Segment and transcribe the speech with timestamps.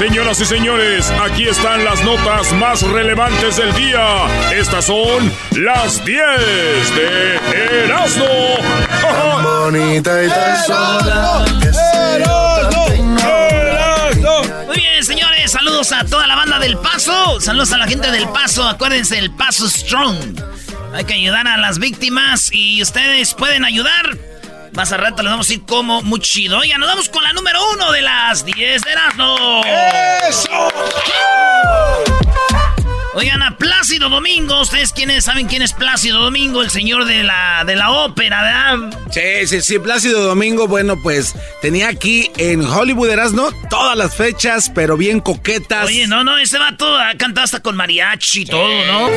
[0.00, 4.50] Señoras y señores, aquí están las notas más relevantes del día.
[4.50, 6.24] Estas son las 10
[6.96, 8.24] de Erasmo.
[9.44, 10.28] bonita y
[14.66, 17.38] Muy bien, señores, saludos a toda la banda del Paso.
[17.38, 18.66] Saludos a la gente del Paso.
[18.66, 20.16] Acuérdense del Paso Strong.
[20.94, 24.16] Hay que ayudar a las víctimas y ustedes pueden ayudar
[24.72, 26.58] más a rato les vamos a ir como muy chido.
[26.58, 29.62] Oiga, nos vamos con la número uno de las 10 de Erasmo.
[30.28, 30.70] ¡Eso!
[33.12, 36.62] Oigan, a Plácido Domingo, ¿ustedes quiénes saben quién es Plácido Domingo?
[36.62, 38.96] El señor de la, de la ópera, ¿verdad?
[39.10, 44.70] Sí, sí, sí, Plácido Domingo, bueno, pues tenía aquí en Hollywood Erasmo todas las fechas,
[44.72, 45.86] pero bien coquetas.
[45.86, 49.08] Oye, no, no, ese vato ha cantado hasta con mariachi y todo, ¿no?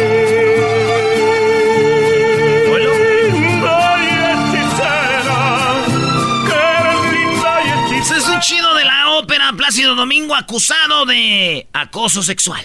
[8.44, 12.62] Chido de la ópera Plácido Domingo acusado de acoso sexual.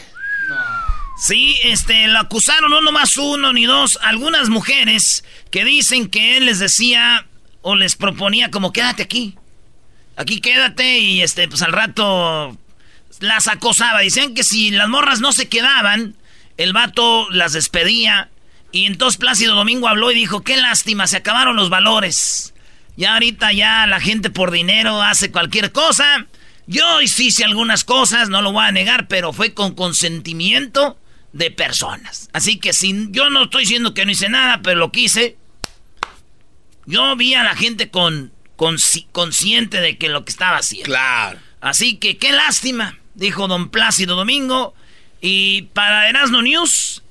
[1.17, 6.47] Sí, este, lo acusaron no nomás uno ni dos, algunas mujeres que dicen que él
[6.47, 7.27] les decía
[7.63, 9.37] o les proponía como quédate aquí.
[10.17, 12.59] Aquí quédate y este, pues al rato
[13.21, 14.01] las acosaba.
[14.01, 16.17] Decían que si las morras no se quedaban,
[16.57, 18.31] el vato las despedía.
[18.73, 22.53] Y entonces Plácido Domingo habló y dijo, qué lástima, se acabaron los valores.
[22.99, 26.27] Ya ahorita ya la gente por dinero hace cualquier cosa.
[26.67, 30.99] Yo hice algunas cosas, no lo voy a negar, pero fue con consentimiento
[31.33, 32.29] de personas.
[32.33, 35.37] Así que sin, yo no estoy diciendo que no hice nada, pero lo quise.
[36.87, 38.33] Yo vi a la gente con,
[39.13, 40.87] consciente de que lo que estaba haciendo.
[40.87, 41.39] Claro.
[41.61, 44.75] Así que qué lástima, dijo don Plácido Domingo.
[45.21, 47.05] Y para Erasmo News,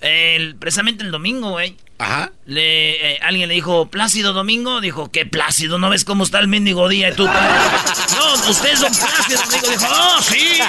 [0.00, 1.76] el, precisamente el domingo, güey.
[1.98, 2.30] Ajá.
[2.44, 4.80] Le, eh, alguien le dijo, Plácido Domingo.
[4.80, 5.78] Dijo, ¿qué Plácido?
[5.78, 7.08] ¿No ves cómo está el mendigo día?
[7.08, 9.70] Y tú, no, usted son Plácido Domingo.
[9.70, 10.60] Dijo, ¡oh, sí!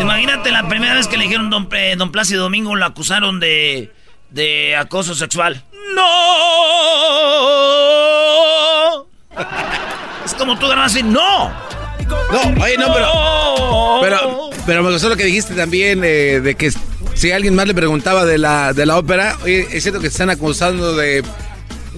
[0.00, 3.92] Imagínate la primera vez que le dijeron don, eh, don Plácido Domingo, lo acusaron de,
[4.30, 5.62] de acoso sexual.
[5.94, 6.06] ¡No!
[10.24, 11.65] Es como tú así, ¡no!
[12.08, 13.98] No, oye, no, pero.
[14.00, 16.72] Pero, pero me gustó lo que dijiste también eh, de que
[17.14, 20.30] si alguien más le preguntaba de la, de la ópera, oye, es cierto que están
[20.30, 21.24] acusando de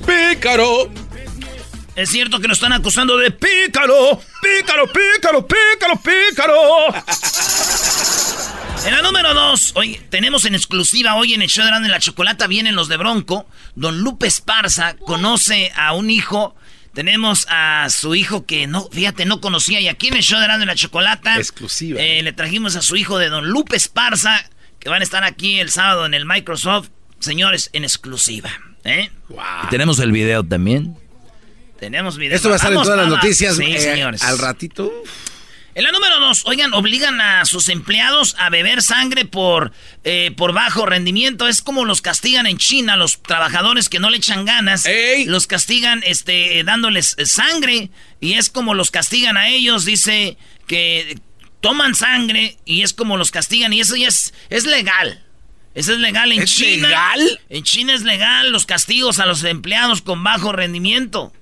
[0.07, 0.89] pícaro.
[1.97, 4.21] Es cierto que nos están acusando de pícaro.
[4.41, 6.55] Pícaro, pícaro, pícaro, pícaro.
[8.87, 11.99] En la número dos, hoy tenemos en exclusiva hoy en el show de Grande la
[11.99, 13.47] Chocolata vienen los de Bronco.
[13.75, 16.55] Don Lupe Esparza conoce a un hijo.
[16.99, 19.81] Tenemos a su hijo que no, fíjate, no conocía.
[19.81, 21.37] Y aquí en el show de la Chocolata.
[21.37, 22.01] Exclusiva.
[22.03, 24.45] Eh, le trajimos a su hijo de Don Lupe Esparza
[24.81, 26.89] que van a estar aquí el sábado en el Microsoft,
[27.21, 28.51] señores, en exclusiva.
[28.83, 29.13] ¿eh?
[29.71, 30.97] tenemos el video también.
[31.79, 32.35] Tenemos video.
[32.35, 34.25] Esto va a estar en todas las noticias sí, eh, señores.
[34.25, 34.93] al ratito.
[35.75, 39.73] En la número dos, oigan, obligan a sus empleados a beber sangre por,
[40.03, 41.47] eh, por bajo rendimiento.
[41.47, 44.87] Es como los castigan en China, los trabajadores que no le echan ganas.
[45.27, 47.91] Los castigan este, dándoles sangre.
[48.21, 49.85] Y es como los castigan a ellos.
[49.85, 50.37] Dice
[50.67, 51.21] que
[51.61, 55.25] toman sangre y es como los castigan y eso ya es, es legal.
[55.75, 56.89] Eso es legal en ¿Es China.
[56.89, 57.41] legal?
[57.51, 61.33] En China es legal los castigos a los empleados con bajo rendimiento.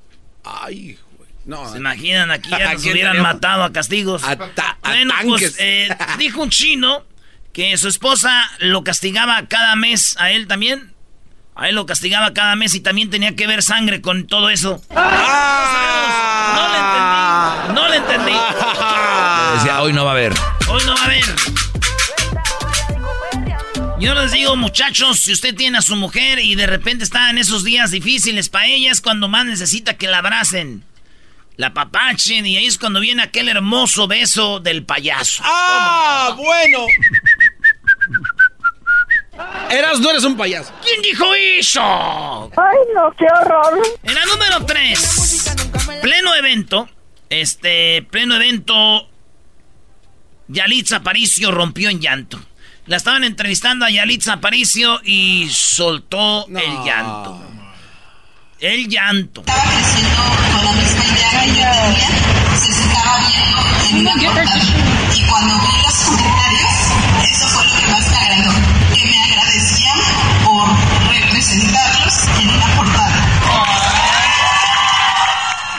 [0.44, 0.99] Ay.
[1.46, 1.70] No.
[1.70, 2.31] ¿Se imaginan?
[2.31, 4.22] Aquí ya nos hubieran matado a castigos.
[4.25, 4.37] A,
[4.82, 5.88] bueno, pues eh,
[6.19, 7.04] dijo un chino
[7.52, 10.93] que su esposa lo castigaba cada mes a él también.
[11.54, 14.82] Ahí lo castigaba cada mes y también tenía que ver sangre con todo eso.
[14.94, 16.56] Ah.
[17.72, 18.28] No le entendí.
[18.28, 18.32] No le entendí.
[19.54, 20.34] Decía, hoy no va a haber.
[20.69, 21.25] Hoy no va a haber.
[23.99, 27.38] Yo les digo, muchachos, si usted tiene a su mujer y de repente está en
[27.38, 30.84] esos días difíciles para ella, es cuando más necesita que la abracen.
[31.56, 35.42] La papachen y ahí es cuando viene aquel hermoso beso del payaso.
[35.44, 36.34] ¡Ah!
[36.36, 36.86] Bueno.
[39.70, 40.72] Eras, no eres un payaso.
[40.82, 41.80] ¿Quién dijo eso?
[41.82, 43.82] Ay, no, qué horror.
[44.02, 45.56] En la número 3.
[46.02, 46.88] Pleno evento.
[47.30, 49.08] Este, pleno evento.
[50.48, 52.38] Yalitza Aparicio rompió en llanto.
[52.86, 57.45] La estaban entrevistando a Yalitza Aparicio y soltó el llanto.
[58.58, 59.42] El llanto.
[59.42, 60.22] Estaba creciendo
[60.54, 62.08] con la misma idea que yo tenía.
[62.56, 63.58] Se estaba viendo
[63.90, 64.64] en una portada.
[65.14, 66.72] Y cuando vi los comentarios,
[67.30, 68.52] eso fue lo que más me agradó.
[68.94, 69.98] Que me agradecían
[70.42, 70.70] por
[71.12, 73.20] representarlos en una portada.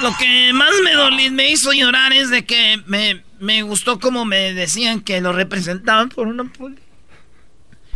[0.04, 4.24] Lo que más me dolió, me hizo llorar es de que me, me gustó como
[4.24, 6.78] me decían que lo representaban por una poli.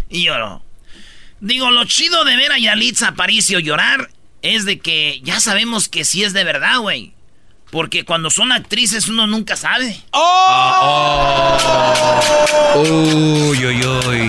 [0.09, 0.65] Y lloró.
[1.39, 4.09] Digo, lo chido de ver a Yalitza Aparicio llorar
[4.41, 7.13] es de que ya sabemos que sí es de verdad, güey.
[7.71, 10.01] Porque cuando son actrices uno nunca sabe.
[10.11, 11.57] ¡Oh!
[12.75, 14.27] Uy, uy, uy.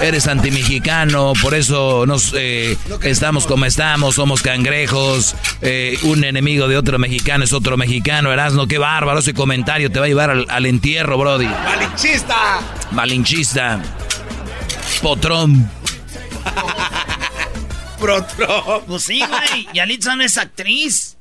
[0.00, 5.34] Eres antimexicano, por eso nos eh, estamos como estamos, somos cangrejos.
[5.60, 8.32] Eh, un enemigo de otro mexicano es otro mexicano.
[8.32, 9.90] Erasno, qué bárbaro ese comentario.
[9.90, 11.46] Te va a llevar al, al entierro, Brody.
[11.46, 12.60] ¡Malinchista!
[12.92, 13.82] Malinchista.
[15.02, 15.68] Potrón.
[18.04, 18.84] Protro.
[18.86, 19.68] Pues sí, güey.
[19.72, 21.16] Yalitza no es actriz.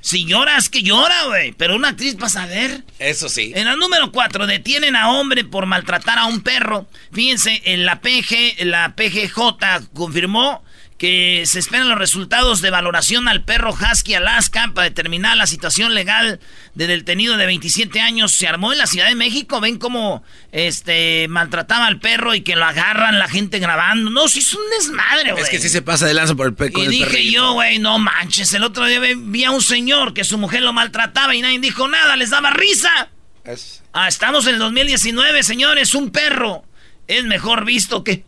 [0.00, 1.52] Si lloras, que llora, güey.
[1.52, 2.84] Pero una actriz vas a ver.
[2.98, 3.52] Eso sí.
[3.54, 6.88] En el número 4, detienen a hombre por maltratar a un perro.
[7.12, 10.64] Fíjense, en la PG, la PGJ confirmó
[10.98, 15.94] que se esperan los resultados de valoración al perro Husky Alaska para determinar la situación
[15.94, 16.38] legal
[16.74, 18.32] del detenido de 27 años.
[18.32, 19.60] Se armó en la Ciudad de México.
[19.60, 24.10] Ven cómo este maltrataba al perro y que lo agarran la gente grabando.
[24.10, 25.42] No, si es un desmadre, güey.
[25.42, 26.82] Es que sí se pasa de lanza por el peco.
[26.82, 28.52] Y dije yo, güey, no manches.
[28.54, 31.88] El otro día vi a un señor que su mujer lo maltrataba y nadie dijo
[31.88, 33.08] nada, les daba risa.
[33.44, 33.82] Es...
[33.92, 35.94] Ah, estamos en el 2019, señores.
[35.94, 36.64] Un perro
[37.08, 38.24] es mejor visto que.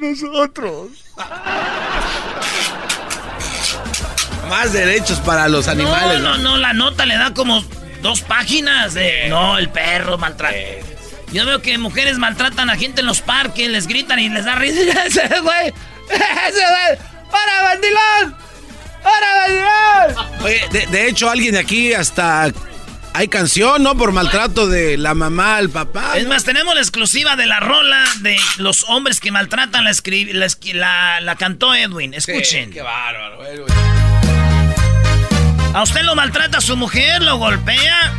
[0.00, 0.88] Nosotros.
[4.48, 6.20] Más derechos para los animales.
[6.20, 7.64] No, no, no, la nota le da como
[8.02, 9.28] dos páginas de.
[9.28, 10.56] No, el perro maltrata.
[11.32, 14.54] Yo veo que mujeres maltratan a gente en los parques, les gritan y les da
[14.54, 14.80] risa.
[15.06, 15.72] ¡Ese güey!
[16.08, 16.98] ¡Ese güey!
[17.30, 18.36] ¡Para, bandilón!
[19.02, 20.44] ¡Para, bandilón!
[20.44, 22.52] Oye, de, de, hecho, alguien de aquí hasta.
[23.16, 23.96] Hay canción, ¿no?
[23.96, 26.18] Por maltrato de la mamá al papá.
[26.18, 29.84] Es más, tenemos la exclusiva de la rola de los hombres que maltratan.
[29.84, 32.12] La, la, la, la cantó Edwin.
[32.12, 32.66] Escuchen.
[32.68, 33.60] Sí, qué bárbaro, güey.
[35.72, 37.22] ¿A usted lo maltrata su mujer?
[37.22, 38.12] ¿Lo golpea?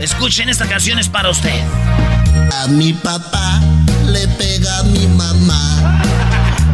[0.00, 1.62] Escuchen, esta canción es para usted.
[2.62, 3.60] A mi papá
[4.06, 6.00] le pega a mi mamá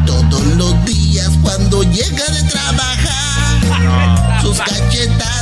[0.06, 4.42] todos los días cuando llega de trabajar.
[4.42, 5.41] Sus cachetadas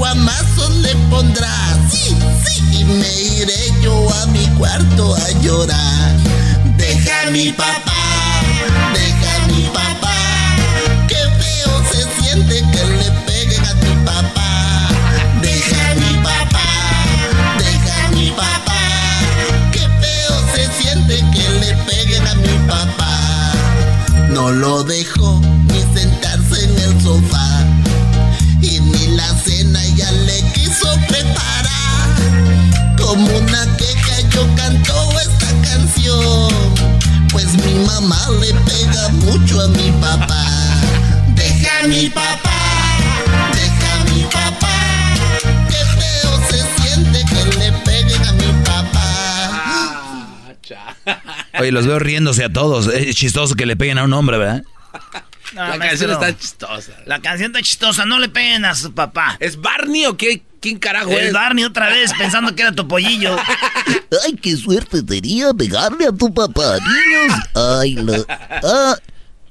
[0.00, 1.52] guamazos le pondrá.
[1.90, 6.16] Sí, sí, y me iré yo a mi cuarto a llorar.
[6.78, 8.02] Deja a mi papá,
[8.94, 10.16] deja a mi papá.
[11.06, 14.88] Qué feo se siente que le peguen a mi papá.
[15.42, 16.68] Deja a mi papá,
[17.58, 18.82] deja a mi papá.
[19.70, 23.52] Qué feo se siente que le peguen a mi papá.
[24.30, 27.39] No lo dejó ni sentarse en el sofá.
[33.10, 36.54] Como una queja yo canto esta canción.
[37.32, 40.46] Pues mi mamá le pega mucho a mi papá.
[41.34, 42.60] Deja a mi papá,
[43.52, 44.76] deja a mi papá.
[45.68, 49.08] Qué feo se siente que le peguen a mi papá.
[51.58, 52.86] Oye, los veo riéndose a todos.
[52.86, 54.62] Es chistoso que le peguen a un hombre, ¿verdad?
[55.52, 56.92] No, la maestro, canción está chistosa.
[57.06, 58.06] La canción está chistosa.
[58.06, 59.36] No le peguen a su papá.
[59.40, 60.44] ¿Es Barney o qué?
[60.60, 61.32] ¿Quién carajo El es?
[61.32, 63.36] Barney otra vez pensando que era tu pollillo.
[64.24, 67.38] Ay, qué suerte sería pegarle a tu papá, niños.
[67.54, 68.26] Ay, lo...
[68.28, 68.96] Ah,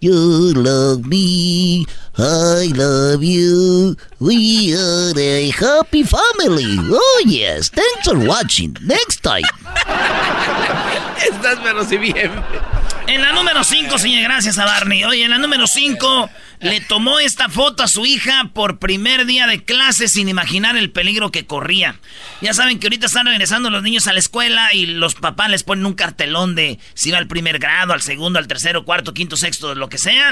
[0.01, 1.85] you love me.
[2.21, 3.95] I love you.
[4.19, 6.75] We are a happy family.
[6.91, 7.69] Oh, yes.
[7.69, 8.75] Thanks for watching.
[8.83, 9.43] Next time.
[11.17, 12.31] Estás pero si bien.
[13.07, 15.03] En la número 5, señor, gracias a Barney.
[15.03, 19.47] Oye, en la número 5 le tomó esta foto a su hija por primer día
[19.47, 21.99] de clase sin imaginar el peligro que corría.
[22.41, 25.63] Ya saben que ahorita están regresando los niños a la escuela y los papás les
[25.63, 29.37] ponen un cartelón de si va al primer grado, al segundo, al tercero, cuarto, quinto,
[29.37, 30.31] sexto, lo que sea.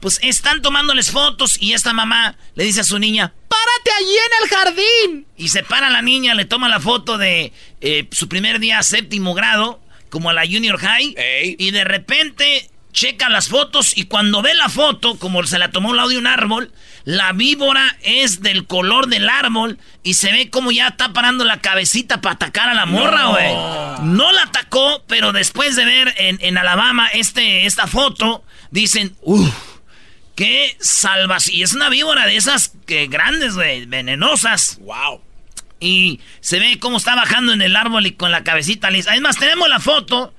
[0.00, 1.25] Pues están tomándoles fotos
[1.60, 5.26] y esta mamá le dice a su niña, párate allí en el jardín.
[5.36, 9.34] Y se para la niña, le toma la foto de eh, su primer día séptimo
[9.34, 9.80] grado
[10.10, 11.14] como a la Junior High.
[11.58, 15.90] Y de repente checa las fotos y cuando ve la foto, como se la tomó
[15.90, 16.72] al lado de un árbol,
[17.04, 21.60] la víbora es del color del árbol y se ve como ya está parando la
[21.60, 23.54] cabecita para atacar a la morra, güey.
[24.02, 24.32] No.
[24.32, 29.75] la atacó, pero después de ver en, Alabama este, esta foto, dicen, uff,
[30.36, 31.48] qué salvas.
[31.48, 34.78] Y es una víbora de esas que grandes, güey, venenosas.
[34.80, 35.20] Wow.
[35.80, 39.10] Y se ve cómo está bajando en el árbol y con la cabecita lisa.
[39.10, 40.32] Además, tenemos la foto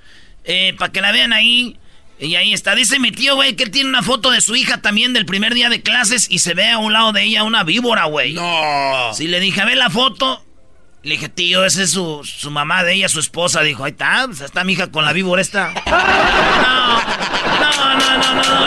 [0.45, 1.77] eh, para que la vean ahí.
[2.19, 2.73] Y ahí está.
[2.73, 5.53] Dice mi tío, güey, que él tiene una foto de su hija también del primer
[5.53, 8.33] día de clases y se ve a un lado de ella una víbora, güey.
[8.33, 9.13] No.
[9.13, 10.43] Si le dije, a ver la foto.
[11.03, 13.61] Le dije, tío, esa es su, su mamá de ella, su esposa.
[13.61, 15.71] Dijo, ahí está, pues está mi hija con la víbora esta.
[15.85, 16.99] no,
[17.59, 18.61] no, no, no.
[18.61, 18.66] no.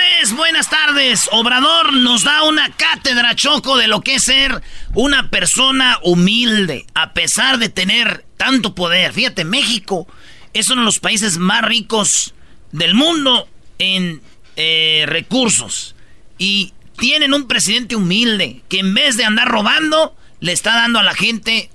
[0.33, 1.29] buenas tardes.
[1.31, 4.61] Obrador nos da una cátedra choco de lo que es ser
[4.93, 9.13] una persona humilde, a pesar de tener tanto poder.
[9.13, 10.07] Fíjate, México
[10.53, 12.33] es uno de los países más ricos
[12.71, 13.47] del mundo
[13.79, 14.21] en
[14.55, 15.95] eh, recursos.
[16.37, 21.03] Y tienen un presidente humilde que en vez de andar robando, le está dando a
[21.03, 21.69] la gente.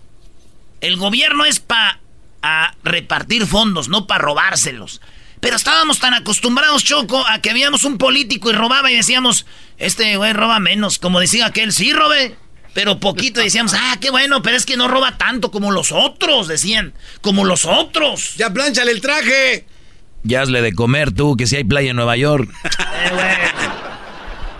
[0.80, 2.00] El gobierno es para
[2.84, 5.00] repartir fondos, no para robárselos.
[5.46, 9.46] Pero estábamos tan acostumbrados, Choco, a que habíamos un político y robaba y decíamos,
[9.78, 10.98] este güey roba menos.
[10.98, 12.34] Como decía aquel, sí, robe.
[12.74, 16.48] Pero poquito decíamos, ah, qué bueno, pero es que no roba tanto como los otros,
[16.48, 16.94] decían.
[17.20, 18.34] Como los otros.
[18.34, 19.66] Ya planchale el traje.
[20.24, 22.52] Ya hazle de comer tú, que si hay playa en Nueva York.
[23.12, 23.52] eh,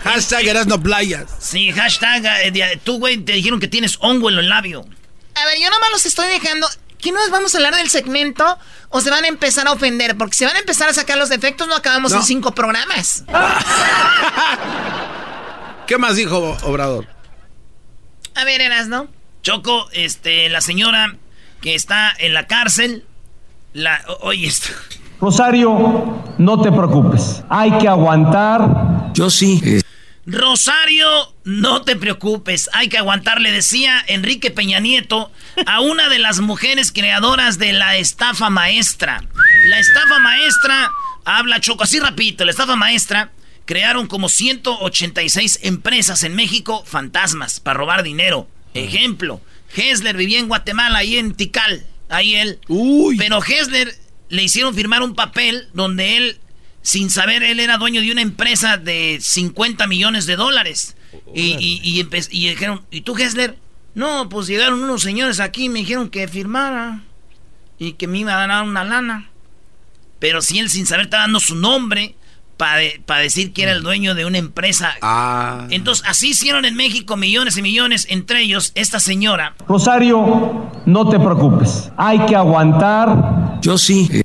[0.05, 1.29] hashtag no playas.
[1.41, 4.85] Sí, hashtag, eh, tú, güey, te dijeron que tienes hongo en el labio.
[5.35, 6.65] A ver, yo nomás los estoy dejando.
[6.99, 8.57] ¿Qué nos vamos a hablar del segmento?
[8.89, 10.17] ¿O se van a empezar a ofender?
[10.17, 13.23] Porque si van a empezar a sacar los defectos, no acabamos en cinco programas.
[15.87, 17.07] ¿Qué más dijo Obrador?
[18.35, 19.07] A ver, Eras, ¿no?
[19.41, 21.15] Choco, este, la señora
[21.61, 23.05] que está en la cárcel,
[23.73, 24.69] la, oye esto.
[25.19, 27.43] Rosario, no te preocupes.
[27.49, 29.11] Hay que aguantar.
[29.13, 29.81] Yo sí.
[30.29, 35.31] Rosario, no te preocupes, hay que aguantar, le decía Enrique Peña Nieto
[35.65, 39.23] a una de las mujeres creadoras de la estafa maestra.
[39.69, 40.91] La estafa maestra,
[41.23, 43.31] habla Choco, así rapidito, la estafa maestra
[43.63, 48.49] crearon como 186 empresas en México fantasmas para robar dinero.
[48.73, 49.39] Ejemplo,
[49.73, 52.59] Hessler vivía en Guatemala, ahí en Tikal, ahí él.
[53.17, 53.95] Pero Hessler
[54.27, 56.39] le hicieron firmar un papel donde él
[56.87, 60.95] sin saber, él era dueño de una empresa de 50 millones de dólares.
[61.35, 63.57] Y, y, dijeron, ¿y tú, Hessler?
[63.93, 67.01] No, pues llegaron unos señores aquí y me dijeron que firmara.
[67.77, 69.29] Y que me iba a dar una lana.
[70.19, 72.15] Pero si él sin saber está dando su nombre
[72.55, 74.95] para decir que era el dueño de una empresa.
[75.01, 75.67] Ah.
[75.69, 79.55] Entonces, así hicieron en México millones y millones, entre ellos esta señora.
[79.67, 81.91] Rosario, no te preocupes.
[81.97, 83.59] Hay que aguantar.
[83.61, 84.23] Yo sí.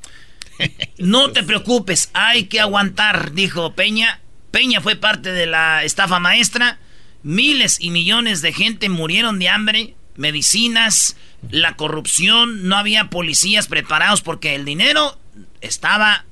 [0.97, 4.19] No te preocupes, hay que aguantar, dijo Peña.
[4.51, 6.79] Peña fue parte de la estafa maestra.
[7.23, 11.15] Miles y millones de gente murieron de hambre, medicinas,
[11.49, 15.17] la corrupción, no había policías preparados porque el dinero
[15.61, 16.25] estaba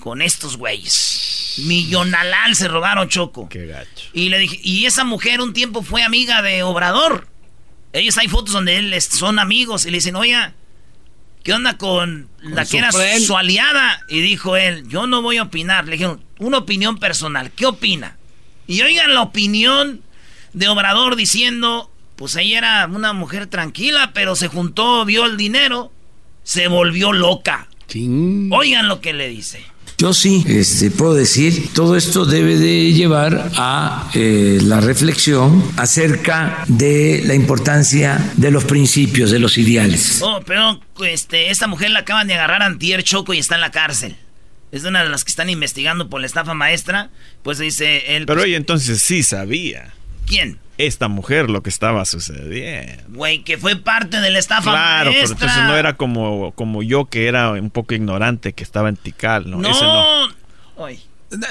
[0.00, 1.54] con estos güeyes.
[1.64, 3.48] Millonalal se robaron Choco.
[3.48, 4.08] Qué gacho.
[4.12, 7.28] Y le dije, y esa mujer un tiempo fue amiga de Obrador.
[7.92, 10.54] Ellos hay fotos donde él son amigos y le dicen, oiga,
[11.46, 14.04] ¿qué onda con, la que era su aliada?
[14.08, 15.84] Y dijo él, yo no voy a opinar.
[15.84, 18.16] Le dijeron, una opinión personal, ¿qué opina?
[18.66, 20.02] Y oigan la opinión
[20.54, 25.92] de Obrador diciendo, pues ella era una mujer tranquila, pero se juntó, vio el dinero,
[26.42, 27.68] se volvió loca.
[28.50, 29.64] Oigan lo que le dice.
[29.98, 36.64] Yo sí este, puedo decir, todo esto debe de llevar a eh, la reflexión acerca
[36.68, 40.20] de la importancia de los principios, de los ideales.
[40.22, 43.70] Oh, pero este, esta mujer la acaban de agarrar antier Choco y está en la
[43.70, 44.16] cárcel.
[44.70, 47.08] es una de las que están investigando por la estafa maestra,
[47.42, 48.26] pues dice él...
[48.26, 49.94] Pero pues, ella entonces sí sabía.
[50.26, 50.58] ¿Quién?
[50.78, 53.02] Esta mujer lo que estaba sucediendo.
[53.08, 55.46] Güey, que fue parte de la estafa Claro, pero maestra.
[55.46, 59.48] entonces no era como, como yo que era un poco ignorante, que estaba en Tikal,
[59.50, 59.58] ¿no?
[59.58, 59.70] No.
[59.70, 60.84] Ese no.
[60.84, 61.02] Ay.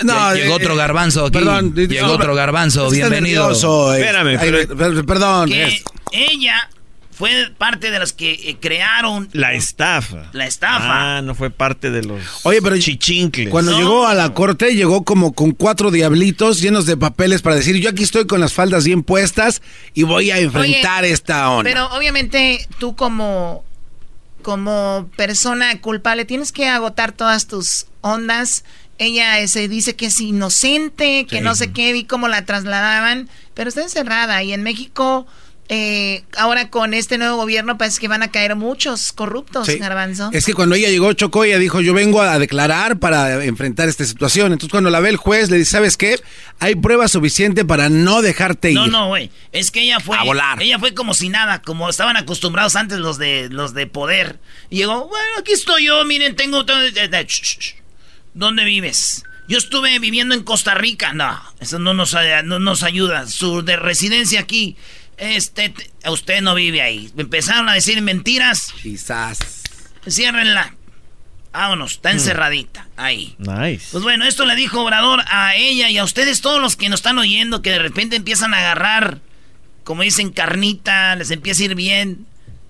[0.04, 1.34] No, llegó eh, otro garbanzo aquí.
[1.34, 2.90] perdón, llegó no, otro garbanzo.
[2.90, 3.44] Bienvenido.
[3.44, 4.00] nervioso, eh.
[4.02, 5.50] Espérame, Ay, pero- per- perdón.
[5.50, 6.70] Que es- ella
[7.18, 10.30] fue parte de las que eh, crearon La estafa.
[10.34, 11.18] la estafa.
[11.18, 13.50] Ah, no fue parte de los Oye, pero chichincles.
[13.50, 13.78] Cuando No.
[13.78, 17.90] llegó a la corte, llegó como con cuatro diablitos llenos de papeles para decir, yo
[17.90, 19.62] aquí estoy con las faldas bien puestas
[19.94, 21.64] y voy a enfrentar Oye, esta onda.
[21.70, 23.64] Pero obviamente tú como,
[24.42, 28.64] como persona culpable tienes que agotar todas tus ondas.
[28.98, 31.42] Ella se dice que es inocente, que Sí.
[31.44, 35.26] no sé qué, vi cómo la trasladaban, pero está encerrada y en México...
[35.68, 39.78] eh, ahora con este nuevo gobierno parece que van a caer muchos corruptos, Sí.
[39.80, 40.30] Garbanzo.
[40.32, 44.06] Es que cuando ella llegó, Chocó, ella dijo, yo vengo a declarar para enfrentar esta
[44.06, 44.52] situación.
[44.54, 46.20] Entonces cuando la ve el juez, le dice, ¿sabes qué?
[46.60, 48.76] Hay prueba suficiente para no dejarte ir.
[48.76, 49.32] No, no, güey.
[49.52, 50.18] Es que ella fue.
[50.18, 50.62] A volar.
[50.62, 54.40] Ella fue como si nada, como estaban acostumbrados antes los de los de poder.
[54.70, 56.64] Y llegó, bueno, aquí estoy yo, miren, tengo.
[58.34, 59.24] ¿Dónde vives?
[59.48, 61.14] Yo estuve viviendo en Costa Rica.
[61.14, 63.28] No, eso no nos, no nos ayuda.
[63.28, 64.76] Su de residencia aquí.
[65.18, 65.74] Este,
[66.10, 67.12] usted no vive ahí.
[67.16, 68.74] Me empezaron a decir mentiras.
[68.82, 69.40] Quizás.
[70.08, 70.76] Ciérrenla.
[71.54, 72.88] Vámonos, está encerradita.
[72.98, 73.36] Ahí.
[73.38, 73.88] Nice.
[73.92, 77.00] Pues bueno, esto le dijo Obrador a ella y a ustedes todos los que nos
[77.00, 79.22] están oyendo que de repente empiezan a agarrar,
[79.86, 82.28] como dicen, carnita, les empieza a ir bien.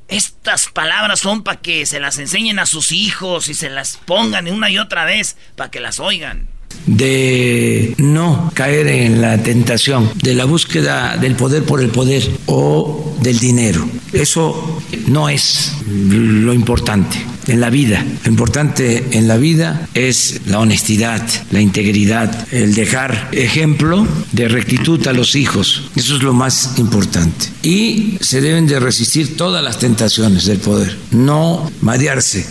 [0.08, 4.48] Estas palabras son para que se las enseñen a sus hijos y se las pongan
[4.48, 6.48] una y otra vez para que las oigan.
[6.86, 13.16] De no caer en la tentación de la búsqueda del poder por el poder o
[13.22, 13.88] del dinero.
[14.14, 17.18] Eso no es lo importante
[17.48, 18.06] en la vida.
[18.24, 25.06] Lo importante en la vida es la honestidad, la integridad, el dejar ejemplo de rectitud
[25.08, 25.90] a los hijos.
[25.96, 27.48] Eso es lo más importante.
[27.64, 32.46] Y se deben de resistir todas las tentaciones del poder, no marearse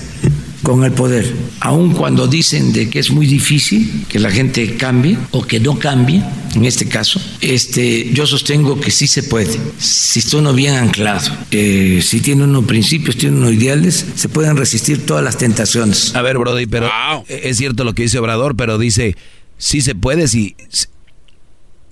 [0.64, 1.30] con el poder,
[1.60, 5.78] aun cuando dicen de que es muy difícil que la gente cambie o que no
[5.78, 10.74] cambie, en este caso, este, yo sostengo que sí se puede, si está uno bien
[10.74, 16.16] anclado, eh, si tiene unos principios, tiene unos ideales, se pueden resistir todas las tentaciones.
[16.16, 16.90] A ver, Brody, pero
[17.28, 19.16] es cierto lo que dice Obrador, pero dice,
[19.58, 20.56] sí se puede, si,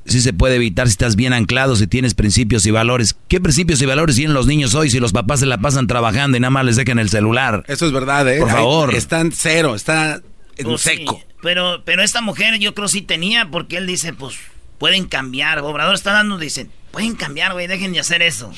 [0.04, 3.14] sí se puede evitar si estás bien anclado, si tienes principios y valores.
[3.28, 6.36] ¿Qué principios y valores tienen los niños hoy si los papás se la pasan trabajando
[6.36, 7.64] y nada más les dejan el celular?
[7.68, 8.40] Eso es verdad, ¿eh?
[8.40, 8.94] Por Ahí favor.
[8.94, 10.20] Están cero, está
[10.56, 11.20] en Pues sí, seco.
[11.42, 14.34] pero, pero esta mujer yo creo sí tenía porque él dice, pues
[14.78, 15.60] pueden cambiar.
[15.60, 18.52] Obrador está dando, dicen, pueden cambiar, güey, dejen de hacer eso.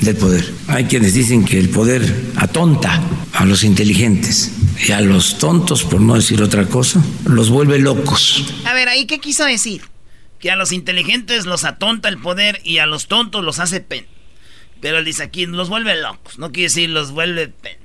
[0.00, 0.44] del poder.
[0.68, 3.00] Hay quienes dicen que el poder atonta
[3.32, 4.52] a los inteligentes
[4.86, 8.44] y a los tontos, por no decir otra cosa, los vuelve locos.
[8.66, 9.82] A ver, ¿ahí qué quiso decir?
[10.44, 14.04] Que a los inteligentes los atonta el poder y a los tontos los hace pen.
[14.82, 16.38] Pero él dice aquí, los vuelve locos.
[16.38, 17.78] No quiere decir los vuelve pen.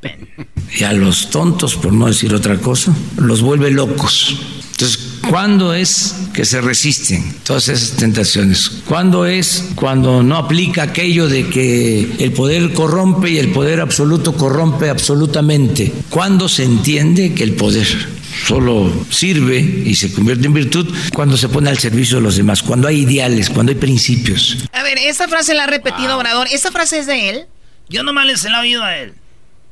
[0.00, 0.28] Pen.
[0.76, 4.40] Y a los tontos, por no decir otra cosa, los vuelve locos.
[4.72, 8.82] Entonces, ¿cuándo es que se resisten todas esas tentaciones?
[8.84, 14.34] ¿Cuándo es cuando no aplica aquello de que el poder corrompe y el poder absoluto
[14.34, 15.92] corrompe absolutamente?
[16.10, 21.48] ¿Cuándo se entiende que el poder solo sirve y se convierte en virtud cuando se
[21.48, 24.56] pone al servicio de los demás, cuando hay ideales, cuando hay principios?
[24.72, 26.46] A ver, esa frase la ha repetido Obrador.
[26.50, 27.46] ¿Esa frase es de él?
[27.88, 29.14] Yo nomás le se la he oído a él.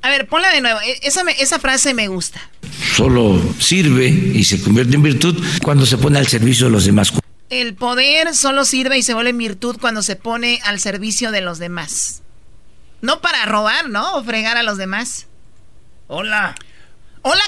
[0.03, 0.81] A ver, ponla de nuevo.
[0.81, 2.41] E- Esa, me- esa frase me gusta.
[2.97, 7.13] Solo sirve y se convierte en virtud cuando se pone al servicio de los demás.
[7.51, 11.41] El poder solo sirve y se vuelve en virtud cuando se pone al servicio de
[11.41, 12.23] los demás.
[13.03, 14.15] No para robar, ¿no?
[14.17, 15.27] O fregar a los demás.
[16.09, 16.55] Hola.
[17.23, 17.43] Hola.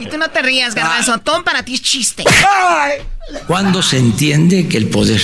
[0.00, 1.18] Y tú no te rías, garbanzo.
[1.18, 2.24] Tom para ti es chiste.
[3.46, 5.20] Cuando se entiende que el poder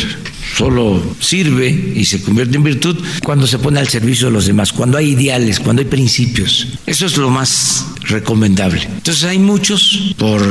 [0.56, 4.72] solo sirve y se convierte en virtud cuando se pone al servicio de los demás,
[4.72, 6.68] cuando hay ideales, cuando hay principios.
[6.86, 8.82] Eso es lo más recomendable.
[8.82, 10.42] Entonces hay muchos por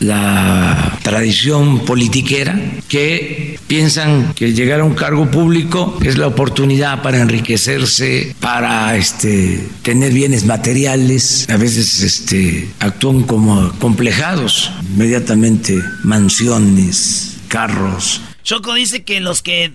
[0.00, 7.20] la tradición politiquera que piensan que llegar a un cargo público es la oportunidad para
[7.20, 11.46] enriquecerse, para este, tener bienes materiales.
[11.48, 18.22] A veces este, actúan como complejados, inmediatamente mansiones, carros.
[18.48, 19.74] Choco dice que los que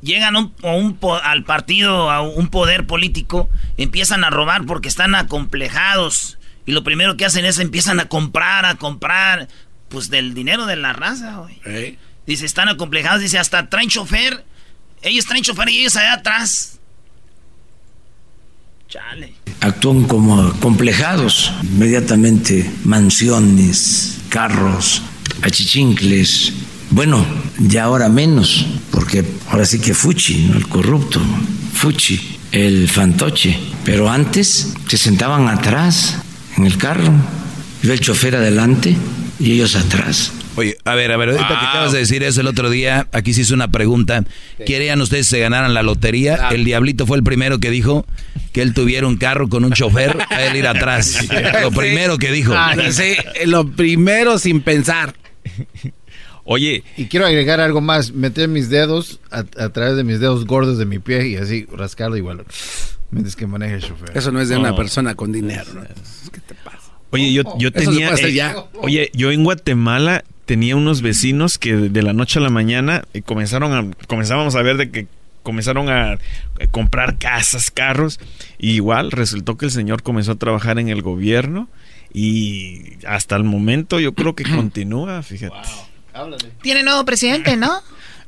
[0.00, 5.14] llegan un- a un al partido, a un poder político, empiezan a robar porque están
[5.14, 6.38] acomplejados.
[6.64, 9.48] Y lo primero que hacen es empiezan a comprar, a comprar,
[9.90, 11.98] pues del dinero de la raza, güey.
[12.26, 14.46] Dice, están acomplejados, dice, hasta traen chofer.
[15.02, 16.80] Ellos traen chofer y ellos allá atrás.
[18.88, 19.34] Chale.
[19.60, 21.52] actúan como complejados.
[21.62, 25.02] Inmediatamente mansiones, carros,
[25.42, 26.54] achichincles.
[26.94, 27.26] Bueno,
[27.58, 30.56] ya ahora menos, porque ahora sí que Fuchi, ¿no?
[30.56, 31.20] el corrupto,
[31.72, 33.58] Fuchi, el fantoche.
[33.84, 36.20] Pero antes se sentaban atrás
[36.56, 37.12] en el carro,
[37.82, 38.96] iba el chofer adelante
[39.40, 40.32] y ellos atrás.
[40.54, 43.34] Oye, a ver, a ver, ahorita que acabas de decir eso el otro día, aquí
[43.34, 44.22] se hizo una pregunta.
[44.64, 46.50] ¿Querían ustedes se ganaran la lotería?
[46.52, 48.06] El diablito fue el primero que dijo
[48.52, 51.26] que él tuviera un carro con un chofer a él ir atrás.
[51.60, 52.54] Lo primero que dijo.
[52.54, 55.16] Ah, sí, lo primero sin pensar.
[56.44, 60.44] Oye, Y quiero agregar algo más, meter mis dedos a, a través de mis dedos
[60.46, 62.44] gordos de mi pie y así rascarlo igual.
[63.10, 64.16] Mientras que maneja el chofer.
[64.16, 64.76] Eso no es de una No.
[64.76, 65.64] persona con dinero.
[65.74, 65.82] ¿no?
[67.10, 68.50] Oye, yo, yo Eso se tenía.
[68.52, 68.54] eh.
[68.80, 73.22] Oye, yo en Guatemala tenía unos vecinos que de la noche a la mañana eh,
[73.22, 73.90] comenzaron a.
[74.08, 75.06] Comenzábamos a ver de que
[75.44, 76.18] comenzaron a eh,
[76.70, 78.18] comprar casas, carros.
[78.58, 81.68] Y igual resultó que el señor comenzó a trabajar en el gobierno.
[82.12, 85.54] Y hasta el momento yo creo que continúa, fíjate.
[86.62, 87.82] Tiene nuevo presidente, ¿no?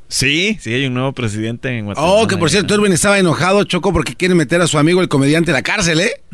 [0.08, 2.12] Sí, sí, hay un nuevo presidente en Guatemala.
[2.12, 5.08] Oh, que por cierto, Erwin estaba enojado, Choco, porque quiere meter a su amigo el
[5.08, 6.20] comediante a la cárcel, ¿eh?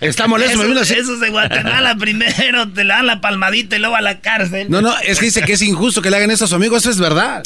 [0.00, 0.58] Sí, está molesto.
[0.58, 0.94] me Eso, así.
[0.94, 4.68] eso es de Guatemala primero, te le dan la palmadita y luego a la cárcel.
[4.70, 6.76] No, no, es que dice que es injusto que le hagan eso a su amigo,
[6.76, 7.44] eso es verdad.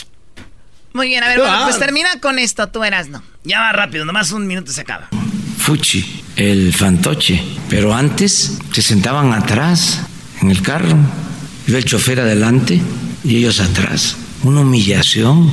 [0.95, 1.65] Muy bien, a ver, bueno, Ah.
[1.67, 3.23] pues termina con esto, tú eras, ¿no?
[3.45, 5.09] Ya va rápido, nomás un minuto y se acaba.
[5.59, 7.43] Fuchi, el fantoche.
[7.69, 10.01] Pero antes se sentaban atrás
[10.41, 10.97] en el carro,
[11.67, 12.81] iba el chofer adelante
[13.25, 14.17] y ellos atrás.
[14.43, 15.51] Una humillación,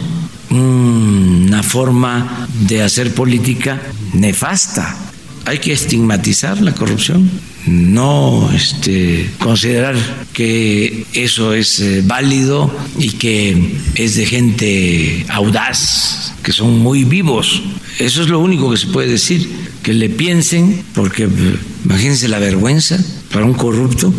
[0.50, 3.82] una forma de hacer política
[4.14, 4.96] nefasta.
[5.46, 7.30] Hay que estigmatizar la corrupción,
[7.66, 9.96] no este, considerar
[10.32, 17.62] que eso es eh, válido y que es de gente audaz, que son muy vivos.
[18.00, 19.50] Eso es lo único que se puede decir,
[19.82, 22.98] que le piensen, porque eh, imagínense la vergüenza
[23.32, 24.14] para un corrupto,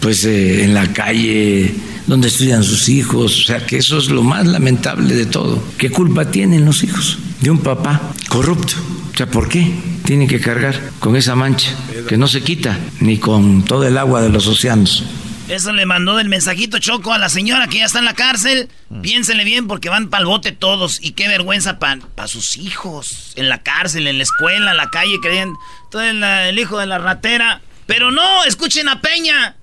[0.00, 1.74] pues eh, en la calle,
[2.06, 5.62] donde estudian sus hijos, o sea que eso es lo más lamentable de todo.
[5.78, 8.74] ¿Qué culpa tienen los hijos de un papá corrupto?
[9.12, 9.72] O sea, ¿por qué
[10.04, 11.74] tienen que cargar con esa mancha
[12.08, 15.04] que no se quita ni con todo el agua de los océanos?
[15.48, 18.68] Eso le mandó del mensajito Choco a la señora que ya está en la cárcel.
[19.00, 20.98] Piénsenle bien porque van pa'l bote todos.
[21.00, 23.32] Y qué vergüenza para sus hijos.
[23.36, 25.52] En la cárcel, en la escuela, en la calle, creen.
[25.90, 27.62] Todo el, el hijo de la ratera.
[27.86, 29.55] Pero no, escuchen a Peña.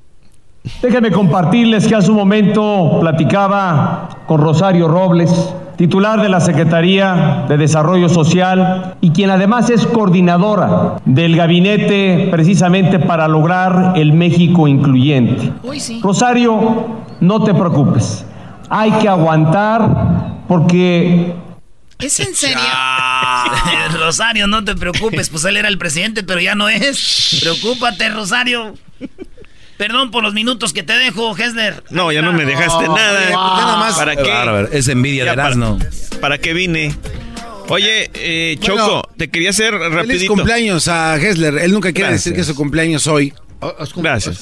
[0.82, 7.58] Déjenme compartirles que hace un momento platicaba con Rosario Robles, titular de la Secretaría de
[7.58, 15.52] Desarrollo Social y quien además es coordinadora del gabinete precisamente para lograr el México incluyente.
[15.64, 16.00] Uy, sí.
[16.02, 16.88] Rosario,
[17.20, 18.26] no te preocupes,
[18.70, 21.36] hay que aguantar porque
[22.00, 22.58] ¿Es en serio?
[24.00, 25.30] Rosario, no te preocupes.
[25.30, 27.38] Pues él era el presidente, pero ya no es.
[27.42, 28.74] Preocúpate, Rosario.
[29.78, 31.84] Perdón por los minutos que te dejo, Hesler.
[31.90, 33.30] No, ya no me dejaste nada.
[33.32, 33.96] Nada más.
[33.96, 35.80] ¿Para Qué bárbaro, es envidia de Ya, para- Erasmo.
[36.22, 36.96] ¿Para qué vine?
[37.70, 40.34] Oye, eh, Choco, Bueno, te quería hacer Feliz rapidito.
[40.34, 41.58] cumpleaños a Hessler.
[41.60, 43.34] Él nunca quiere decir que es su cumpleaños hoy.
[43.96, 44.40] Gracias.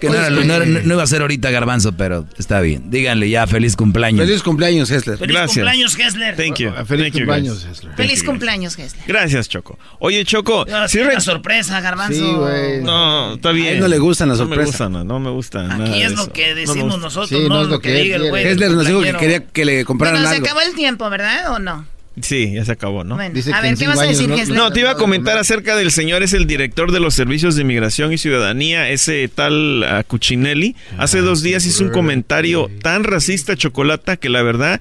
[0.00, 2.60] Que No, no, era- no, no era- no iba a ser ahorita Garbanzo, pero está
[2.60, 2.90] bien.
[2.90, 4.26] Díganle ya, feliz cumpleaños.
[4.26, 5.18] Feliz cumpleaños, Hessler.
[5.18, 6.36] Feliz cumpleaños, Hesler.
[6.36, 6.70] Thank you.
[6.86, 7.78] Feliz Thank you, cumpleaños, guys.
[7.78, 7.94] Hessler.
[7.96, 9.04] Feliz you, cumpleaños, Hesler.
[9.06, 9.78] Gracias, Choco.
[9.98, 12.14] Oye, Choco, sí una sorpresa, Garbanzo.
[12.18, 12.82] Sí, güey.
[12.82, 13.66] No, está bien.
[13.68, 14.72] A él no le gustan las No me sorpresas.
[14.80, 15.62] gusta, no, no me gusta.
[15.64, 18.46] nada Aquí es lo que decimos nosotros, Sí, no, lo que, diga el güey.
[18.46, 20.46] Hessler nos dijo que quería que le compraran Bueno, se algo.
[20.46, 21.52] acabó el tiempo, ¿verdad?
[21.52, 21.86] ¿O no?
[22.20, 23.14] Sí, ya se acabó, ¿no?
[23.14, 24.54] Bueno, Dice a que ver, ¿qué vas a decir, no-?
[24.54, 27.62] No, te iba a comentar acerca del señor, es el director de los servicios de
[27.62, 30.76] inmigración y ciudadanía, ese tal Cuccinelli.
[30.98, 34.80] Hace dos días hizo un comentario tan racista, Chocolata, que la verdad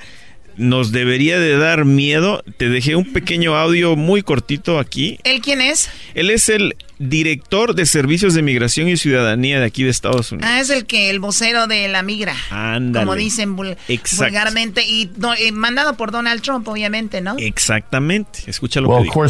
[0.58, 2.44] nos debería de dar miedo.
[2.58, 5.17] Te dejé un pequeño audio muy cortito aquí.
[5.24, 5.89] ¿Él quién es?
[6.13, 6.76] Él es el
[7.10, 10.50] director de servicios de inmigración y ciudadanía de aquí de Estados Unidos.
[10.52, 12.36] Ah, es el que, el vocero de la migra.
[12.50, 13.06] Ándale.
[13.06, 14.26] Como dicen vul- Exacto.
[14.26, 14.86] vulgarmente.
[14.86, 17.36] Y do- eh, mandado por Donald Trump, obviamente, ¿no?
[17.38, 18.40] Exactamente.
[18.48, 19.26] Escucha lo que dijo.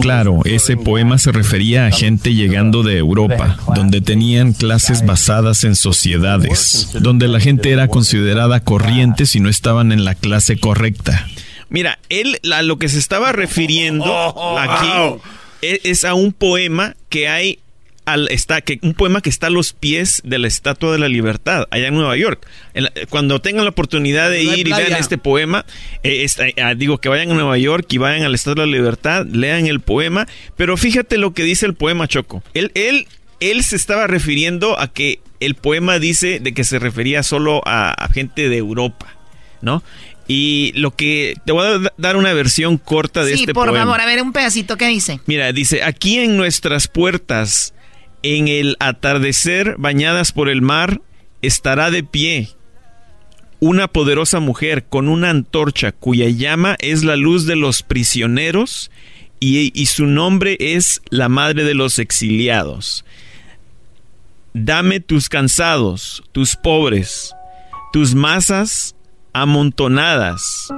[0.00, 5.74] Claro, ese poema se refería a gente llegando de Europa, donde tenían clases basadas en
[5.76, 11.26] sociedades, donde la gente era considerada corriente si no estaban en la clase correcta.
[11.68, 15.18] Mira, él a lo que se estaba refiriendo aquí e-
[15.62, 17.58] es a un poema que hay
[18.04, 21.08] al está que un poema que está a los pies de la Estatua de la
[21.08, 22.44] Libertad allá en Nueva York.
[22.74, 25.64] En la- cuando tengan la oportunidad de No ir y vean este poema,
[26.02, 28.70] eh, está- ah, digo que vayan a Nueva York y vayan a la Estatua de
[28.72, 32.42] la Libertad, lean el poema, pero fíjate lo que dice el poema Choco.
[32.54, 33.06] Él él
[33.38, 37.90] él se estaba refiriendo a que el poema dice de que se refería solo a,
[37.92, 39.14] a gente de Europa,
[39.60, 39.82] ¿no?
[40.34, 43.84] Y lo que te voy a dar una versión corta de sí, este por poema.
[43.84, 45.20] favor, a ver un pedacito, ¿qué dice?
[45.26, 47.74] Mira, dice, aquí en nuestras puertas,
[48.22, 51.02] en el atardecer, bañadas por el mar,
[51.42, 52.48] estará de pie
[53.60, 58.90] una poderosa mujer con una antorcha cuya llama es la luz de los prisioneros
[59.38, 63.04] y, y su nombre es la madre de los exiliados.
[64.54, 67.34] Dame tus cansados, tus pobres,
[67.92, 68.94] tus masas
[69.32, 70.68] amontonadas,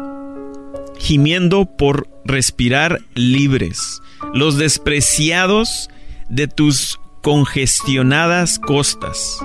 [0.99, 4.01] gimiendo por respirar libres,
[4.33, 5.89] los despreciados
[6.29, 9.39] de tus congestionadas costas.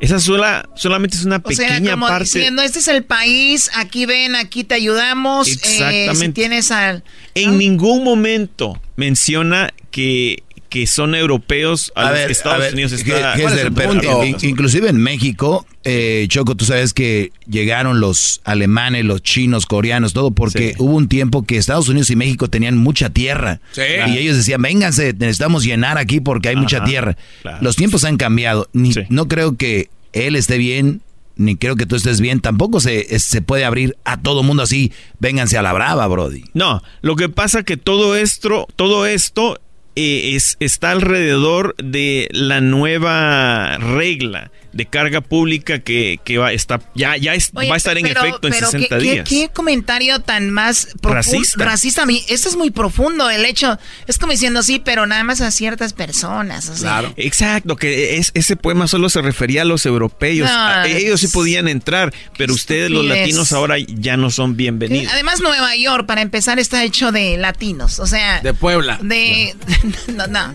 [0.00, 2.24] Esa sola, solamente es una O sea, pequeña como parte.
[2.24, 5.48] diciendo, este es el país, aquí ven, aquí te ayudamos.
[5.48, 6.26] eh, Exactamente.
[6.26, 7.02] si tienes al...
[7.34, 12.60] En ningún momento menciona que, que son europeos a, A los ver, que Estados a
[12.60, 13.32] ver, Unidos Ge- está.
[13.32, 19.22] Gessler, pero in- inclusive en México, eh, Choco, tú sabes que llegaron los alemanes, los
[19.22, 23.60] chinos, coreanos, todo, porque hubo un tiempo que Estados Unidos y México tenían mucha tierra.
[23.72, 23.82] Sí.
[24.08, 27.16] Y ellos decían, vénganse, necesitamos llenar aquí porque hay mucha tierra.
[27.42, 27.58] claro.
[27.62, 28.68] Los tiempos han cambiado.
[28.72, 31.00] Ni- No creo que él esté bien,
[31.36, 32.40] ni creo que tú estés bien.
[32.40, 36.44] Tampoco se, es- se puede abrir a todo mundo así, vénganse a la brava, Brody.
[36.52, 39.60] No, lo que pasa que todo esto, todo esto
[39.98, 46.80] eh, es, está alrededor de la nueva regla de carga pública que, que va, está,
[46.94, 49.12] ya, ya es- Oye, va a estar en pero- efecto en pero 60 ¿qué, qué-
[49.12, 49.28] días.
[49.28, 50.88] qué comentario tan más?
[51.02, 51.64] Racista.
[51.64, 52.02] Racista.
[52.02, 53.30] a mí, esto es muy profundo.
[53.30, 56.68] El hecho, es como diciendo, sí, pero nada más a ciertas personas.
[56.68, 57.12] o sea.
[57.16, 60.48] Exacto, que es, ese poema solo se refería a los europeos.
[60.48, 65.12] No, A- ellos sí podían entrar, pero ustedes los latinos ahora ya no son bienvenidos.
[65.12, 67.98] Además, Nueva York, para empezar, está hecho de latinos.
[67.98, 68.40] O sea.
[68.40, 68.98] De Puebla.
[69.02, 69.54] De.
[70.14, 70.52] No, no.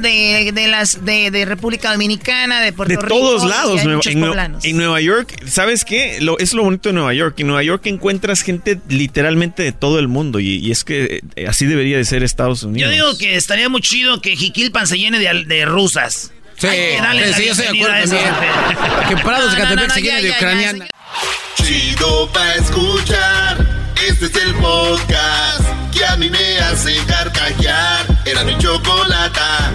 [0.00, 1.04] De, de las.
[1.04, 3.08] De, de República Dominicana, de Puerto de Rico.
[3.14, 3.84] todos y lados.
[3.84, 4.64] Nueva- en, Nue- poblanos.
[4.64, 6.18] en Nueva York, ¿sabes qué?
[6.20, 7.38] Lo, es lo bonito de Nueva York.
[7.40, 11.46] En Nueva York encuentras gente literalmente de todo el mundo y, y es que eh,
[11.46, 12.92] así debería de ser Estados Yo Unidos.
[12.92, 16.32] digo que estaría muy chido que Jiquilpan se llene de, al- de rusas.
[16.58, 18.16] Sí, yo estoy de acuerdo eso.
[19.08, 20.86] Que Prados de Catepec se llene de ucraniana.
[21.56, 23.92] Chido pa' escuchar.
[24.08, 28.06] Este es el podcast que a mí me hace carcajear.
[28.24, 29.72] Era mi chocolata.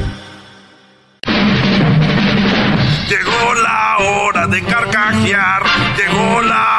[3.09, 5.63] Llegó la hora de carcajear,
[5.97, 6.76] llegó la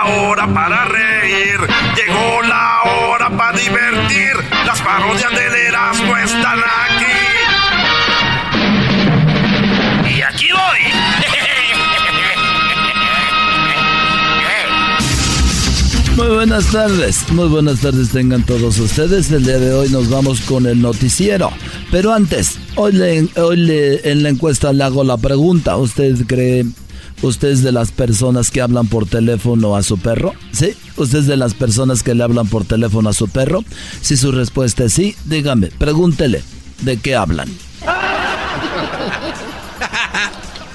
[16.39, 19.33] buenas tardes, muy buenas tardes tengan todos ustedes.
[19.33, 21.51] El día de hoy nos vamos con el noticiero.
[21.91, 25.77] Pero antes, hoy, le, hoy le- en la encuesta le hago la pregunta.
[25.77, 26.65] ¿Usted cree,
[27.23, 30.33] usted es de las personas que hablan por teléfono a su perro?
[30.53, 30.75] ¿Sí?
[30.97, 33.65] ¿Usted es de las personas que le hablan por teléfono a su perro?
[34.01, 36.45] Si su respuesta es sí, dígame, pregúntele,
[36.83, 37.49] ¿de qué hablan?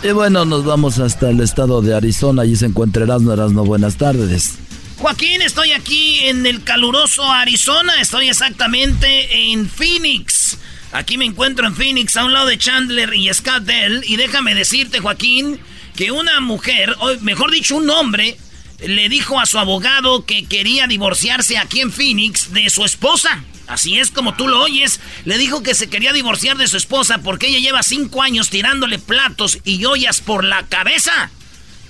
[0.06, 2.42] Y bueno, nos vamos hasta el estado de Arizona.
[2.42, 3.64] Allí se encuentra Erasmo Erasmo.
[3.64, 4.56] Buenas tardes.
[5.04, 8.00] Joaquín, estoy aquí en el caluroso Arizona.
[8.00, 10.58] Estoy exactamente en Phoenix.
[10.94, 14.00] Aquí me encuentro en Phoenix, a un lado de Chandler y Scottsdale.
[14.06, 15.60] Y déjame decirte, Joaquín,
[15.98, 18.38] que una mujer, o mejor dicho, un hombre,
[18.80, 23.44] le dijo a su abogado que quería divorciarse aquí en Phoenix de su esposa.
[23.68, 25.02] Así es como tú lo oyes.
[25.26, 29.00] Le dijo que se quería divorciar de su esposa porque ella lleva cinco años tirándole
[29.00, 31.30] platos y ollas por la cabeza.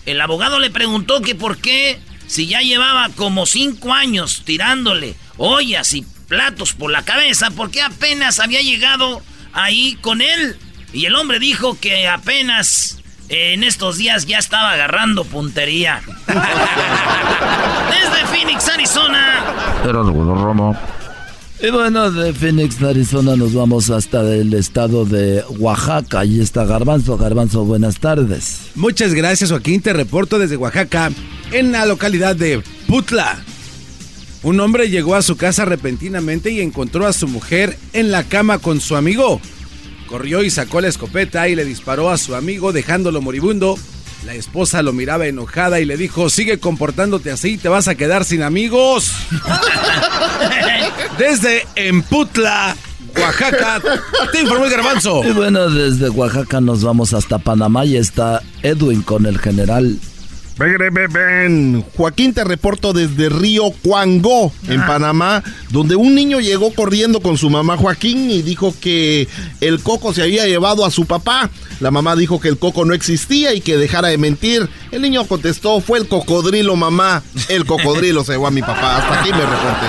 [0.07, 1.99] El abogado le preguntó que por qué,
[2.33, 7.83] si ya llevaba como cinco años tirándole ollas y platos por la cabeza, por qué
[7.83, 9.21] apenas había llegado
[9.53, 10.57] ahí con él.
[10.93, 16.01] Y el hombre dijo que apenas eh, en estos días ya estaba agarrando puntería.
[16.25, 19.43] Desde Phoenix, Arizona.
[21.61, 26.21] Y bueno, de Phoenix, Arizona, nos vamos hasta el estado de Oaxaca.
[26.21, 27.15] Allí está Garbanzo.
[27.15, 28.71] Garbanzo, buenas tardes.
[28.73, 29.83] Muchas gracias, Joaquín.
[29.83, 31.11] Te reporto desde Oaxaca,
[31.53, 33.43] en la localidad de Putla.
[34.41, 38.57] Un hombre llegó a su casa repentinamente y encontró a su mujer en la cama
[38.57, 39.39] con su amigo.
[40.07, 43.77] Corrió y sacó la escopeta y le disparó a su amigo dejándolo moribundo.
[44.25, 48.25] La esposa lo miraba enojada y le dijo, sigue comportándote así, te vas a quedar
[48.25, 49.11] sin amigos.
[51.17, 52.75] Desde Emputla,
[53.15, 53.81] Oaxaca,
[54.31, 55.23] te informó el garbanzo.
[55.23, 59.99] Y bueno, desde Oaxaca nos vamos hasta Panamá y está Edwin con el general
[61.97, 67.49] Joaquín te reporto desde Río Cuangó, en Panamá, donde un niño llegó corriendo con su
[67.49, 69.27] mamá Joaquín y dijo que
[69.61, 71.49] el coco se había llevado a su papá.
[71.79, 74.69] La mamá dijo que el coco no existía y que dejara de mentir.
[74.91, 77.23] El niño contestó, fue el cocodrilo, mamá.
[77.49, 78.97] El cocodrilo se llevó a mi papá.
[78.97, 79.87] Hasta aquí me reporté.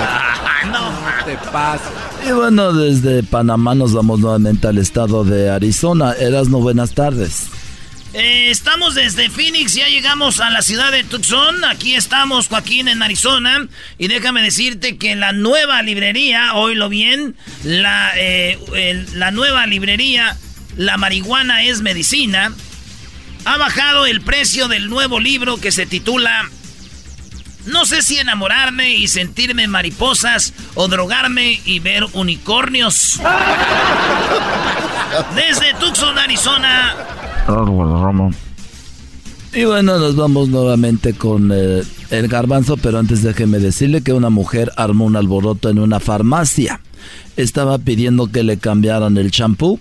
[0.71, 1.91] no te pasa.
[2.27, 6.13] Y bueno, desde Panamá nos vamos nuevamente al estado de Arizona.
[6.13, 7.49] Erasno, buenas tardes.
[8.17, 11.65] Eh, estamos desde Phoenix, ya llegamos a la ciudad de Tucson.
[11.65, 13.67] Aquí estamos, Joaquín, en Arizona.
[13.97, 20.37] Y déjame decirte que la nueva librería, oílo bien, la, eh, la nueva librería,
[20.77, 22.53] La marihuana es medicina,
[23.43, 26.49] ha bajado el precio del nuevo libro que se titula
[27.65, 33.19] No sé si enamorarme y sentirme mariposas o drogarme y ver unicornios.
[35.35, 36.95] Desde Tucson, Arizona,
[39.53, 44.29] y bueno, nos vamos nuevamente con eh, el garbanzo, pero antes déjeme decirle que una
[44.29, 46.81] mujer armó un alboroto en una farmacia.
[47.37, 49.79] Estaba pidiendo que le cambiaran el champú.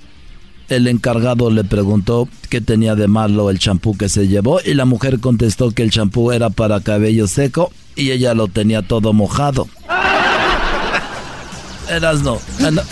[0.69, 4.85] El encargado le preguntó qué tenía de malo el champú que se llevó y la
[4.85, 9.67] mujer contestó que el champú era para cabello seco y ella lo tenía todo mojado.
[11.89, 12.41] Erasno.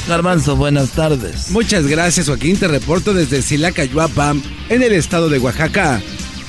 [0.09, 1.51] Garbanzo, buenas tardes.
[1.51, 2.57] Muchas gracias, Joaquín.
[2.57, 4.35] Te reporto desde Silacayuapa,
[4.69, 6.01] en el estado de Oaxaca.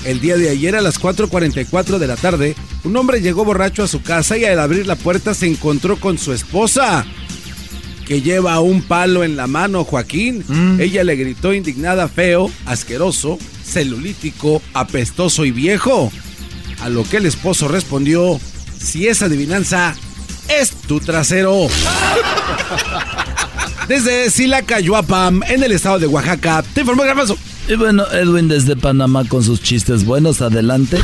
[0.05, 3.87] El día de ayer a las 4.44 de la tarde, un hombre llegó borracho a
[3.87, 7.05] su casa y al abrir la puerta se encontró con su esposa,
[8.05, 10.43] que lleva un palo en la mano, Joaquín.
[10.47, 10.81] Mm.
[10.81, 16.11] Ella le gritó indignada, feo, asqueroso, celulítico, apestoso y viejo.
[16.81, 18.39] A lo que el esposo respondió,
[18.77, 19.95] si es adivinanza,
[20.47, 21.67] es tu trasero.
[23.87, 27.37] Desde Silacayuapam, en el estado de Oaxaca, te informó Garbanzo.
[27.67, 30.99] Y bueno, Edwin desde Panamá con sus chistes buenos, adelante.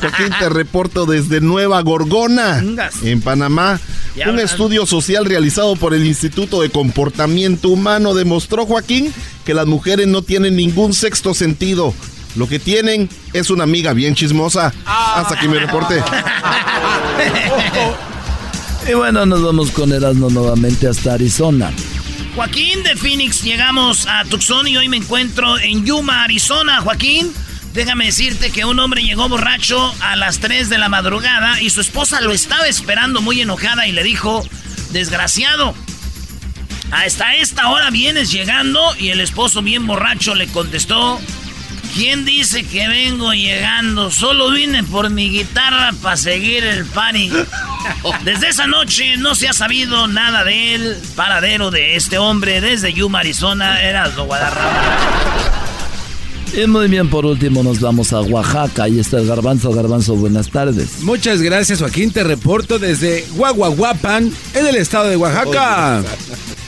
[0.00, 2.62] Joaquín, te reporto desde Nueva Gorgona,
[3.02, 3.80] en Panamá.
[4.26, 10.08] Un estudio social realizado por el Instituto de Comportamiento Humano demostró, Joaquín, que las mujeres
[10.08, 11.94] no tienen ningún sexto sentido.
[12.36, 14.72] Lo que tienen es una amiga bien chismosa.
[14.84, 16.02] Hasta aquí me reporte.
[18.88, 21.70] Y bueno, nos vamos con Erasmo nuevamente hasta Arizona.
[22.34, 26.80] Joaquín de Phoenix, llegamos a Tucson y hoy me encuentro en Yuma, Arizona.
[26.80, 27.32] Joaquín,
[27.74, 31.80] déjame decirte que un hombre llegó borracho a las 3 de la madrugada y su
[31.80, 34.42] esposa lo estaba esperando muy enojada y le dijo,
[34.92, 35.74] desgraciado,
[36.90, 41.20] hasta esta hora vienes llegando y el esposo bien borracho le contestó,
[41.94, 44.10] ¿Quién dice que vengo llegando?
[44.10, 47.30] Solo vine por mi guitarra para seguir el party.
[48.24, 52.92] Desde esa noche no se ha sabido nada de él, paradero de este hombre desde
[52.92, 55.30] Yuma, Arizona, era Guadarrama.
[56.52, 58.84] Y muy bien, por último nos vamos a Oaxaca.
[58.84, 59.72] Ahí está el Garbanzo.
[59.72, 61.02] Garbanzo, buenas tardes.
[61.02, 62.10] Muchas gracias, Joaquín.
[62.10, 66.02] Te reporto desde Guaguaguapan, en el estado de Oaxaca.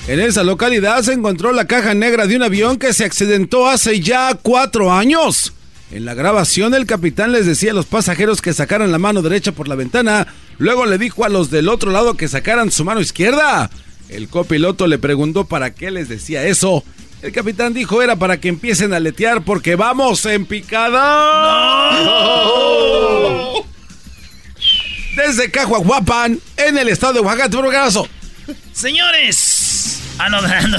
[0.09, 4.01] En esa localidad se encontró la caja negra de un avión que se accidentó hace
[4.01, 5.53] ya cuatro años.
[5.93, 9.53] En la grabación el capitán les decía a los pasajeros que sacaran la mano derecha
[9.53, 10.27] por la ventana,
[10.59, 13.71] luego le dijo a los del otro lado que sacaran su mano izquierda.
[14.09, 16.83] El copiloto le preguntó para qué les decía eso.
[17.23, 22.01] El capitán dijo era para que empiecen a letear porque vamos en picada.
[25.15, 27.49] Desde Cajuaguapan, en el estado de Oaxaca,
[28.73, 29.52] Señores,
[30.24, 30.78] Ah, no, no, no.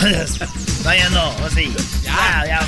[0.85, 1.69] Vaya, no, sí.
[2.01, 2.67] Ya, ya.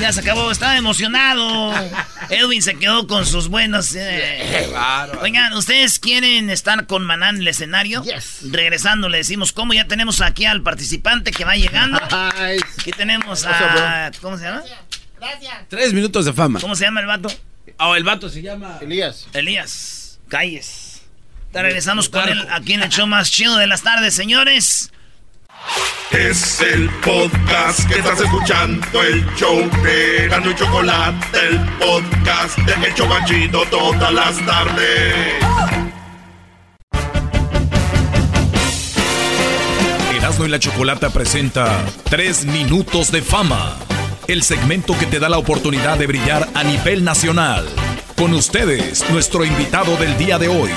[0.00, 1.74] Ya se acabó, estaba emocionado.
[2.30, 3.94] Edwin se quedó con sus buenos.
[3.94, 4.72] Eh.
[5.20, 8.02] Oigan, ¿ustedes quieren estar con Manan en el escenario?
[8.50, 9.74] Regresando, le decimos cómo.
[9.74, 12.00] Ya tenemos aquí al participante que va llegando.
[12.02, 14.10] Aquí tenemos a.
[14.22, 14.62] ¿Cómo se llama?
[15.20, 15.54] Gracias.
[15.68, 16.60] Tres minutos de fama.
[16.60, 17.28] ¿Cómo se llama el vato?
[17.78, 18.78] Oh, el vato se llama.
[18.80, 19.26] Elías.
[19.34, 20.18] Elías.
[20.28, 21.02] Calles.
[21.52, 24.90] Regresamos con él aquí en el show más chido de las tardes, señores.
[26.10, 32.86] Es el podcast que estás escuchando, el show de Gano y Chocolate, el podcast de
[32.86, 35.14] El Chocachito todas las tardes.
[40.16, 43.76] Erasmo y la Chocolata presenta Tres Minutos de Fama,
[44.28, 47.66] el segmento que te da la oportunidad de brillar a nivel nacional.
[48.16, 50.70] Con ustedes, nuestro invitado del día de hoy.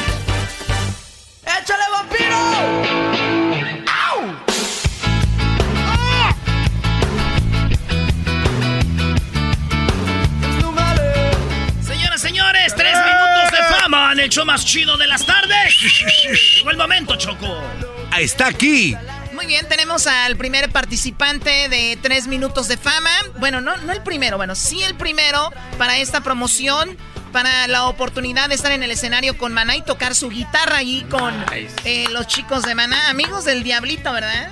[14.38, 15.76] Show más chido de las tardes.
[16.58, 17.60] Llegó el momento, Choco.
[18.20, 18.96] Está aquí.
[19.34, 23.10] Muy bien, tenemos al primer participante de tres minutos de fama.
[23.40, 26.98] Bueno, no, no el primero, bueno, sí el primero para esta promoción
[27.32, 31.04] para la oportunidad de estar en el escenario con Maná y tocar su guitarra ahí
[31.10, 31.34] con
[31.84, 34.52] eh, los chicos de Maná, amigos del Diablito, ¿verdad?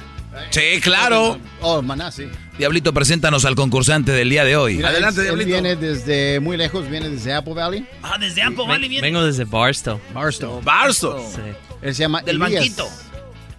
[0.50, 1.40] Sí, claro.
[1.62, 2.28] Oh, Maná, sí.
[2.58, 4.82] Diablito, preséntanos al concursante del día de hoy.
[4.82, 5.48] Adelante, Diablito.
[5.48, 7.86] viene desde muy lejos, viene desde Apple Valley.
[8.02, 9.06] Ah, desde Apple Valley viene.
[9.06, 10.00] Vengo desde Barstow.
[10.14, 10.62] Barstow.
[10.62, 11.32] Barstow.
[11.36, 11.42] Sí.
[11.82, 12.62] Él se llama Del Elías.
[12.62, 12.90] banquito.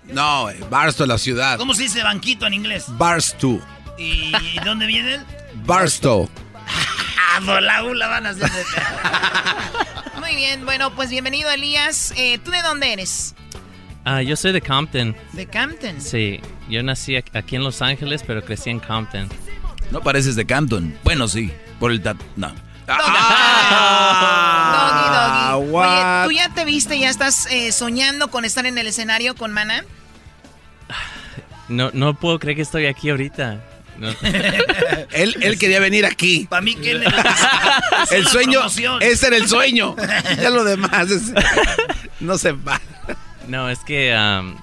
[0.09, 1.59] No, eh, Barstow, la ciudad.
[1.59, 2.85] ¿Cómo se dice banquito en inglés?
[2.89, 3.61] Barstow.
[3.99, 4.33] ¿Y
[4.65, 5.23] dónde vienen?
[5.65, 6.29] Barstow.
[7.39, 8.51] Ah, la U la van a hacer.
[10.21, 12.15] Muy bien, bueno, pues bienvenido Elías.
[12.17, 13.35] Eh, ¿Tú de dónde eres?
[14.09, 15.17] Ah, yo soy de Compton.
[15.33, 16.01] De Campton.
[16.01, 19.29] Sí, yo nací ac- aquí en Los Ángeles, pero crecí en Compton.
[19.91, 20.97] No pareces de Campton.
[21.03, 21.53] Bueno, sí.
[21.81, 22.17] Por el tat.
[22.37, 22.55] No.
[22.87, 23.03] Doggy,
[25.13, 25.75] doggy.
[25.77, 26.25] Oye?
[26.25, 29.85] ¿tú ya te viste, ya estás eh, soñando con estar en el escenario con Mana?
[31.69, 33.61] No, no puedo creer que estoy aquí ahorita.
[33.99, 34.09] No.
[35.13, 36.47] él, él quería venir aquí.
[36.49, 37.05] Para mí que él
[38.13, 38.61] El sueño,
[39.01, 39.97] ese era el sueño.
[40.41, 41.33] Ya lo demás es-
[42.21, 42.81] no se va.
[43.49, 44.57] No, es que am,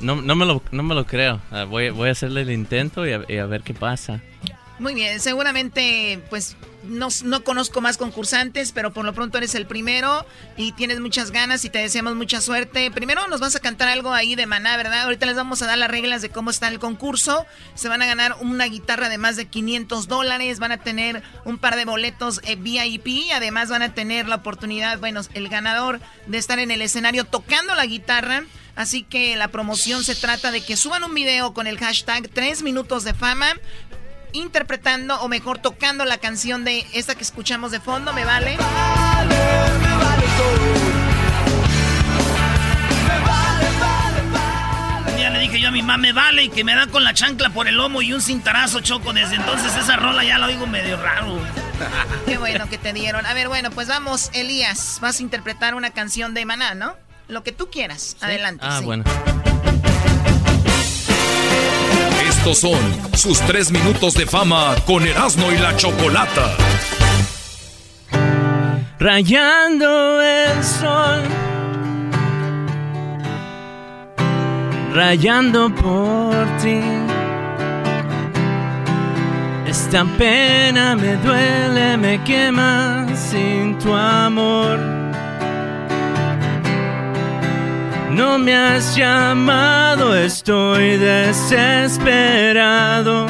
[0.00, 1.40] no, no, me lo, no me lo creo.
[1.50, 4.20] Ah, voy, voy a hacerle el intento y a, y a ver qué pasa.
[4.78, 9.66] Muy bien, seguramente, pues no, no conozco más concursantes, pero por lo pronto eres el
[9.66, 10.24] primero
[10.56, 12.90] y tienes muchas ganas y te deseamos mucha suerte.
[12.90, 15.02] Primero nos vas a cantar algo ahí de maná, ¿verdad?
[15.02, 17.44] Ahorita les vamos a dar las reglas de cómo está el concurso.
[17.74, 21.58] Se van a ganar una guitarra de más de 500 dólares, van a tener un
[21.58, 26.38] par de boletos eh, VIP además van a tener la oportunidad, bueno, el ganador de
[26.38, 28.44] estar en el escenario tocando la guitarra.
[28.76, 32.62] Así que la promoción se trata de que suban un video con el hashtag 3
[32.62, 33.56] minutos de fama
[34.38, 38.56] interpretando o mejor tocando la canción de esta que escuchamos de fondo, me vale.
[45.18, 47.12] Ya le dije yo a mi mamá, me vale y que me da con la
[47.12, 49.12] chancla por el lomo y un cintarazo choco.
[49.12, 51.38] Desde entonces esa rola ya la oigo medio raro.
[52.26, 53.26] Qué bueno que te dieron.
[53.26, 56.96] A ver, bueno, pues vamos, Elías, vas a interpretar una canción de Maná, ¿no?
[57.26, 58.16] Lo que tú quieras.
[58.20, 58.64] Adelante.
[58.66, 58.84] Ah, sí.
[58.84, 59.04] bueno.
[62.38, 62.78] Estos son
[63.14, 66.56] sus tres minutos de fama con Erasmo y la Chocolata.
[69.00, 71.22] Rayando el sol.
[74.94, 76.80] Rayando por ti.
[79.66, 84.97] Esta pena me duele, me quema sin tu amor.
[88.10, 93.26] No me has llamado, estoy desesperado.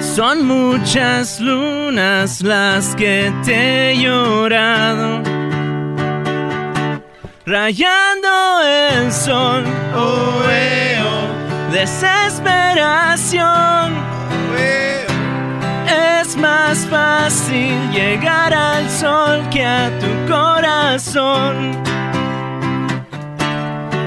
[0.00, 5.22] Son muchas lunas las que te he llorado.
[7.44, 9.64] Rayando el sol,
[9.96, 11.26] oh, eh, oh,
[11.72, 14.17] desesperación.
[16.40, 21.72] Más fácil llegar al sol que a tu corazón.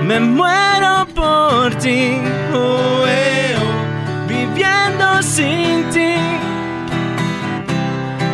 [0.07, 2.17] Me muero por ti,
[2.53, 6.15] oh, oh, viviendo sin ti.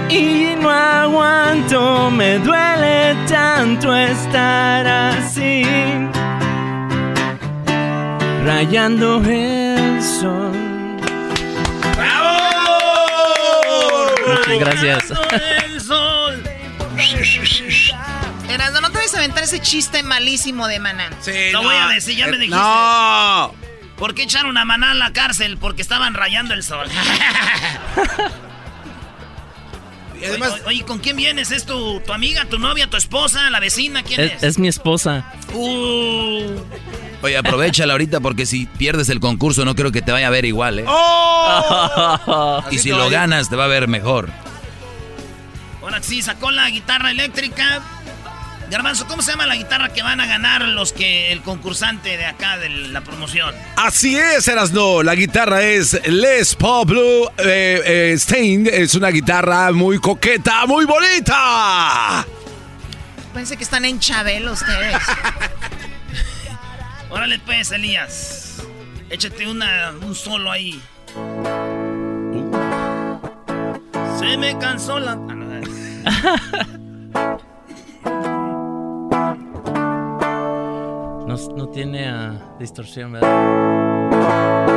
[0.10, 5.64] Y no aguanto, me duele tanto estar así.
[8.46, 10.67] Rayando el sol.
[14.60, 15.06] Gracias.
[15.66, 16.44] el sol.
[18.50, 21.10] Erasmo, no te vayas a aventar ese chiste malísimo de Maná.
[21.22, 22.58] Sí, Lo no, voy a decir, ya me eh, dijiste.
[22.58, 23.54] no.
[23.98, 25.58] ¿Por qué echaron a Maná a la cárcel?
[25.58, 26.88] Porque estaban rayando el sol.
[30.20, 31.52] Y además, Oye, oye, ¿con quién vienes?
[31.52, 34.02] ¿Es tu, tu amiga, tu novia, tu esposa, la vecina?
[34.02, 34.34] ¿Quién es?
[34.38, 35.32] Es, es mi esposa.
[35.54, 36.56] Uh.
[37.22, 40.46] oye, aprovechala ahorita porque si pierdes el concurso no creo que te vaya a ver
[40.46, 40.86] igual, ¿eh?
[40.88, 42.64] ¡Oh!
[42.72, 44.30] y si lo ganas te va a ver mejor.
[45.88, 47.82] Ahora sí, sacó la guitarra eléctrica.
[48.70, 52.26] Garbanzo, ¿cómo se llama la guitarra que van a ganar los que el concursante de
[52.26, 53.56] acá de la promoción?
[53.78, 55.02] Así es, Erasno.
[55.02, 58.68] La guitarra es Les Paul Blue eh, eh, Stein.
[58.70, 62.28] Es una guitarra muy coqueta, muy bonita.
[63.34, 64.98] Pensé que están en Chabelo ustedes.
[67.10, 68.58] Órale pues, Elías.
[69.10, 70.82] Échate una, un solo ahí.
[74.20, 75.37] Se me cansó la...
[81.28, 84.77] No, No, tiene ah, distorsión, ¿verdad?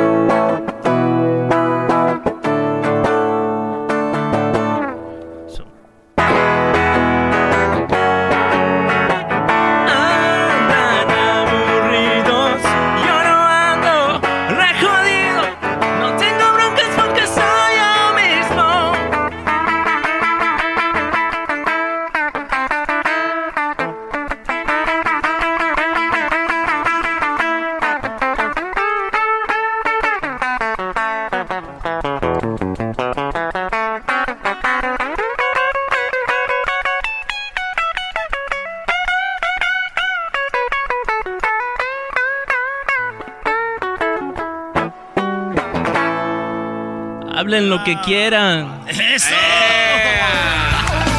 [47.51, 48.81] Hablen lo que quieran.
[48.89, 49.35] ¡Eso!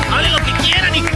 [0.10, 1.12] Hablen lo que quieran, hijos.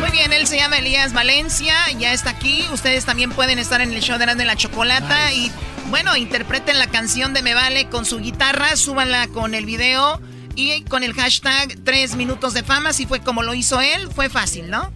[0.00, 2.64] Muy bien, él se llama Elías Valencia, ya está aquí.
[2.72, 5.52] Ustedes también pueden estar en el show de Grande la Chocolata y,
[5.90, 10.22] bueno, interpreten la canción de Me Vale con su guitarra, súbanla con el video
[10.54, 12.94] y con el hashtag 3 minutos de fama.
[12.94, 14.90] Si fue como lo hizo él, fue fácil, ¿no?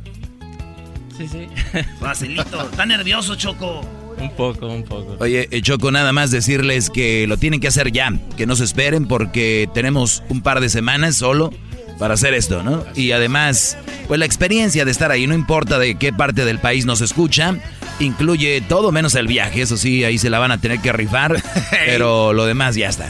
[1.18, 1.48] Sí, sí.
[2.00, 2.62] Facilito.
[2.70, 4.01] Está nervioso, Choco.
[4.22, 5.16] Un poco, un poco.
[5.18, 8.64] Oye, eh, Choco, nada más decirles que lo tienen que hacer ya, que no se
[8.64, 11.52] esperen porque tenemos un par de semanas solo
[11.98, 12.84] para hacer esto, ¿no?
[12.94, 13.76] Y además,
[14.08, 17.54] pues la experiencia de estar ahí, no importa de qué parte del país nos escucha,
[18.00, 21.42] incluye todo menos el viaje, eso sí, ahí se la van a tener que rifar,
[21.70, 23.08] pero lo demás ya está.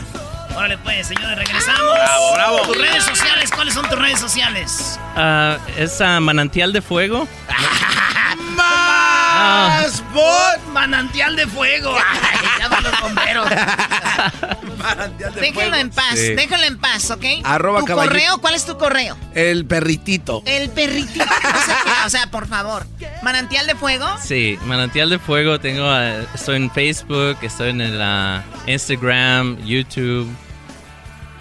[0.55, 1.95] Órale pues, señores, regresamos.
[1.95, 2.59] Bravo, bravo.
[2.67, 5.01] Tus redes sociales, ¿cuáles son tus redes sociales?
[5.17, 7.27] Ah, es ah, Manantial de Fuego.
[8.57, 10.52] ¡Más bot!
[10.83, 11.95] Manantial de fuego.
[11.97, 13.49] Ay, llaman los bomberos.
[15.41, 16.35] Déjenlo en paz, Sí.
[16.35, 17.25] déjenlo en paz, ¿ok?
[17.45, 18.13] Arroba ¿Tu caballito.
[18.15, 18.39] correo?
[18.39, 19.17] ¿Cuál es tu correo?
[19.33, 20.43] El perritito.
[20.45, 21.25] El perritito.
[21.53, 22.85] O sea, o sea, por favor.
[23.23, 24.07] ¿Manantial de fuego?
[24.21, 25.61] Sí, Manantial de Fuego.
[25.61, 30.29] Tengo, ah, estoy en Facebook, estoy en el, ah, Instagram, YouTube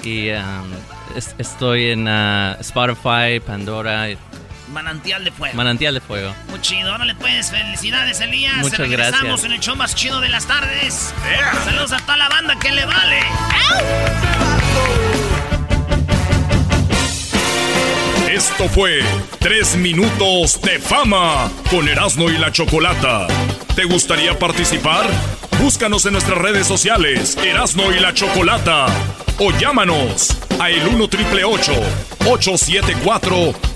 [0.04, 0.72] y um,
[1.16, 4.08] es- estoy en ah, Spotify, Pandora.
[4.72, 5.55] Manantial de fuego.
[5.55, 6.34] Manantial de Fuego.
[6.49, 8.57] Muy chido, órale pues, felicidades Elías.
[8.57, 9.43] Muchas Regresamos gracias.
[9.45, 11.13] en el show más chido de las tardes.
[11.65, 13.19] Saludos a toda la banda que le vale.
[18.32, 19.01] Esto fue
[19.39, 23.28] Tres Minutos de Fama con Erasmo y la Chocolata.
[23.76, 25.05] ¿Te gustaría participar?
[25.59, 28.86] Búscanos en nuestras redes sociales, Erasmo y la Chocolata.
[29.38, 33.53] O llámanos a el 1 triple 874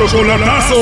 [0.00, 0.74] Chocolatazo.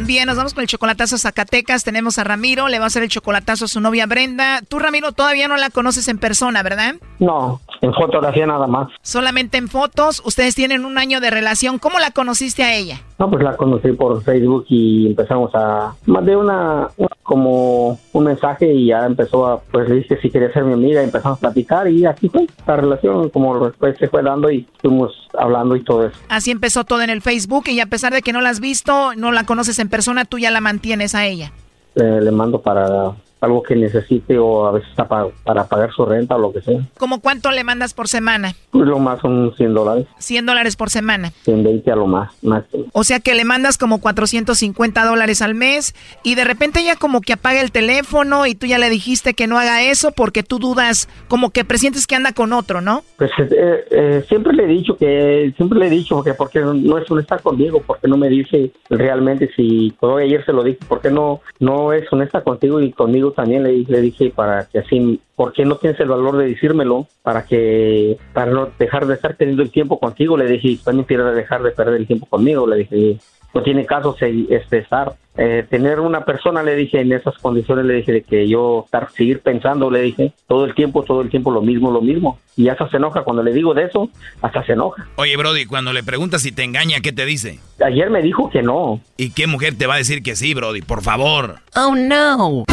[0.00, 1.84] Bien, nos vamos con el chocolatazo a Zacatecas.
[1.84, 4.60] Tenemos a Ramiro, le va a hacer el chocolatazo a su novia Brenda.
[4.68, 6.96] Tú, Ramiro, todavía no la conoces en persona, ¿verdad?
[7.18, 8.88] No, en fotografía nada más.
[9.00, 10.20] Solamente en fotos.
[10.26, 11.78] Ustedes tienen un año de relación.
[11.78, 13.00] ¿Cómo la conociste a ella?
[13.22, 15.94] No, pues la conocí por Facebook y empezamos a...
[16.06, 19.60] Mandé una, una- como un mensaje y ya empezó a...
[19.60, 22.48] Pues le dije si quería ser mi amiga y empezamos a platicar y así fue.
[22.66, 26.16] La relación como después se fue dando y fuimos hablando y todo eso.
[26.28, 29.14] Así empezó todo en el Facebook y a pesar de que no la has visto,
[29.14, 31.52] no la conoces en persona, tú ya la mantienes a ella.
[31.94, 33.12] Le mando para
[33.42, 36.62] algo que necesite o a veces hasta pa- para pagar su renta o lo que
[36.62, 36.80] sea.
[36.98, 38.54] ¿Cómo cuánto le mandas por semana?
[38.70, 41.32] Pues lo más son 100 dólares, 100 dólares por semana.
[41.44, 42.30] 120 a lo más.
[42.42, 42.84] máximo.
[42.92, 47.20] O sea que le mandas como 450 dólares al mes y de repente ella como
[47.20, 50.58] que apaga el teléfono y tú ya le dijiste que no haga eso porque tú
[50.58, 53.02] dudas, como que presientes que anda con otro, ¿no?
[53.16, 56.98] Pues eh, eh, siempre le he dicho que, siempre le he dicho que porque no
[56.98, 61.10] es honesta conmigo, porque no me dice realmente si, todo ayer se lo dije, porque
[61.10, 63.70] no, no es honesta contigo y conmigo también le,
[64.00, 67.06] dije- para que así, ¿por qué no tienes el valor de decírmelo?
[67.22, 71.32] Para que, para no dejar de estar teniendo el tiempo contigo, le dije, también quiero
[71.32, 73.16] dejar de perder el tiempo conmigo, le dije,
[73.54, 77.84] no tiene caso se- este, estar, eh, tener una persona, le dije, en esas condiciones,
[77.84, 81.30] le dije, de que yo estar, seguir pensando, le dije, todo el tiempo, todo el
[81.30, 82.38] tiempo lo mismo, lo mismo.
[82.56, 84.08] Y hasta se enoja, cuando le digo de eso,
[84.42, 85.06] hasta se enoja.
[85.16, 87.60] Oye, Brody, cuando le preguntas si te engaña, ¿qué te dice?
[87.84, 89.00] Ayer me dijo que no.
[89.16, 90.82] ¿Y qué mujer te va a decir que sí, Brody?
[90.82, 91.56] Por favor.
[91.76, 92.64] Oh no.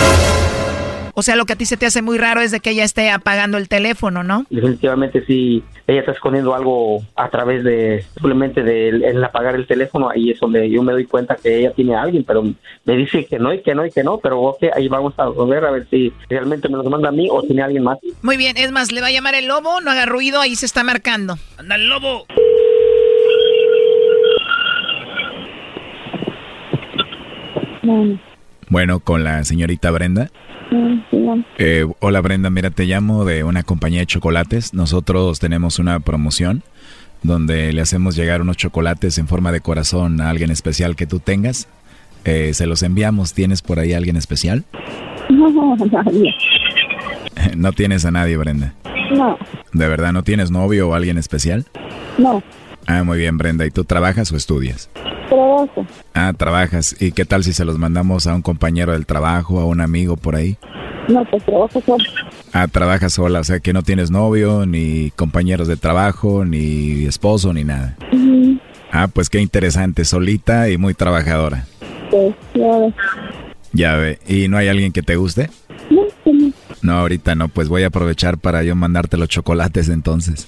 [1.20, 2.86] O sea, lo que a ti se te hace muy raro es de que ella
[2.86, 4.46] esté apagando el teléfono, ¿no?
[4.50, 9.68] Definitivamente sí, ella está escondiendo algo a través de, simplemente de el- el apagar el
[9.68, 12.42] teléfono, ahí es donde yo me doy cuenta que ella tiene a alguien, pero
[12.86, 15.28] me dice que no y que no y que no, pero ok, ahí vamos a
[15.46, 17.98] ver a ver si realmente me los manda a mí o tiene alguien más.
[18.22, 20.66] Muy bien, es más, le va a llamar el lobo, no haga ruido, ahí se
[20.68, 21.38] está marcando.
[21.58, 22.26] Anda el lobo.
[28.70, 30.30] Bueno, con la señorita Brenda.
[31.58, 34.74] Eh, hola Brenda, mira, te llamo de una compañía de chocolates.
[34.74, 36.64] Nosotros tenemos una promoción
[37.24, 41.20] donde le hacemos llegar unos chocolates en forma de corazón a alguien especial que tú
[41.20, 41.68] tengas.
[42.26, 43.34] Eh, se los enviamos.
[43.34, 44.64] ¿Tienes por ahí alguien especial?
[45.30, 46.34] No, nadie.
[47.56, 48.74] no tienes a nadie, Brenda.
[49.12, 49.38] No,
[49.74, 51.66] ¿De verdad no tienes novio o alguien especial?
[52.18, 52.44] no.
[52.88, 53.66] Ah, muy bien, Brenda.
[53.66, 54.90] ¿Y tú trabajas o estudias?
[55.30, 55.86] Trabajo.
[56.14, 56.96] Ah, trabajas.
[57.00, 60.18] ¿Y qué tal si se los mandamos a un compañero del trabajo, a un amigo
[60.18, 60.58] por ahí?
[61.08, 62.04] No, pues trabajo solo.
[62.54, 67.54] Ah, trabajas sola, o sea que no tienes novio, ni compañeros de trabajo, ni esposo,
[67.54, 67.96] ni nada.
[68.92, 71.66] Ah, pues qué interesante, solita y muy trabajadora.
[72.10, 72.94] Pues, claro.
[73.72, 75.50] Ya ve, ¿y no hay alguien que te guste?
[75.90, 76.52] No, pues no.
[76.82, 80.48] No, ahorita no, pues voy a aprovechar para yo mandarte los chocolates entonces.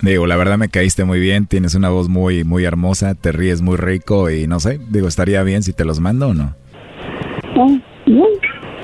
[0.00, 3.62] Digo, la verdad me caíste muy bien, tienes una voz muy, muy hermosa, te ríes
[3.62, 6.54] muy rico y no sé, digo, estaría bien si te los mando o no.
[7.56, 8.24] Ah, bien.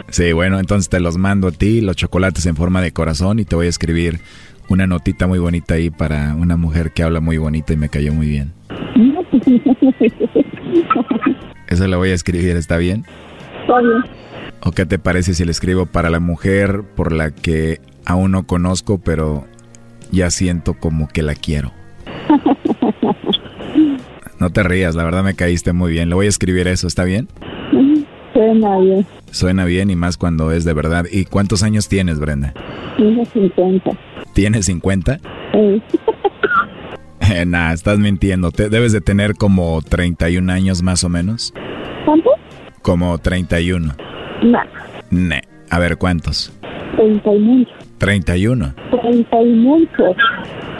[0.09, 3.45] Sí, bueno, entonces te los mando a ti, los chocolates en forma de corazón y
[3.45, 4.21] te voy a escribir
[4.69, 8.13] una notita muy bonita ahí para una mujer que habla muy bonita y me cayó
[8.13, 8.53] muy bien.
[11.69, 13.05] Eso le voy a escribir, ¿está bien?
[13.63, 14.03] Está bien.
[14.61, 18.47] ¿O qué te parece si le escribo para la mujer por la que aún no
[18.47, 19.47] conozco, pero
[20.11, 21.73] ya siento como que la quiero?
[24.41, 26.11] No te rías, la verdad me caíste muy bien.
[26.11, 27.29] Le voy a escribir eso, ¿está bien?
[28.35, 29.07] Suena bien.
[29.31, 31.07] Suena bien y más cuando es de verdad.
[31.11, 32.53] ¿Y cuántos años tienes, Brenda?
[32.99, 33.91] Tengo 50.
[34.35, 35.19] ¿Tienes 50?
[35.53, 35.83] Sí.
[37.33, 38.51] Eh, nah, estás mintiendo.
[38.51, 41.55] Te, debes de tener como 31 años más o menos.
[42.05, 42.31] ¿Cuánto?
[42.83, 43.95] Como 31.
[44.43, 44.59] No,
[45.11, 45.43] Ne.
[45.71, 46.53] A ver, ¿cuántos?
[46.97, 47.84] 30 y muchos.
[47.99, 48.75] 31.
[48.91, 50.17] 30 y muchos.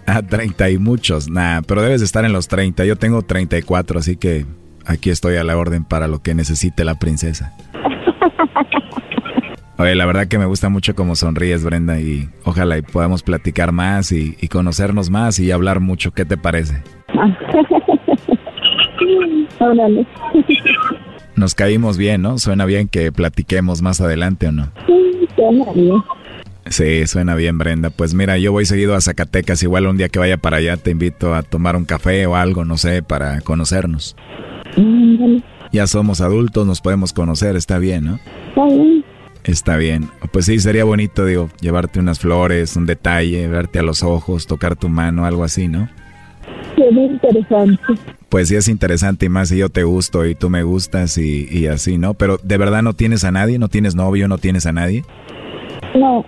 [0.07, 1.29] Ah, 30 y muchos.
[1.29, 2.85] Nah, pero debes de estar en los 30.
[2.85, 4.47] Yo tengo 34, así que
[4.85, 7.53] aquí estoy a la orden para lo que necesite la princesa.
[9.79, 13.73] Oye, la verdad que me gusta mucho cómo sonríes, Brenda, y ojalá y podamos platicar
[13.73, 16.13] más y, y conocernos más y hablar mucho.
[16.13, 16.83] ¿Qué te parece?
[19.59, 20.07] Órale.
[21.37, 22.39] Nos caímos bien, ¿no?
[22.39, 24.69] Suena bien que platiquemos más adelante o no.
[24.87, 26.03] Sí, suena bien.
[26.67, 27.91] Sí, suena bien, Brenda.
[27.91, 29.63] Pues mira, yo voy seguido a Zacatecas.
[29.63, 32.65] Igual un día que vaya para allá te invito a tomar un café o algo,
[32.65, 34.17] no sé, para conocernos.
[34.77, 35.43] Ándale.
[35.73, 38.19] Ya somos adultos, nos podemos conocer, está bien, ¿no?
[38.49, 39.05] Está bien.
[39.45, 40.09] Está bien.
[40.33, 44.77] Pues sí, sería bonito, digo, llevarte unas flores, un detalle, verte a los ojos, tocar
[44.77, 45.89] tu mano, algo así, ¿no?
[46.77, 47.83] Sería interesante.
[48.29, 51.47] Pues sí es interesante y más si yo te gusto y tú me gustas y,
[51.51, 52.15] y así, ¿no?
[52.15, 55.05] Pero de verdad no tienes a nadie, no tienes novio, no tienes a nadie.
[55.95, 56.25] No.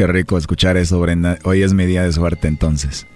[0.00, 1.36] Qué rico escuchar eso, Brenda.
[1.44, 3.06] Hoy es mi día de suerte entonces.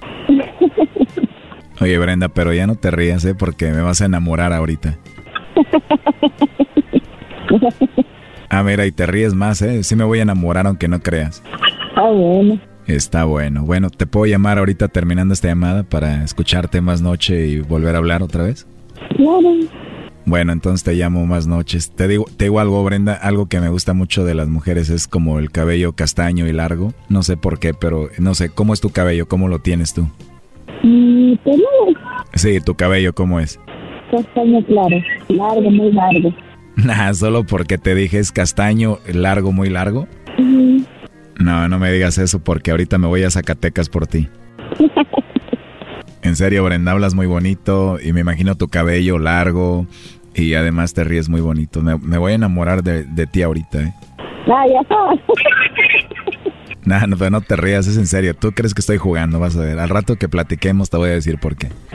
[1.81, 3.35] Oye, Brenda, pero ya no te rías, ¿eh?
[3.35, 4.99] Porque me vas a enamorar ahorita.
[8.51, 9.83] Ah, mira, y te ríes más, ¿eh?
[9.83, 11.43] Sí me voy a enamorar aunque no creas.
[11.97, 12.61] Ah, bueno.
[12.87, 13.65] Está bueno.
[13.65, 17.99] Bueno, ¿te puedo llamar ahorita terminando esta llamada para escucharte más noche y volver a
[17.99, 18.67] hablar otra vez?
[19.17, 19.55] Claro.
[20.27, 21.91] Bueno, entonces te llamo más noches.
[21.91, 25.07] Te digo, te digo algo, Brenda, algo que me gusta mucho de las mujeres es
[25.07, 26.95] como el cabello castaño y largo.
[27.11, 29.27] No sé por qué, pero no sé, ¿cómo es tu cabello?
[29.29, 30.09] ¿Cómo lo tienes tú?
[30.83, 31.65] Mi pelo
[32.35, 33.61] Sí, tu cabello, ¿cómo es?
[34.11, 34.97] castaño claro.
[35.29, 36.35] Largo, muy largo.
[36.77, 40.07] Nah, solo porque te dije es castaño, largo, muy largo.
[41.39, 44.29] No, no me digas eso porque ahorita me voy a Zacatecas por ti.
[46.25, 49.87] En serio, Brenda, hablas muy bonito y me imagino tu cabello largo
[50.35, 51.83] y además te ríes muy bonito.
[51.83, 53.95] Me, me voy a enamorar de, de ti ahorita, ¿eh?
[54.49, 54.81] Ah, ya.
[56.87, 58.35] Nah, no, pero no te rías, es en serio.
[58.35, 59.79] Tú crees que estoy jugando, vas a ver.
[59.79, 61.69] Al rato que platiquemos te voy a decir por qué.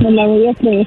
[0.00, 0.86] Me la voy a creer.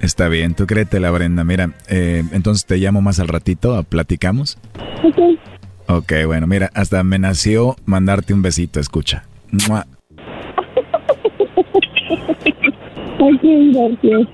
[0.00, 1.44] Está bien, tú créetela, Brenda.
[1.44, 4.58] Mira, eh, entonces te llamo más al ratito, platicamos.
[5.04, 5.38] Ok.
[5.86, 9.22] Ok, bueno, mira, hasta me nació mandarte un besito, escucha.
[9.68, 9.86] ¡Mua!
[13.18, 13.42] Ok,
[13.72, 14.28] gracias.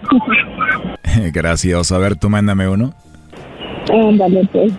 [1.33, 1.97] Gracioso.
[1.97, 2.93] A ver, tú mándame uno.
[3.93, 4.72] Ándale, pues.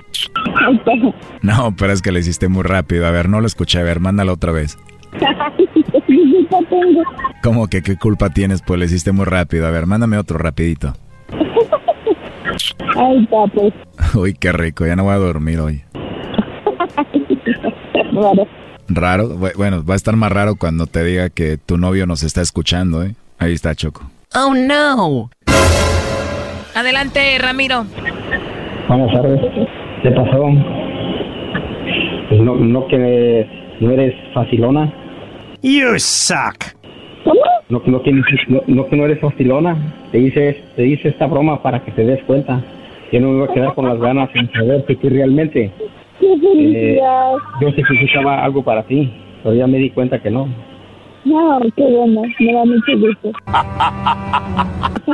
[1.41, 3.07] No, pero es que lo hiciste muy rápido.
[3.07, 3.79] A ver, no lo escuché.
[3.79, 4.77] A ver, mándalo otra vez.
[5.17, 5.25] ¿Qué?
[7.43, 8.61] ¿Cómo que qué culpa tienes?
[8.61, 9.67] Pues lo hiciste muy rápido.
[9.67, 10.93] A ver, mándame otro rapidito.
[12.97, 13.73] Ahí está, pues.
[14.15, 14.85] Uy, qué rico.
[14.85, 15.83] Ya no voy a dormir hoy.
[18.95, 19.29] Raro.
[19.29, 22.41] Bu- Bueno, va a estar más raro cuando te diga que tu novio nos está
[22.41, 23.15] escuchando, ¿eh?
[23.39, 24.09] Ahí está, Choco.
[24.35, 25.29] Oh, no.
[26.75, 27.85] Adelante, Ramiro.
[28.87, 29.41] Buenas tardes.
[30.03, 30.49] ¿Qué pasó?
[32.29, 33.47] Pues no, no que
[33.81, 34.93] no eres facilona.
[35.61, 36.63] You suck.
[37.69, 39.77] No, no, que, no, no que no eres facilona.
[40.11, 42.61] Te hice, te hice esta broma para que te des cuenta.
[43.11, 45.71] Yo no me iba a quedar con las ganas sin saber que tú realmente.
[46.21, 46.99] Qué Eh,
[47.61, 49.11] yo sé que buscaba algo para ti,
[49.43, 50.47] pero ya me di cuenta que no.
[51.25, 52.21] No, qué bueno.
[52.39, 53.31] Me da mucho gusto.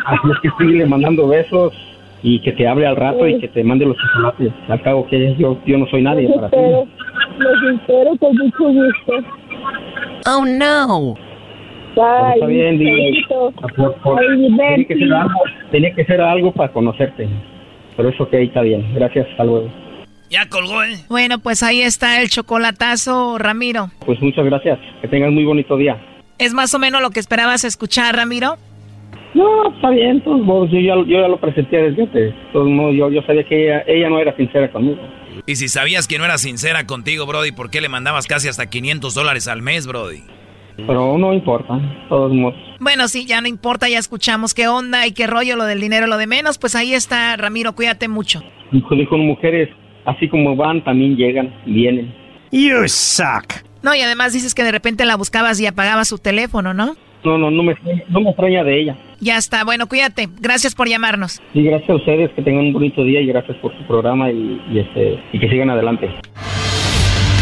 [0.05, 1.73] Así es que sigue mandando besos
[2.23, 4.51] y que te hable al rato y que te mande los chocolates.
[4.69, 6.55] Al cabo que yo, yo no soy nadie Los para ti.
[6.57, 6.87] espero.
[7.39, 9.13] Los espero con mucho gusto.
[10.27, 11.15] Oh, no.
[11.95, 12.33] Bye.
[12.35, 13.25] está bien, dile.
[13.75, 15.39] Por- por- Ay, tenía, que ser algo,
[15.71, 17.27] tenía que ser algo para conocerte.
[17.95, 18.85] Pero eso que está bien.
[18.93, 19.67] Gracias, hasta luego.
[20.29, 20.97] Ya colgó, ¿eh?
[21.09, 23.91] Bueno, pues ahí está el chocolatazo, Ramiro.
[24.05, 24.79] Pues muchas gracias.
[25.01, 26.01] Que tengas muy bonito día.
[26.37, 28.57] ¿Es más o menos lo que esperabas escuchar, Ramiro?
[29.33, 32.33] No, está bien, todos modos, yo, ya, yo ya lo presenté desde antes.
[32.53, 34.99] todos modos, yo, yo sabía que ella, ella no era sincera conmigo.
[35.45, 38.67] Y si sabías que no era sincera contigo, Brody, ¿por qué le mandabas casi hasta
[38.67, 40.23] 500 dólares al mes, Brody?
[40.75, 42.55] Pero no importa, todos modos.
[42.79, 46.07] Bueno, sí, ya no importa, ya escuchamos qué onda y qué rollo, lo del dinero,
[46.07, 46.57] lo de menos.
[46.57, 48.43] Pues ahí está, Ramiro, cuídate mucho.
[48.71, 49.69] Dijo, dijo mujeres,
[50.07, 52.11] así como van, también llegan, vienen.
[52.51, 53.53] You suck.
[53.83, 56.95] No, y además dices que de repente la buscabas y apagabas su teléfono, ¿no?
[57.23, 57.75] No, no, no me,
[58.09, 58.97] no me extraña de ella.
[59.19, 60.29] Ya está, bueno, cuídate.
[60.39, 61.41] Gracias por llamarnos.
[61.53, 64.61] Y gracias a ustedes, que tengan un bonito día y gracias por su programa y,
[64.71, 66.09] y este, y que sigan adelante.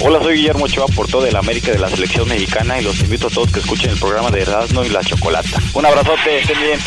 [0.00, 3.28] Hola, soy Guillermo Ochoa, todo de la América de la Selección Mexicana y los invito
[3.28, 5.60] a todos que escuchen el programa de Erasmo y la Chocolata.
[5.74, 6.78] Un abrazote, estén bien.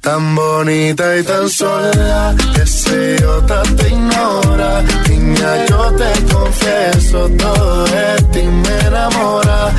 [0.00, 4.82] Tan bonita y tan sola, ese idiota te ignora.
[5.08, 9.74] Niña, yo te confieso, todo de ti me enamora.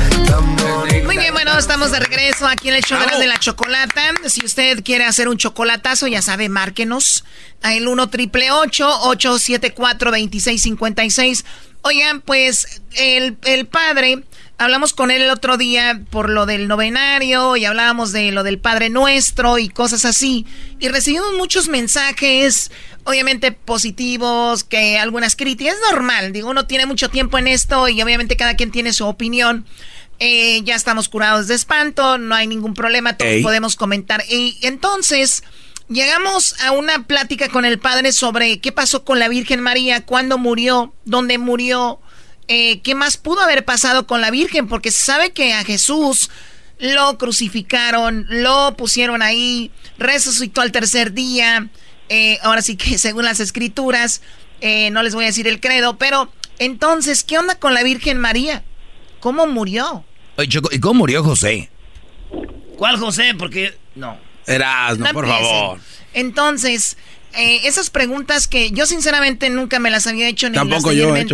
[1.60, 4.00] Estamos de regreso aquí en el show de la chocolata.
[4.26, 7.24] Si usted quiere hacer un chocolatazo, ya sabe, márquenos
[7.60, 11.44] a el 1 triple 874 2656.
[11.82, 14.24] Oigan, pues el, el padre
[14.56, 18.58] hablamos con él el otro día por lo del novenario y hablábamos de lo del
[18.58, 20.46] Padre Nuestro y cosas así.
[20.78, 22.70] Y recibimos muchos mensajes,
[23.04, 25.74] obviamente positivos, que algunas críticas.
[25.74, 29.06] Es normal, digo, uno tiene mucho tiempo en esto y obviamente cada quien tiene su
[29.06, 29.66] opinión.
[30.20, 34.22] Eh, ya estamos curados de espanto, no hay ningún problema, todos podemos comentar.
[34.28, 35.42] Y entonces
[35.88, 40.38] llegamos a una plática con el padre sobre qué pasó con la Virgen María, cuándo
[40.38, 42.00] murió, dónde murió
[42.52, 46.30] eh, qué más pudo haber pasado con la Virgen, porque se sabe que a Jesús
[46.80, 51.68] lo crucificaron, lo pusieron ahí, resucitó al tercer día.
[52.08, 54.20] Eh, ahora sí que según las escrituras,
[54.60, 58.18] eh, no les voy a decir el credo, pero entonces, ¿qué onda con la Virgen
[58.18, 58.64] María?
[59.20, 60.04] ¿Cómo murió?
[60.42, 61.68] ¿Y cómo murió José?
[62.76, 63.34] ¿Cuál José?
[63.38, 64.16] Porque no.
[64.46, 65.78] Eras, no, por favor.
[66.14, 66.96] Entonces,
[67.32, 71.26] esas preguntas que yo sinceramente nunca me las había hecho ni Tampoco yo, ¿eh,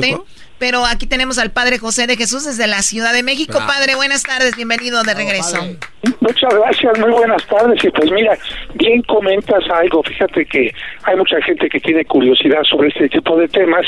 [0.59, 3.59] pero aquí tenemos al Padre José de Jesús desde la Ciudad de México.
[3.67, 5.59] Padre, buenas tardes, bienvenido de regreso.
[6.21, 7.85] Muchas gracias, muy buenas tardes.
[7.85, 8.39] Y pues mira,
[8.75, 10.03] bien comentas algo.
[10.03, 13.87] Fíjate que hay mucha gente que tiene curiosidad sobre este tipo de temas,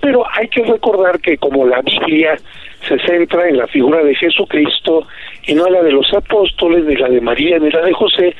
[0.00, 2.38] pero hay que recordar que como la Biblia
[2.86, 5.06] se centra en la figura de Jesucristo
[5.46, 8.34] y no la de los apóstoles, ni la de María, ni la de José,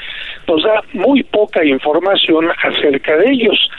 [0.47, 3.71] nos da muy poca información acerca de ellos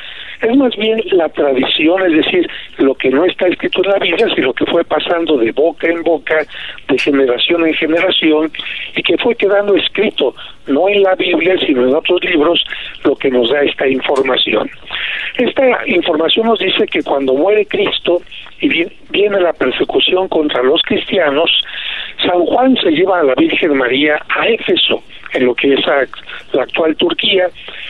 [0.42, 4.28] es más bien la tradición, es decir, lo que no está escrito en la Biblia,
[4.36, 6.46] sino que fue pasando de boca en boca,
[6.88, 8.52] de generación en generación,
[8.96, 10.36] y que fue quedando escrito,
[10.68, 12.64] no en la Biblia, sino en otros libros,
[13.04, 14.70] lo que nos da esta información.
[15.38, 18.22] Esta información nos dice que cuando muere Cristo
[18.60, 21.50] y viene la persecución contra los cristianos,
[22.24, 25.04] San Juan se lleva a la Virgen María a Éfeso,
[25.34, 25.80] en lo que es
[26.54, 27.50] la actual Turquía,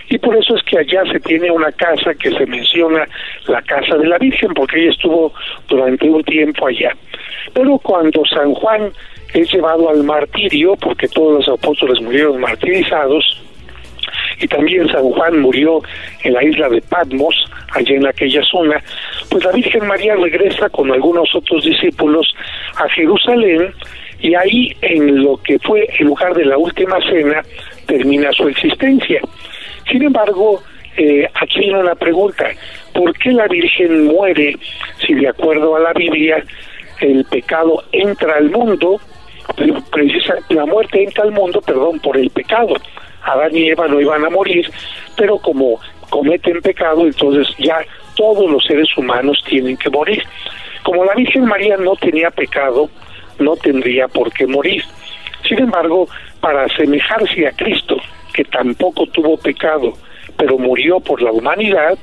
[0.10, 3.08] y por eso es que allá se tiene una casa que se menciona
[3.48, 5.34] la casa de la Virgen, porque ella estuvo
[5.68, 6.96] durante un tiempo allá.
[7.54, 8.92] Pero cuando San Juan
[9.34, 13.44] es llevado al martirio, porque todos los apóstoles murieron martirizados,
[14.40, 15.82] y también San Juan murió
[16.24, 17.36] en la isla de Patmos,
[17.74, 18.82] allá en aquella zona,
[19.30, 22.34] pues la Virgen María regresa con algunos otros discípulos
[22.78, 23.74] a Jerusalén
[24.20, 27.42] y ahí en lo que fue el lugar de la última cena
[27.86, 29.22] termina su existencia.
[29.90, 30.62] Sin embargo,
[30.98, 32.50] eh, aquí viene una pregunta,
[32.94, 34.58] ¿por qué la Virgen muere
[35.06, 36.44] si de acuerdo a la Biblia
[37.00, 39.00] el pecado entra al mundo,
[40.50, 42.76] la muerte entra al mundo, perdón, por el pecado?
[43.24, 44.70] Adán y Eva no iban a morir,
[45.16, 47.80] pero como cometen pecado, entonces ya
[48.16, 50.24] todos los seres humanos tienen que morir.
[50.84, 52.90] Como la Virgen María no tenía pecado,
[53.40, 54.84] no tendría por qué morir.
[55.48, 56.08] Sin embargo,
[56.40, 57.98] para asemejarse a Cristo,
[58.34, 59.94] que tampoco tuvo pecado,
[60.38, 61.98] pero murió por la humanidad,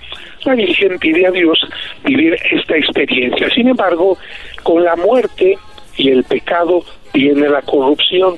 [0.45, 1.59] la Virgen pide a Dios
[2.05, 3.49] vivir esta experiencia.
[3.51, 4.19] Sin embargo,
[4.63, 5.57] con la muerte
[5.97, 6.83] y el pecado
[7.13, 8.37] viene la corrupción.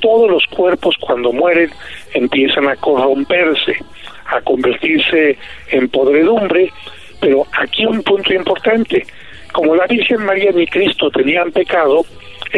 [0.00, 1.70] Todos los cuerpos cuando mueren
[2.12, 3.76] empiezan a corromperse,
[4.26, 5.38] a convertirse
[5.70, 6.70] en podredumbre,
[7.18, 9.06] Pero aquí un punto importante,
[9.52, 12.04] como la Virgen María ni Cristo tenían pecado,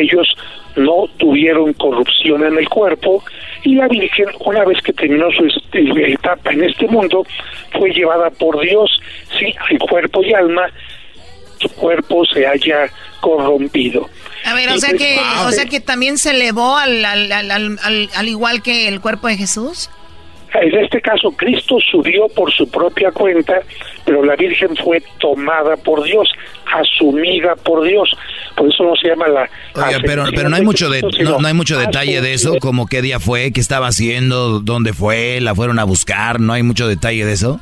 [0.03, 0.27] ellos
[0.77, 3.23] no tuvieron corrupción en el cuerpo
[3.65, 7.27] y la Virgen, una vez que terminó su etapa en este mundo,
[7.73, 8.91] fue llevada por Dios,
[9.39, 10.71] sí, al cuerpo y alma,
[11.61, 12.89] su cuerpo se haya
[13.21, 14.09] corrompido.
[14.45, 18.09] A ver, o sea que, o sea que también se elevó al, al, al, al,
[18.15, 19.91] al igual que el cuerpo de Jesús.
[20.55, 23.61] En este caso, Cristo subió por su propia cuenta,
[24.05, 26.29] pero la Virgen fue tomada por Dios,
[26.73, 28.11] asumida por Dios.
[28.57, 29.51] Por eso no se llama la.
[29.75, 33.03] Oiga, pero, pero no hay mucho de, no, hay mucho detalle de eso, como qué
[33.03, 37.25] día fue, qué estaba haciendo, dónde fue, la fueron a buscar, no hay mucho detalle
[37.25, 37.61] de eso.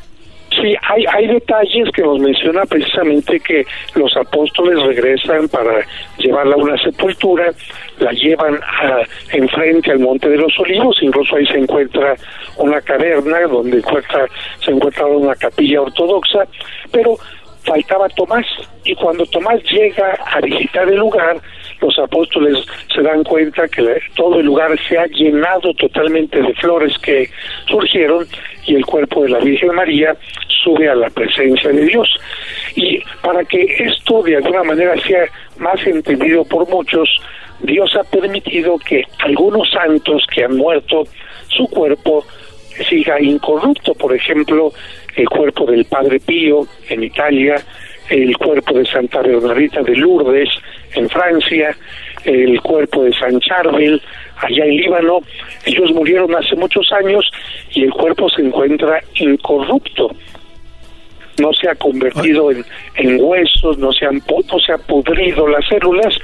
[0.61, 5.85] Sí, hay, hay detalles que nos menciona precisamente que los apóstoles regresan para
[6.19, 7.51] llevarla a una sepultura,
[7.99, 9.03] la llevan a,
[9.33, 12.15] enfrente al Monte de los Olivos, incluso ahí se encuentra
[12.57, 14.27] una caverna donde encuentra,
[14.65, 16.47] se encuentra una capilla ortodoxa,
[16.91, 17.17] pero
[17.65, 18.47] faltaba Tomás
[18.85, 21.37] y cuando Tomás llega a visitar el lugar,
[21.81, 22.59] los apóstoles
[22.95, 27.29] se dan cuenta que todo el lugar se ha llenado totalmente de flores que
[27.69, 28.27] surgieron
[28.67, 30.17] y el cuerpo de la Virgen María
[30.65, 32.09] sube a la presencia de Dios.
[32.75, 35.27] Y para que esto de alguna manera sea
[35.59, 37.09] más entendido por muchos,
[37.61, 41.05] Dios ha permitido que algunos santos que han muerto,
[41.49, 42.25] su cuerpo
[42.89, 43.95] siga incorrupto.
[43.95, 44.73] Por ejemplo,
[45.17, 47.57] el cuerpo del Padre Pío en Italia,
[48.11, 50.51] el cuerpo de Santa Bernardita de Lourdes
[50.97, 51.77] en Francia,
[52.25, 54.01] el cuerpo de San Charbel
[54.37, 55.21] allá en Líbano.
[55.65, 57.31] Ellos murieron hace muchos años
[57.73, 60.11] y el cuerpo se encuentra incorrupto.
[61.39, 65.67] No se ha convertido en, en huesos, no se, han, no se ha pudrido las
[65.69, 66.15] células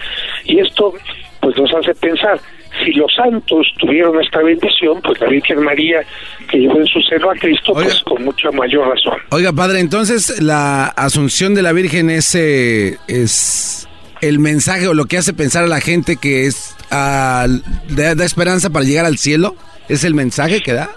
[0.44, 0.94] y esto
[1.40, 2.38] pues nos hace pensar,
[2.84, 6.02] si los santos tuvieron esta bendición, pues la Virgen María
[6.48, 9.18] que llevó en su seno a Cristo, pues con mucha mayor razón.
[9.30, 13.88] Oiga, padre, entonces la asunción de la Virgen es, eh, es
[14.22, 17.48] el mensaje o lo que hace pensar a la gente que es uh,
[17.94, 19.56] da esperanza para llegar al cielo.
[19.88, 20.88] ¿Es el mensaje que da?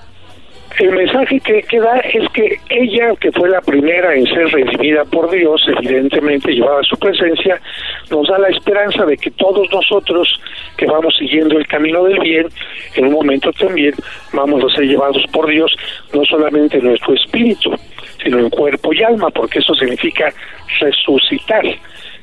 [0.78, 5.32] El mensaje que, da es que ella, que fue la primera en ser redimida por
[5.32, 7.60] Dios, evidentemente llevaba su presencia,
[8.12, 10.40] nos da la esperanza de que todos nosotros
[10.76, 12.48] que vamos siguiendo el camino del bien,
[12.96, 13.94] en un momento también
[14.34, 15.74] vamos a ser llevados por Dios,
[16.14, 17.74] no solamente en nuestro espíritu,
[18.22, 20.34] sino en cuerpo y alma, porque eso significa
[20.82, 21.64] resucitar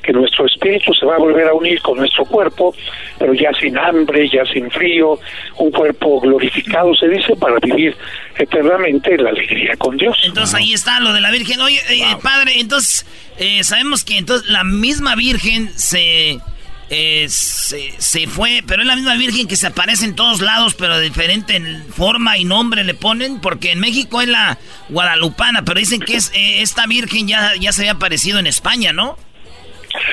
[0.02, 2.74] que nuestro espíritu se va a volver a unir con nuestro cuerpo,
[3.18, 5.18] pero ya sin hambre, ya sin frío,
[5.58, 7.96] un cuerpo glorificado se dice para vivir
[8.36, 10.16] eternamente en la alegría con Dios.
[10.24, 11.60] Entonces ahí está lo de la Virgen.
[11.60, 13.06] Oye, eh, padre, entonces
[13.38, 16.38] eh, sabemos que entonces la misma Virgen se,
[16.90, 20.74] eh, se, se fue, pero es la misma Virgen que se aparece en todos lados,
[20.74, 21.60] pero de diferente
[21.94, 26.32] forma y nombre le ponen, porque en México es la guadalupana, pero dicen que es
[26.34, 29.16] esta Virgen ya, ya se había aparecido en España, ¿no?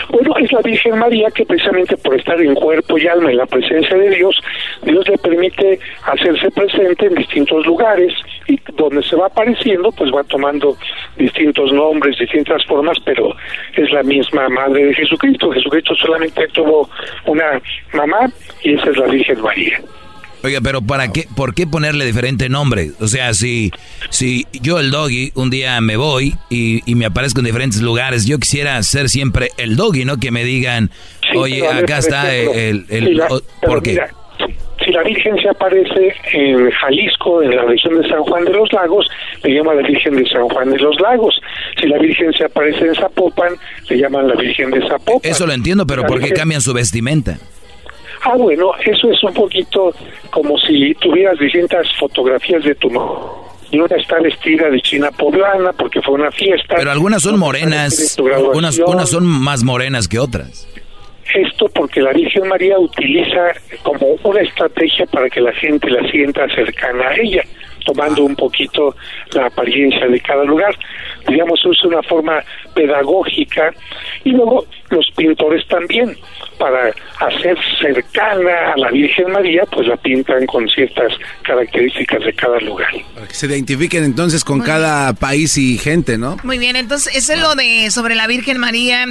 [0.09, 3.45] Bueno, es la Virgen María que precisamente por estar en cuerpo y alma en la
[3.45, 4.39] presencia de Dios,
[4.83, 8.13] Dios le permite hacerse presente en distintos lugares
[8.47, 10.75] y donde se va apareciendo, pues va tomando
[11.17, 13.35] distintos nombres, distintas formas, pero
[13.75, 15.51] es la misma Madre de Jesucristo.
[15.51, 16.89] Jesucristo solamente tuvo
[17.25, 17.61] una
[17.93, 18.29] mamá
[18.63, 19.79] y esa es la Virgen María.
[20.41, 22.91] Oiga, pero ¿para qué, ¿por qué ponerle diferente nombre?
[23.01, 23.71] O sea, si,
[24.09, 28.25] si yo el doggy un día me voy y, y me aparezco en diferentes lugares,
[28.25, 30.17] yo quisiera ser siempre el doggy, ¿no?
[30.17, 30.91] Que me digan,
[31.35, 32.85] oye, acá está el...
[32.89, 33.27] el, si la,
[33.61, 33.91] ¿Por qué?
[33.91, 34.09] Mira,
[34.85, 38.71] si la Virgen se aparece en Jalisco, en la región de San Juan de los
[38.71, 39.09] Lagos,
[39.43, 41.39] le llaman la Virgen de San Juan de los Lagos.
[41.79, 43.55] Si la Virgen se aparece en Zapopan,
[43.89, 45.29] le llaman la Virgen de Zapopan.
[45.29, 47.37] Eso lo entiendo, pero ¿por qué cambian su vestimenta?
[48.23, 49.93] Ah, bueno, eso es un poquito
[50.29, 52.89] como si tuvieras distintas fotografías de tu
[53.71, 56.75] y una está vestida de china poblana porque fue una fiesta.
[56.75, 60.67] Pero algunas son morenas, unas, unas son más morenas que otras.
[61.33, 63.51] Esto porque la Virgen María utiliza
[63.83, 67.43] como una estrategia para que la gente la sienta cercana a ella,
[67.85, 68.95] tomando un poquito
[69.33, 70.75] la apariencia de cada lugar.
[71.27, 72.43] Digamos, es una forma
[72.73, 73.71] pedagógica.
[74.23, 76.17] Y luego los pintores también,
[76.59, 82.59] para hacer cercana a la Virgen María, pues la pintan con ciertas características de cada
[82.59, 82.91] lugar.
[83.15, 86.37] Para que se identifiquen entonces con cada país y gente, ¿no?
[86.43, 89.05] Muy bien, entonces eso es lo de sobre la Virgen María.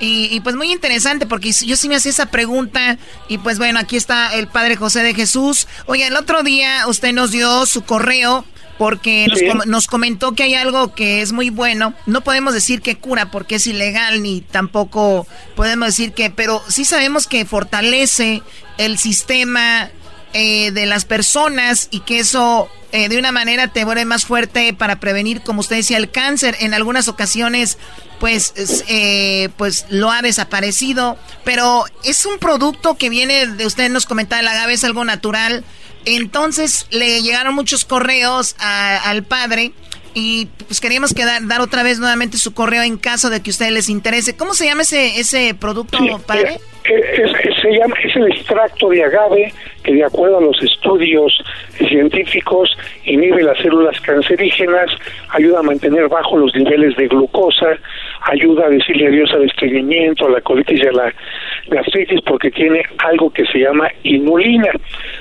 [0.00, 2.98] Y, y, pues muy interesante porque yo sí me hacía esa pregunta
[3.28, 5.68] y pues bueno, aquí está el Padre José de Jesús.
[5.86, 8.44] Oye, el otro día usted nos dio su correo
[8.78, 11.94] porque nos, com nos, comentó que hay algo que es muy bueno.
[12.06, 16.84] No podemos decir que cura porque es ilegal ni tampoco podemos decir que, pero sí
[16.84, 18.42] sabemos que fortalece
[18.78, 19.90] el sistema
[20.34, 24.74] eh, de las personas y que eso eh, de una manera te vuelve más fuerte
[24.74, 26.56] para prevenir, como usted decía, el cáncer.
[26.58, 27.78] En algunas ocasiones,
[28.18, 28.52] pues,
[28.88, 34.40] eh, pues lo ha desaparecido, pero es un producto que viene de usted nos comentaba,
[34.40, 35.64] el agave es algo natural.
[36.04, 39.72] Entonces le llegaron muchos correos al padre
[40.14, 43.52] y pues queríamos quedar, dar otra vez nuevamente su correo en caso de que a
[43.52, 44.36] ustedes les interese.
[44.36, 46.58] ¿Cómo se llama ese, ese producto, padre?
[46.84, 49.52] Es, se llama, es el extracto de agave
[49.82, 51.32] que de acuerdo a los estudios
[51.78, 52.70] científicos
[53.04, 54.90] inhibe las células cancerígenas,
[55.30, 57.78] ayuda a mantener bajo los niveles de glucosa,
[58.24, 61.14] ayuda a decirle adiós al estreñimiento, a la colitis y a la
[61.68, 64.70] gastritis porque tiene algo que se llama inulina.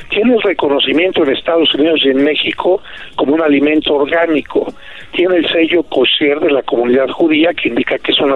[0.10, 2.82] Tiene el reconocimiento en Estados Unidos y en México
[3.16, 4.74] como un alimento orgánico.
[5.12, 8.36] Tiene el sello kosher de la comunidad judía que indica que es un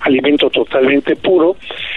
[0.00, 1.56] alimento totalmente puro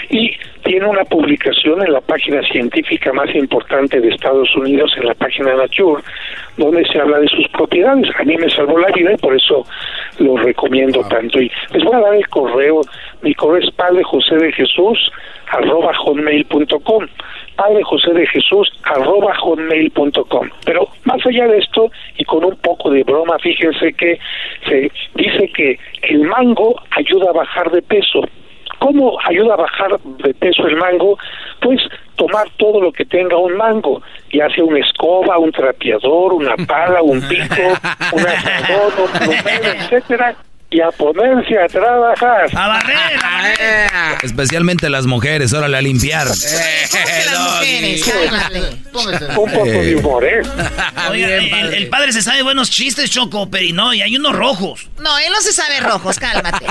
[0.10, 0.32] y
[0.64, 5.56] tiene una publicación en la página científica más importante de Estados Unidos, en la página
[5.56, 6.04] Nature,
[6.58, 8.08] donde se habla de sus propiedades.
[8.18, 9.66] A mí me salvó la vida y por eso
[10.20, 11.42] lo recomiendo tanto.
[11.42, 12.82] Y les voy a dar el correo,
[13.22, 15.12] mi correo es padre José de Jesús
[15.52, 17.08] arroba hotmail.com
[17.56, 22.90] padre José de Jesús arroba hotmail.com pero más allá de esto y con un poco
[22.90, 24.18] de broma fíjense que
[24.68, 28.22] se dice que el mango ayuda a bajar de peso
[28.82, 31.16] ¿Cómo ayuda a bajar de peso el mango?
[31.62, 31.80] Pues
[32.16, 34.02] tomar todo lo que tenga un mango,
[34.34, 37.62] ya sea una escoba, un trapeador, una pala, un pico,
[38.12, 40.36] un asador, un plumero, etcétera,
[40.72, 42.50] y a ponerse a trabajar.
[42.56, 43.20] A barrer,
[44.24, 46.28] Especialmente las mujeres, órale a limpiar.
[48.94, 50.42] Un poco de humor, ¿eh?
[51.10, 54.90] Oiga, el, el, padre se sabe buenos chistes, Choco, pero no, y hay unos rojos.
[55.00, 56.66] No, él no se sabe rojos, cálmate.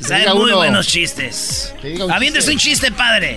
[0.00, 1.74] Saben muy buenos chistes.
[2.10, 3.36] Aviéntese un chiste, padre.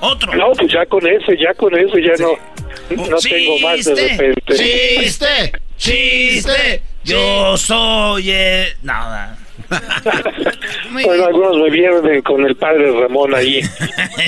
[0.00, 0.34] Otro.
[0.34, 4.54] No, pues ya con ese, ya con eso, ya no, no tengo más de repente.
[4.54, 6.82] Chiste, chiste.
[7.04, 8.66] Yo soy el...
[8.82, 9.38] Nada.
[10.92, 13.60] pues algunos me vieron con el padre Ramón ahí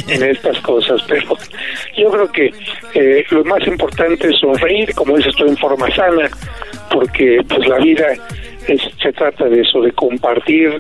[0.09, 1.37] en estas cosas, pero
[1.97, 2.53] yo creo que
[2.95, 6.29] eh, lo más importante es sonreír, como dices tú, en forma sana,
[6.91, 8.07] porque pues la vida
[8.67, 10.79] es, se trata de eso, de compartir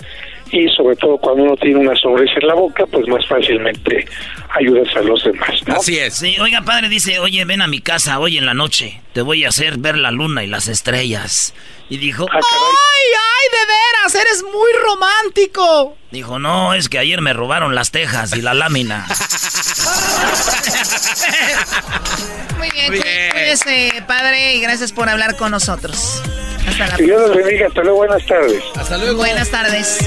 [0.50, 4.06] y sobre todo cuando uno tiene una sonrisa en la boca, pues más fácilmente
[4.50, 5.62] ayudas a los demás.
[5.68, 6.14] Así es.
[6.14, 9.44] Sí, oiga, padre dice, oye, ven a mi casa hoy en la noche, te voy
[9.44, 11.52] a hacer ver la luna y las estrellas.
[11.88, 15.96] Y dijo, ah, ¡ay, ay, de veras, eres muy romántico!
[16.12, 19.08] Dijo, no, es que ayer me robaron las tejas y la lámina.
[22.58, 23.32] muy bien, muy bien.
[23.32, 26.22] Cuídese, padre, y gracias por hablar con nosotros.
[26.68, 27.66] Hasta la Dios los bendiga.
[27.66, 27.96] Hasta luego.
[27.96, 28.62] Buenas tardes.
[28.76, 29.16] Hasta luego.
[29.16, 29.98] Buenas tardes.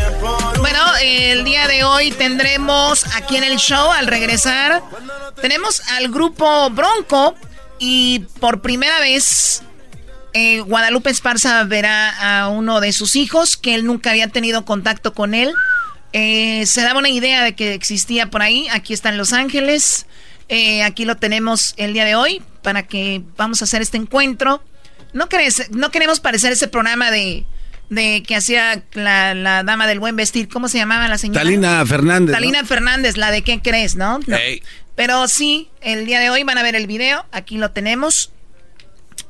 [0.59, 4.81] Bueno, el día de hoy tendremos aquí en el show, al regresar,
[5.41, 7.35] tenemos al grupo Bronco
[7.83, 9.63] y por primera vez
[10.33, 15.15] eh, Guadalupe Esparza verá a uno de sus hijos que él nunca había tenido contacto
[15.15, 15.51] con él.
[16.13, 18.67] Eh, se daba una idea de que existía por ahí.
[18.69, 20.05] Aquí está en Los Ángeles.
[20.47, 24.63] Eh, aquí lo tenemos el día de hoy para que vamos a hacer este encuentro.
[25.13, 27.47] No, crees, no queremos parecer ese programa de,
[27.91, 30.47] de que hacía la, dama del buen vestir.
[30.47, 31.41] ¿Cómo se llamaba la señora?
[31.41, 32.33] Talina Fernández.
[32.33, 34.19] Talina Fernández, la de qué crees, ¿no?
[34.95, 37.25] Pero sí, el día de hoy van a ver el video.
[37.31, 38.31] Aquí lo tenemos.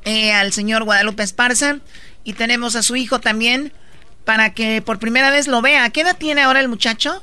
[0.04, 1.78] Eh, al señor Guadalupe Esparza.
[2.24, 3.72] Y tenemos a su hijo también.
[4.24, 5.88] Para que por primera vez lo vea.
[5.90, 7.22] ¿Qué edad tiene ahora el muchacho?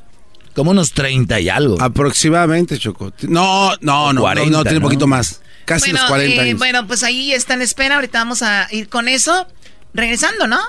[0.54, 1.82] Como unos 30 y algo.
[1.82, 3.14] Aproximadamente, Choco.
[3.22, 5.42] No, no, no, no, tiene un poquito más.
[5.66, 6.58] Casi los 40 eh, años.
[6.58, 7.96] Bueno, pues ahí está en espera.
[7.96, 9.48] Ahorita vamos a ir con eso.
[9.94, 10.60] Regresando, ¿no?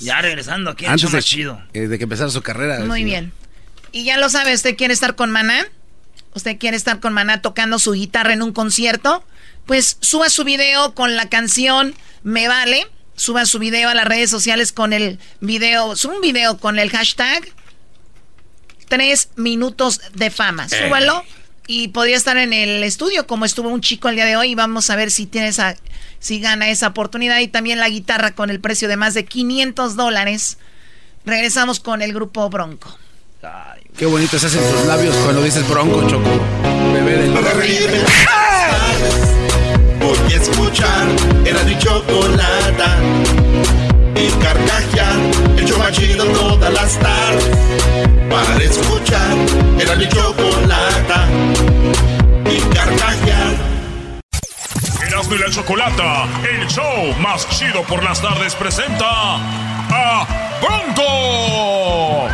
[0.00, 1.60] Ya regresando, aquí Antes de, más chido.
[1.72, 2.80] Eh, de que empezara su carrera.
[2.80, 3.32] Muy bien.
[3.92, 5.66] Y ya lo sabe, ¿usted quiere estar con Maná?
[6.34, 9.24] ¿Usted quiere estar con Maná tocando su guitarra en un concierto?
[9.66, 12.86] Pues suba su video con la canción Me Vale.
[13.16, 16.90] Suba su video a las redes sociales con el video, suba un video con el
[16.90, 17.44] hashtag
[18.88, 20.66] tres minutos de fama.
[20.66, 20.84] Eh.
[20.84, 21.22] Súbalo
[21.66, 24.54] y podría estar en el estudio como estuvo un chico el día de hoy y
[24.54, 25.76] vamos a ver si tiene esa,
[26.18, 29.96] si gana esa oportunidad y también la guitarra con el precio de más de 500
[29.96, 30.58] dólares.
[31.24, 32.98] Regresamos con el grupo Bronco.
[33.96, 36.30] Qué bonito se hacen tus labios cuando dices Bronco, Choco.
[36.92, 37.32] Bebé del...
[40.00, 41.06] Voy a escuchar
[41.44, 42.98] era mi chocolata
[44.16, 45.16] y carcajear
[45.56, 47.56] el chomachido todas las tardes.
[48.28, 49.36] Para escuchar
[49.78, 51.28] era mi chocolata
[52.50, 53.54] y carcajear.
[55.06, 60.26] Erasmo y la Chocolata, el show más chido por las tardes, presenta a
[60.60, 62.28] Bronco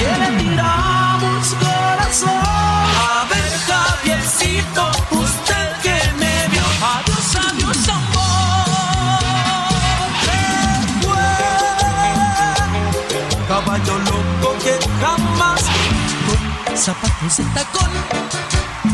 [0.00, 0.30] que le
[1.62, 2.30] corazón.
[2.30, 6.66] A ver, Javiercito, usted que me vio.
[6.94, 9.22] Adiós, adiós, amor.
[10.24, 10.42] ¿Qué
[11.02, 11.30] fue?
[13.48, 15.62] Caballo loco que jamás
[16.26, 16.40] con
[16.76, 17.92] zapatos de tacón.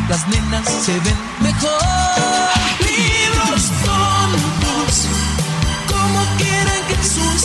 [0.08, 2.50] Las nenas se ven mejor.
[2.80, 4.92] Libros tontos,
[5.90, 7.42] como quieren que sus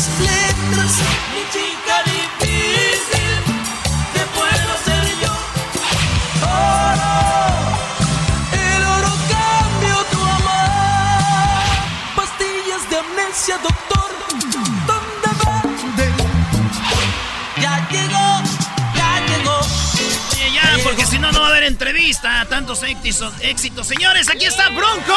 [20.83, 22.45] porque si no, no va a haber entrevista.
[22.49, 23.87] Tantos éxitos, éxitos.
[23.87, 25.15] Señores, aquí está Bronco.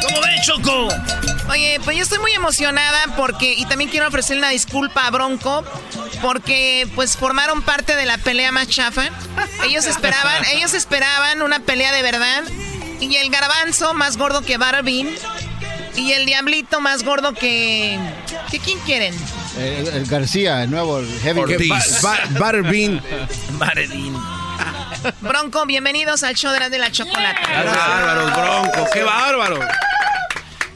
[0.00, 0.88] ¿Cómo ven, Choco?
[1.50, 5.64] Oye, pues yo estoy muy emocionada porque, y también quiero ofrecerle una disculpa a Bronco,
[6.22, 9.10] porque pues formaron parte de la pelea más chafa.
[9.64, 12.42] Ellos esperaban, ellos esperaban una pelea de verdad.
[13.02, 15.18] Y el garbanzo más gordo que Barbie.
[15.96, 17.98] Y el diablito más gordo que.
[18.48, 19.12] ¿Que quién quieren?
[19.58, 21.40] El, el García, el nuevo, el heavy.
[21.40, 22.00] Ortiz.
[22.00, 22.16] Ba-.
[25.20, 27.40] Bronco, bienvenidos al show de la, de la chocolate.
[27.44, 29.58] Qué bárbaros, Bronco, qué bárbaro.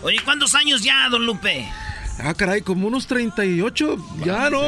[0.03, 1.71] Oye, ¿cuántos años ya, don Lupe?
[2.19, 4.63] Ah, caray, como unos 38, ya, ¿no?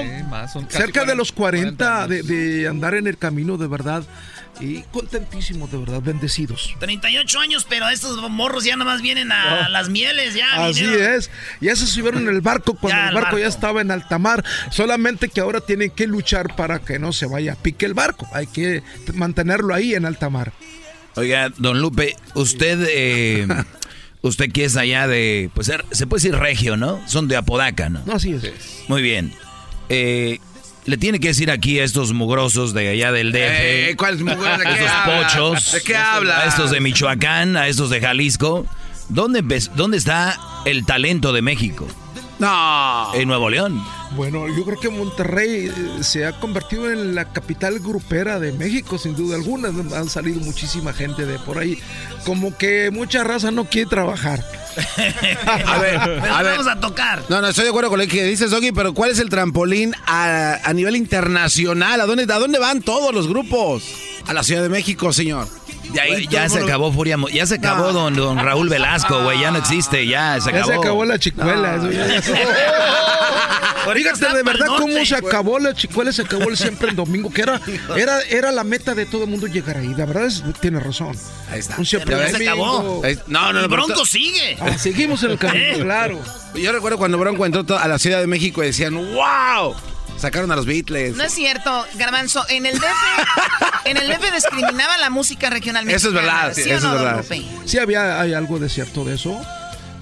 [0.69, 4.05] Cerca de los 40 de, de andar en el camino, de verdad.
[4.61, 6.75] Y contentísimos, de verdad, bendecidos.
[6.81, 9.69] 38 años, pero estos morros ya nomás vienen a Ah.
[9.69, 10.67] las mieles, ya.
[10.67, 11.15] Así vinieron.
[11.15, 11.31] es.
[11.61, 14.19] Ya se subieron en el barco cuando Ya, el el barco, ya estaba en alta
[14.19, 14.45] mar.
[14.71, 18.29] Solamente que ahora tienen que luchar para que no se vaya a pique el barco.
[18.33, 18.83] Hay que
[19.15, 20.53] mantenerlo ahí en alta mar.
[21.15, 23.47] Oiga, don Lupe, usted, eh,
[24.23, 27.01] usted que es allá de, pues se puede decir regio, ¿no?
[27.09, 28.03] Son de Apodaca, ¿no?
[28.07, 28.53] No, así es.
[28.89, 29.33] Muy bien.
[29.89, 30.39] Eh,
[30.89, 33.39] le tiene que decir aquí a estos mugrosos de allá del DF.
[33.41, 34.59] Eh, ¿cuáles mugrosos?
[34.59, 35.73] ¿De qué Estos pochos.
[35.73, 36.39] ¿De qué habla?
[36.41, 38.67] A estos de Michoacán, a estos de Jalisco.
[39.09, 41.87] ¿Dónde, ves- ¿Dónde está el talento de México?
[42.39, 43.13] No.
[43.15, 43.83] En Nuevo León.
[44.13, 45.73] Bueno, yo creo que Monterrey eh,
[46.03, 49.69] se ha convertido en la capital grupera de México, sin duda alguna.
[49.69, 51.79] Han salido muchísima gente de por ahí.
[52.25, 54.45] Como que mucha raza no quiere trabajar.
[55.67, 55.97] A ver,
[56.31, 56.53] a ver.
[56.57, 57.23] vamos a tocar.
[57.29, 59.95] No, no, estoy de acuerdo con lo que dices, Doggy, pero ¿cuál es el trampolín
[60.07, 62.01] a, a nivel internacional?
[62.01, 63.85] ¿A dónde, ¿A dónde van todos los grupos?
[64.27, 65.49] A la Ciudad de México, señor.
[65.93, 67.93] De ahí ya el se acabó Furia, Mo- ya se acabó No.
[67.93, 70.73] don, don Raúl Velasco, güey, ya no existe, ya se Ya acabó.
[70.73, 71.77] se acabó la chicuela.
[71.77, 72.23] eso ya- ya
[73.95, 77.41] Fíjate de verdad cómo se acabó la chicuela, se acabó el siempre el domingo, que
[77.43, 77.61] era,
[77.97, 79.95] era, era la meta de todo el mundo llegar ahí.
[79.97, 81.17] La verdad es, tiene razón.
[81.51, 81.77] Ahí está.
[81.79, 83.03] Un siempre Pero ya se acabó.
[83.27, 83.69] No, no, no.
[83.69, 84.57] Pero Bronco sigue.
[84.61, 85.79] Ah, seguimos en el camino, ¿Eh?
[85.83, 86.21] claro.
[86.55, 89.75] Yo recuerdo cuando Bronco entró a la Ciudad de México y decían, ¡Wow!
[90.19, 91.17] Sacaron a los Beatles.
[91.17, 92.45] No es cierto, Garbanzo.
[92.49, 92.85] En el DF,
[93.85, 96.97] en el DF discriminaba la música regional Eso es mexicana, verdad, ¿sí sí, eso no,
[96.97, 97.25] es verdad.
[97.67, 99.41] Sí, había, hay algo de cierto de eso.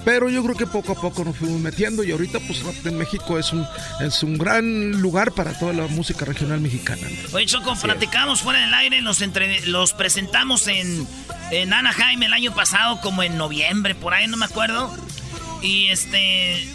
[0.05, 3.41] Pero yo creo que poco a poco nos fuimos metiendo y ahorita pues en México
[3.41, 3.67] es un,
[4.01, 7.03] es un gran lugar para toda la música regional mexicana.
[7.33, 11.09] Oye, Choco, platicamos fuera del aire, los, entre- los presentamos en,
[11.51, 14.97] en Anaheim el año pasado, como en noviembre, por ahí, no me acuerdo.
[15.61, 16.69] Y este.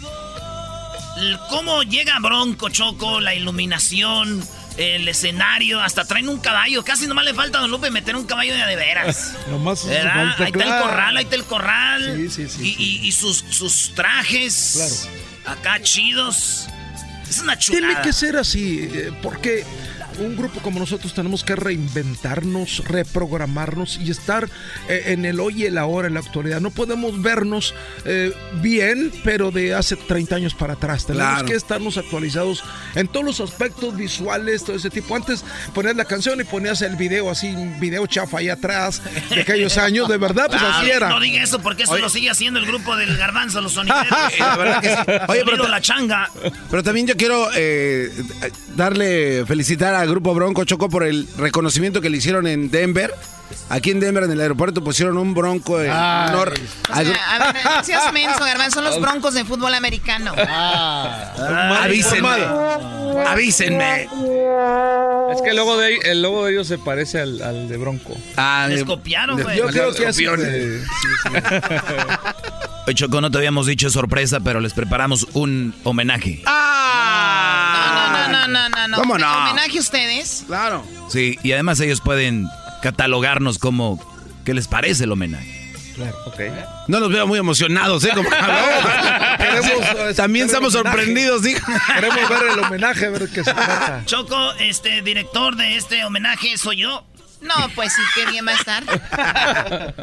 [1.50, 3.20] ¿Cómo llega Bronco, Choco?
[3.20, 4.42] La iluminación,
[4.76, 6.82] el escenario, hasta traen un caballo.
[6.84, 9.34] Casi nomás le falta a Don Lupe meter un caballo de veras.
[9.50, 10.20] Nomás ¿Verdad?
[10.20, 10.84] Ahí está el claro.
[10.84, 12.14] corral, ahí está el corral.
[12.16, 15.08] Sí, sí, sí, y, y- y sus, sus trajes.
[15.44, 16.66] Acá chidos.
[17.28, 17.88] Es una chulada.
[17.88, 19.64] Tiene que ser así, eh, porque
[20.18, 24.48] un grupo como nosotros tenemos que reinventarnos, reprogramarnos y estar
[24.88, 26.60] eh, en el hoy y el ahora, en la actualidad.
[26.60, 27.74] No podemos vernos
[28.04, 31.06] eh, bien, pero de hace 30 años para atrás.
[31.06, 31.46] Tenemos Claro.
[31.46, 32.62] que estarnos actualizados
[32.94, 35.14] en todos los aspectos visuales, todo ese tipo.
[35.14, 35.44] Antes
[35.74, 39.76] ponías la canción y ponías el video así, un video chafa ahí atrás de aquellos
[39.78, 41.08] años, de verdad, pues Ah, así era.
[41.08, 42.02] No diga eso porque eso Oye.
[42.02, 44.08] lo sigue haciendo el grupo del garbanzo, los sonideros.
[44.38, 44.94] La verdad que sí.
[45.28, 46.30] Oye, pero la changa.
[46.70, 48.10] Pero también yo quiero eh,
[48.76, 53.12] darle, felicitar grupo Bronco Choco por el reconocimiento que le hicieron en Denver.
[53.68, 56.54] Aquí en Denver, en el aeropuerto, pusieron un bronco en honor
[56.90, 60.32] O sea, a ver, no seas menso, Garbanzo, son los broncos de fútbol americano.
[61.82, 62.28] Avísenme.
[63.26, 64.02] Avísenme.
[65.32, 68.16] Es que el logo, de, el logo de ellos se parece al, al de Bronco.
[68.36, 69.58] Ah, Les copiaron, güey.
[69.58, 70.24] Yo creo que así.
[70.26, 70.84] Eh,
[72.86, 76.42] Oye, Choco, no te habíamos dicho sorpresa, pero les preparamos un homenaje.
[76.44, 76.52] No,
[77.92, 78.96] no, no, no, no, no.
[78.96, 79.50] ¿Cómo no?
[79.50, 80.44] Homenaje a ustedes.
[80.46, 80.84] Claro.
[81.08, 82.48] Sí, y además ellos pueden
[82.82, 83.98] catalogarnos como
[84.44, 85.60] qué les parece el homenaje.
[85.94, 86.40] Claro, ok.
[86.88, 88.10] No los veo muy emocionados, ¿eh?
[88.14, 88.28] Como-
[89.38, 91.70] Queremos, También ver el estamos sorprendidos, dijo.
[91.94, 94.02] Queremos ver el homenaje, a ver qué se trata.
[94.06, 97.04] Choco, este director de este homenaje soy yo.
[97.42, 98.84] No, pues sí, qué bien va a estar.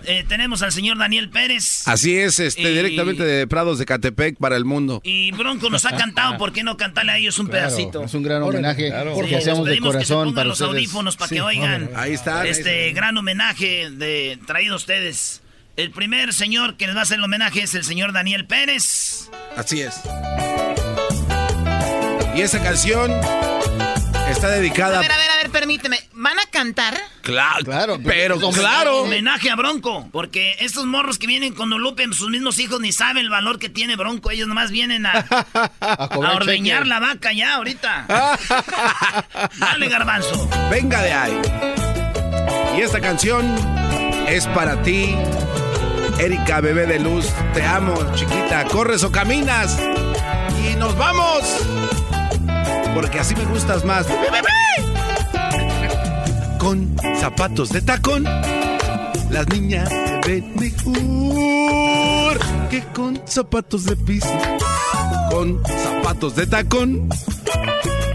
[0.06, 1.88] Eh, tenemos al señor Daniel Pérez.
[1.88, 5.02] Así es, este, Y- directamente de Prados de Catepec para el mundo.
[5.04, 8.04] Y Bronco nos ha cantado, ¿por qué no cantarle a ellos un Claro, pedacito?
[8.04, 10.60] es un gran homenaje Sí, que hacemos de pedimos que se corazón pongan para los
[10.62, 10.76] ustedes.
[10.78, 11.84] audífonos para Sí, que oigan.
[11.84, 11.96] hombre.
[11.96, 13.00] Ahí está, ahí Este está.
[13.00, 15.42] gran homenaje de traído a ustedes.
[15.78, 19.30] El primer señor que les va a hacer el homenaje es el señor Daniel Pérez.
[19.56, 20.02] Así es.
[22.36, 23.12] Y esa canción
[24.30, 25.00] está A dedicada.
[25.00, 26.00] ver, a ver, a ver, permíteme.
[26.14, 26.98] ¿Van a cantar?
[27.22, 29.04] Claro, claro, pero claro.
[29.04, 30.08] Homenaje a Bronco.
[30.12, 33.70] Porque estos morros que vienen con Lupe, sus mismos hijos ni saben el valor que
[33.70, 34.32] tiene Bronco.
[34.32, 35.26] Ellos nomás vienen a,
[36.16, 36.90] ordeñar cheque.
[36.90, 38.06] la vaca ya ahorita.
[39.58, 40.50] Dale, garbanzo.
[40.70, 41.42] Venga de ahí.
[42.78, 43.46] Y esta canción
[44.28, 45.16] es para ti,
[46.20, 47.28] Erika, bebé de luz.
[47.54, 48.66] Te amo, chiquita.
[48.66, 49.80] Corres o caminas.
[50.66, 51.66] Y nos vamos.
[52.94, 54.08] Porque así me gustas más.
[56.60, 58.24] Con zapatos de tacón.
[59.32, 59.90] Las niñas
[60.22, 64.32] te ven mejor que con zapatos de piso.
[65.32, 67.10] Con zapatos de tacón.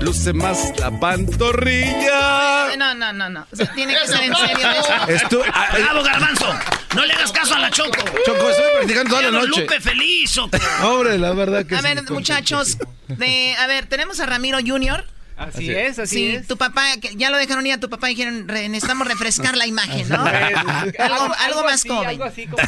[0.00, 2.76] Luce más la pantorrilla.
[2.76, 3.46] No, no, no, no.
[3.52, 4.68] O sea, tiene que ser en serio
[5.08, 5.42] esto.
[5.52, 6.46] Ah, Bravo, garbanzo.
[6.94, 7.90] No le hagas caso a la Choco.
[8.26, 9.60] Choco, estoy practicando toda la noche.
[9.62, 10.36] Lupe feliz.
[10.82, 11.84] Hombre, la verdad que A sí.
[11.84, 12.76] ver, muchachos,
[13.08, 15.04] de, a ver, tenemos a Ramiro Jr.
[15.36, 16.46] Así es, así sí, es.
[16.46, 19.56] tu papá, que ya lo dejaron ir a tu papá y dijeron, "Re- necesitamos refrescar
[19.56, 20.24] la imagen, ¿no?
[20.98, 22.08] Algo, algo más así, joven.
[22.08, 22.62] algo así como-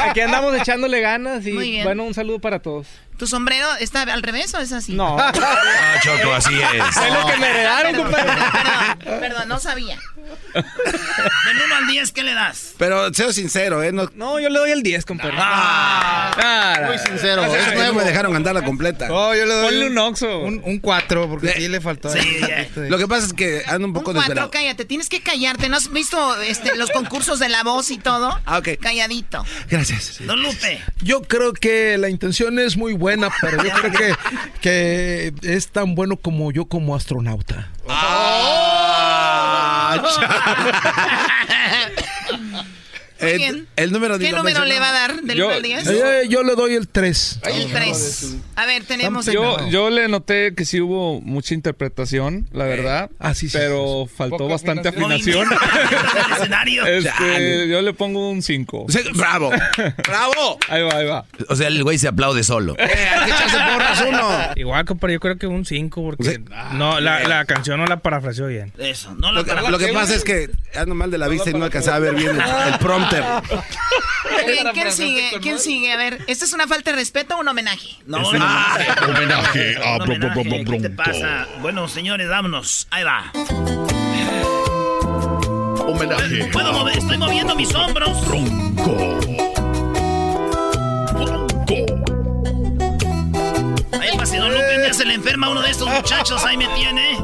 [0.00, 2.88] Aquí andamos echándole ganas y bueno, un saludo para todos.
[3.18, 4.92] ¿Tu sombrero está al revés o es así?
[4.94, 5.16] No.
[5.86, 6.96] Ah, Choco, así es.
[6.96, 8.32] Es lo que me heredaron, compadre.
[9.04, 9.98] Perdón, perdón, no sabía.
[10.54, 12.72] Del 1 al 10, ¿qué le das?
[12.78, 13.92] Pero sé sincero, ¿eh?
[13.92, 15.34] No, No, yo le doy el 10, compadre.
[15.38, 16.80] Ah.
[16.86, 17.94] Muy sincero, es es no nuevo.
[17.98, 19.08] me dejaron cantarla completa.
[19.10, 20.40] Oh, yo le doy Ponle un oxo.
[20.40, 22.10] un, un 4, porque sí le faltó.
[22.10, 22.62] Sí, ya.
[22.62, 24.50] Este, Lo que pasa es que ando un Un poco cuatro, desvelado.
[24.50, 25.68] cállate, tienes que callarte.
[25.68, 28.40] ¿No has visto este, los concursos de la voz y todo?
[28.46, 28.70] Ah, ok.
[28.80, 29.44] Calladito.
[29.68, 30.18] Gracias.
[30.26, 30.82] Don Lupe.
[31.02, 33.03] Yo creo que la intención es muy buena,
[33.40, 34.14] pero yo creo que,
[34.60, 37.70] que es tan bueno como yo como astronauta.
[37.88, 39.96] Ah,
[43.32, 43.68] el, bien.
[43.76, 45.86] el número ¿Qué número le va a dar del Yo- 1 al 10?
[45.88, 47.40] Eh, yo le doy el 3.
[47.44, 48.36] El 3.
[48.56, 49.26] A ver, tenemos...
[49.26, 53.10] Yo, yo le noté que sí hubo mucha interpretación, la verdad.
[53.18, 55.46] Ah, sí, sí, pero faltó Poca bastante afinación.
[55.52, 55.98] afinación.
[56.26, 56.86] El escenario.
[56.86, 58.86] Este, yo le pongo un 5.
[58.88, 59.50] Sí, bravo,
[60.06, 60.58] bravo.
[60.68, 61.24] Ahí va, ahí va.
[61.48, 62.74] O sea, el güey se aplaude solo.
[62.78, 64.28] Eh, hay que echarse porras uno.
[64.56, 66.40] Igual, compadre, yo creo que un 5 porque
[66.72, 68.72] no, la, la canción no la parafraseó bien.
[68.78, 71.50] Eso, no la Lo que, lo que pasa es que ando mal de la vista
[71.50, 72.78] y no alcanzaba a ver bien el, el
[74.46, 75.30] Bien, ¿Quién sigue?
[75.40, 75.92] ¿Quién sigue?
[75.92, 77.96] A ver, ¿esta es una falta de respeto o un homenaje?
[78.06, 78.86] No, no, homenaje.
[79.04, 81.46] Homenaje a Un Bro- Bro- homenaje, Bro- ¿Qué te pasa?
[81.60, 82.86] Bueno, señores, vámonos.
[82.90, 83.30] Ahí va.
[85.86, 88.26] Homenaje Puedo mover, estoy moviendo mis hombros.
[88.26, 89.20] Bronco.
[91.12, 91.74] Bronco.
[94.00, 94.10] Ahí
[94.50, 97.18] Lupe, me hace la enferma uno de estos muchachos, ahí me tiene.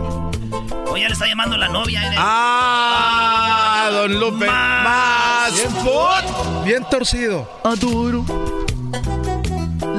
[0.86, 2.12] O ya le está llamando la novia.
[2.12, 2.16] ¿eh?
[2.18, 4.46] Ah, don Lupe.
[4.46, 5.52] Más
[5.82, 6.64] foot.
[6.64, 7.48] Bien torcido.
[7.64, 8.24] Adoro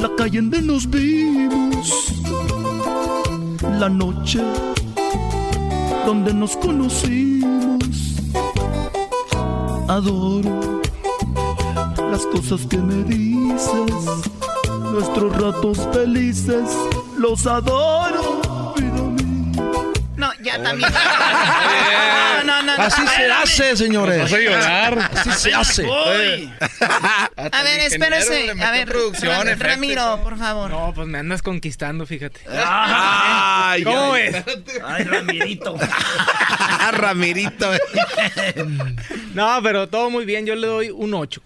[0.02, 2.14] la calle en donde nos vimos,
[3.80, 4.42] la noche
[6.06, 8.16] donde nos conocimos.
[9.88, 10.82] Adoro
[12.12, 14.06] las cosas que me dices,
[14.92, 16.70] nuestros ratos felices,
[17.18, 18.31] los adoro.
[20.44, 20.92] Ya también.
[20.92, 22.78] No, no, no.
[22.78, 22.84] no.
[22.84, 23.42] Así se Espérame.
[23.44, 24.22] hace, señores.
[24.24, 25.12] Vas a llorar.
[25.16, 25.84] Así se hace.
[25.84, 26.52] voy.
[27.38, 28.52] A ver, espérese.
[28.62, 30.70] A ver, Ra- Ramiro, por favor.
[30.72, 32.42] No, pues me andas conquistando, fíjate.
[32.50, 34.44] Ay, ¿Cómo ay, ves?
[34.86, 35.78] Ay, Ramirito.
[35.80, 37.72] Ah, Ramirito.
[39.34, 40.46] No, pero todo muy bien.
[40.46, 41.42] Yo le doy un 8.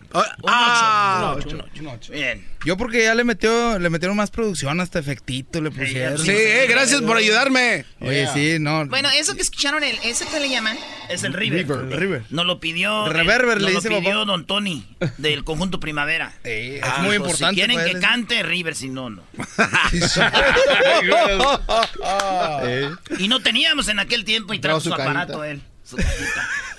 [0.48, 1.36] Ah,
[1.80, 2.12] Un 8.
[2.12, 2.46] Bien.
[2.66, 6.18] Yo porque ya le metió, le metieron más producción, hasta efectito le pusieron.
[6.18, 7.86] sí, eh, gracias por ayudarme.
[8.02, 8.85] Oye, sí, no.
[8.90, 10.78] Bueno, eso que escucharon, el, ¿ese que le llaman?
[11.10, 11.68] Es el River.
[11.68, 12.24] River, River.
[12.30, 13.08] Nos lo pidió.
[13.08, 14.26] Reverber, nos le lo dice pidió papá.
[14.26, 14.86] Don Tony
[15.18, 16.34] del conjunto Primavera.
[16.44, 17.50] Es Ah, muy importante.
[17.50, 19.24] Si quieren que cante River, si no, no.
[23.20, 25.62] Y no teníamos en aquel tiempo y trajo su, su aparato él.
[25.84, 25.98] Su.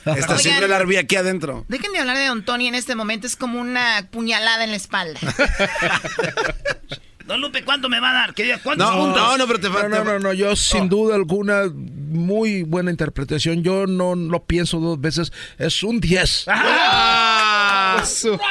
[0.07, 0.39] Está Oigan.
[0.39, 1.65] siempre la arbilla aquí adentro.
[1.69, 4.77] Dejen de hablar de Don Tony en este momento, es como una puñalada en la
[4.77, 5.19] espalda.
[7.27, 8.35] Don Lupe, ¿cuánto me va a dar?
[8.35, 8.59] ¿Qué diga?
[8.63, 9.23] ¿Cuántos No, puntos?
[9.23, 9.89] no, no, pero te No, falta.
[9.99, 13.65] no, no, no, yo sin duda alguna, muy buena interpretación.
[13.65, 15.33] Yo no lo pienso dos veces.
[15.59, 16.47] Es un 10.
[17.99, 18.03] Ah.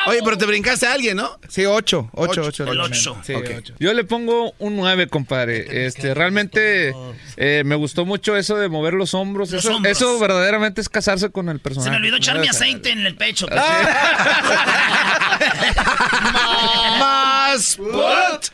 [0.08, 1.38] Oye, pero te brincaste a alguien, ¿no?
[1.50, 2.10] Sí, ocho.
[2.14, 2.64] Ocho, ocho.
[2.66, 3.16] El ocho.
[3.24, 3.46] Sí, Ok.
[3.60, 3.74] ocho.
[3.80, 5.86] Yo le pongo un 9, compadre.
[5.86, 6.96] Este, realmente
[7.38, 9.52] eh, me gustó mucho eso de mover los hombros.
[9.52, 9.96] Los eso, hombros.
[9.96, 11.92] eso verdaderamente es casarse con el Se personaje.
[11.92, 12.64] me olvidó echarme debe ser.
[12.64, 13.46] aceite en el pecho.
[17.80, 18.52] Más.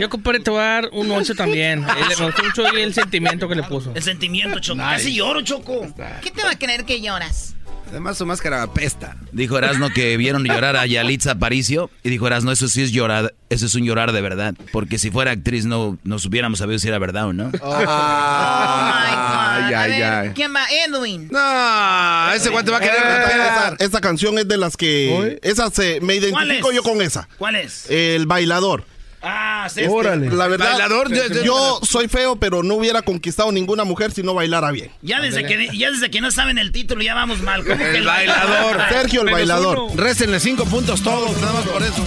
[0.00, 1.84] Yo, compadre, te voy a dar un 8 también.
[1.92, 3.92] Eh, Me gustó mucho el sentimiento que le puso.
[3.94, 4.78] El sentimiento, Choco.
[4.78, 5.86] Casi lloro, Choco.
[6.22, 7.54] ¿Qué te va a creer que lloras?
[7.92, 9.16] Además, su máscara apesta.
[9.32, 13.34] Dijo Erasno que vieron llorar a Yalitza Aparicio y dijo Erasno, eso sí es llorar,
[13.50, 16.88] eso es un llorar de verdad, porque si fuera actriz no nos hubiéramos sabido si
[16.88, 17.52] era verdad o no.
[17.62, 20.30] Ah, Ay, ay, a ver, ay.
[20.34, 20.64] ¿Quién va?
[20.86, 21.28] Edwin.
[21.30, 23.26] No, ese guante va a querer Esa,
[23.70, 23.76] retar.
[23.78, 25.38] esa canción es de las que.
[25.42, 27.28] Esa se, me identifico yo con esa.
[27.38, 27.90] ¿Cuál es?
[27.90, 28.84] El bailador.
[29.22, 29.82] Ah, sí.
[29.88, 30.30] Órale.
[30.30, 31.08] La verdad, Bailador,
[31.44, 34.90] yo- soy feo, pero no hubiera conquistado ninguna mujer si no bailara bien.
[35.02, 37.62] Ya desde, que, ya desde que no saben el título ya vamos mal.
[37.64, 38.78] ¿Cómo que El bailador.
[38.90, 39.78] Sergio el Menos bailador.
[39.78, 39.92] uno.
[40.02, 42.02] Récenle cinco puntos todos, nada más por eso.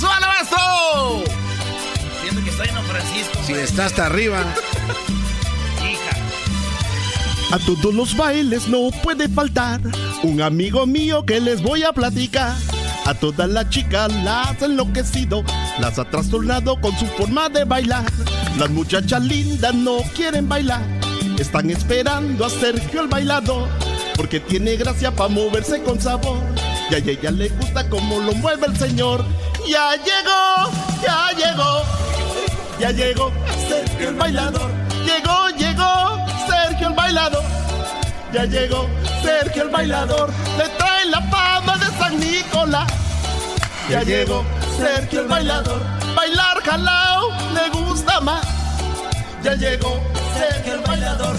[0.00, 0.58] ¡Súbale, maestro!
[2.22, 3.38] Siento que estoy en Don Francisco.
[3.46, 3.64] Si güey.
[3.64, 4.42] está hasta arriba.
[5.90, 7.54] Hija.
[7.54, 9.80] A todos los bailes no puede faltar
[10.22, 12.54] un amigo mío que les voy a platicar.
[13.06, 15.44] A todas las chicas las ha enloquecido,
[15.78, 18.04] las ha trastornado con su forma de bailar.
[18.58, 20.82] Las muchachas lindas no quieren bailar,
[21.38, 23.68] están esperando a Sergio el bailador,
[24.16, 26.38] porque tiene gracia para moverse con sabor.
[26.90, 29.22] Y a ella le gusta cómo lo mueve el señor.
[29.68, 30.70] Ya llegó,
[31.02, 31.82] ya llegó,
[32.80, 33.32] ya llegó
[33.68, 34.70] Sergio el bailador.
[35.04, 37.53] Llegó, llegó Sergio el bailador.
[38.34, 38.88] Ya llegó
[39.22, 40.28] Sergio el bailador.
[40.58, 42.92] Le trae la fama de San Nicolás.
[43.88, 44.44] Ya llegó
[44.76, 45.80] Sergio el bailador.
[46.16, 48.44] Bailar jalao le gusta más.
[49.44, 50.00] Ya llegó
[50.36, 51.36] Sergio el bailador.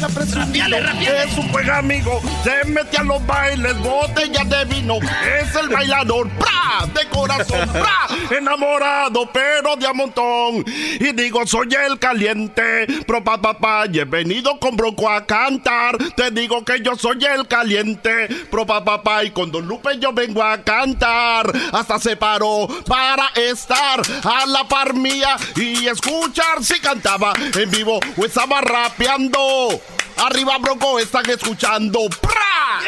[0.00, 2.20] Nunca es un buen amigo.
[2.42, 4.98] Se mete a los bailes, botellas de vino.
[5.40, 6.86] Es el bailador, ¡pra!
[6.94, 8.08] De corazón, ¡pra!
[8.36, 10.64] Enamorado, pero de a montón.
[10.66, 12.86] Y digo, soy el caliente.
[13.06, 15.98] Pro pa papá, y he venido con Bronco a cantar.
[16.16, 18.28] Te digo que yo soy el caliente.
[18.50, 21.52] Pro pa papá, y con Don Lupe yo vengo a cantar.
[21.72, 28.00] Hasta se paró para estar a la par mía y escuchar si cantaba en vivo
[28.16, 29.80] o estaba rapeando.
[30.16, 32.08] Arriba, Bronco, están escuchando.
[32.20, 32.80] ¡Pra!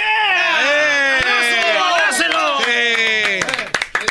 [1.78, 2.58] ¡Abrácelo!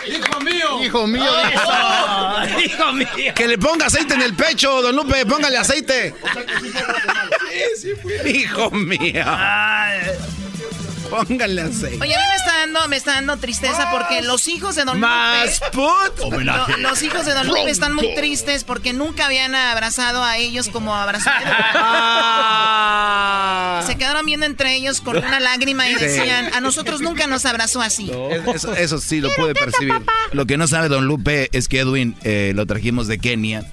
[0.07, 0.83] Hijo mío.
[0.83, 1.31] Hijo mío.
[1.53, 2.59] Eso.
[2.65, 3.33] Hijo mío.
[3.35, 6.13] Que le ponga aceite en el pecho, don Lupe, póngale aceite.
[8.25, 9.23] Hijo mío.
[9.25, 9.99] Ay,
[11.11, 11.99] Póngale aceite.
[12.01, 14.99] Oye, a mí me está dando, me está dando tristeza porque los hijos de Don
[14.99, 15.71] Más Lupe.
[15.77, 16.17] put.
[16.43, 20.69] lo- los hijos de Don Lupe están muy tristes porque nunca habían abrazado a ellos
[20.69, 21.43] como abrazaron.
[22.53, 23.83] Ah.
[23.85, 25.99] Se quedaron viendo entre ellos con una lágrima y Sí.
[26.05, 28.11] decían, a nosotros nunca nos abrazó así.
[28.55, 29.93] Eso, eso sí lo pude percibir.
[30.31, 33.65] Lo que no sabe Don Lupe es que Edwin eh, lo trajimos de Kenia.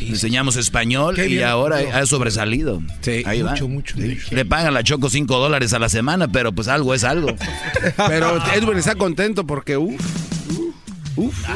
[0.00, 1.96] Le enseñamos español Qué y bien, ahora no.
[1.96, 2.82] ha sobresalido.
[3.00, 3.50] Sí, Ahí va.
[3.52, 4.02] mucho, mucho, Sí.
[4.02, 4.34] mucho.
[4.34, 7.28] Le pagan la Choco 5 dólares a la semana, pero pues algo es algo.
[8.08, 10.00] Pero Edwin está contento porque, uff.
[11.16, 11.46] Uf.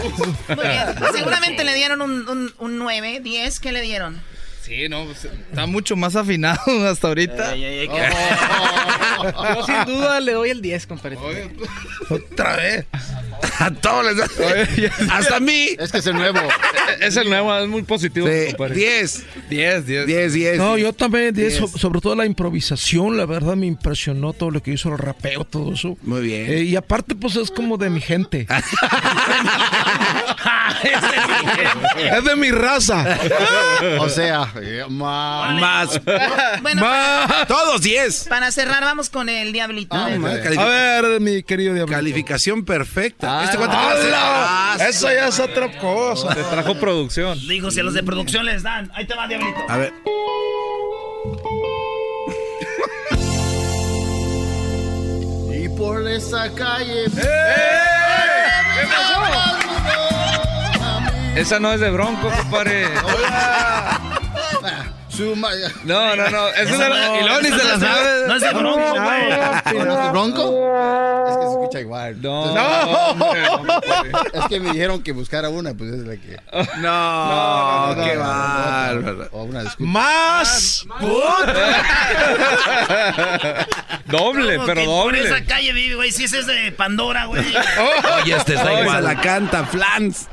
[0.49, 0.85] Muy bien.
[1.15, 3.61] Seguramente le dieron un, un, un 9, 10.
[3.61, 4.21] ¿Qué le dieron?
[4.63, 6.59] Sí, no, pues, está mucho más afinado
[6.91, 7.51] hasta ahorita.
[7.51, 11.17] ay, ay, ay, Yo sin duda le doy el 10, compadre.
[12.11, 12.87] Otra vez.
[13.59, 14.27] A todos les da.
[15.17, 15.71] Hasta a mí.
[15.79, 16.39] Es que es el nuevo.
[17.01, 18.27] Es el nuevo, es muy positivo.
[18.29, 18.75] Sí, compadre.
[18.75, 19.25] 10.
[19.49, 20.07] 10, 10.
[20.07, 20.59] 10, 10.
[20.59, 21.81] No, yo también, de eso, Diez.
[21.81, 25.73] sobre todo la improvisación, la verdad me impresionó todo lo que hizo el rapeo, todo
[25.75, 25.97] eso.
[26.03, 26.47] Muy bien.
[26.51, 28.47] Eh, y aparte, pues es como de mi gente.
[32.13, 33.19] es de mi raza.
[34.01, 36.01] O sea, eh, Más.
[36.63, 38.27] Bueno, Ma- Todos 10.
[38.29, 39.97] para cerrar, vamos con el diablito.
[39.97, 40.59] Ah, A ver.
[40.59, 41.95] A ver, mi querido diablo.
[41.95, 43.26] Calificación perfecta.
[43.45, 44.73] Este cuate ¡Hala!
[44.75, 46.35] Ah, Eso ya es otra cosa.
[46.35, 47.39] Te trajo producción.
[47.47, 48.91] Dijo, si a los de producción les dan.
[48.95, 49.59] Ahí te va, Diablito.
[49.69, 49.93] A ver.
[55.53, 57.07] Y por esa calle.
[61.35, 62.87] Esa no es de Bronco, compadre.
[64.53, 64.93] Suma-
[65.85, 66.49] No, no, no.
[66.49, 66.77] Es no.
[67.17, 68.27] Y luego ni se la sabe.
[68.29, 69.31] No es de Bronco, güey.
[69.85, 71.27] ¿No es de Bronco?
[71.29, 72.21] Es que se escucha igual.
[72.21, 73.81] No, no.
[74.33, 76.39] Es que me dijeron que buscara una, pues es la que.
[76.79, 79.29] No, no, qué no, bárbaro.
[79.33, 79.93] O una disculpa.
[79.93, 80.87] Más.
[84.07, 85.45] Doble, pero que Por esa doble.
[85.47, 86.13] calle vive, güey.
[86.13, 87.45] Si ese es de Pandora, güey.
[88.23, 89.05] Oye, este está igual.
[89.05, 90.29] la canta Flans.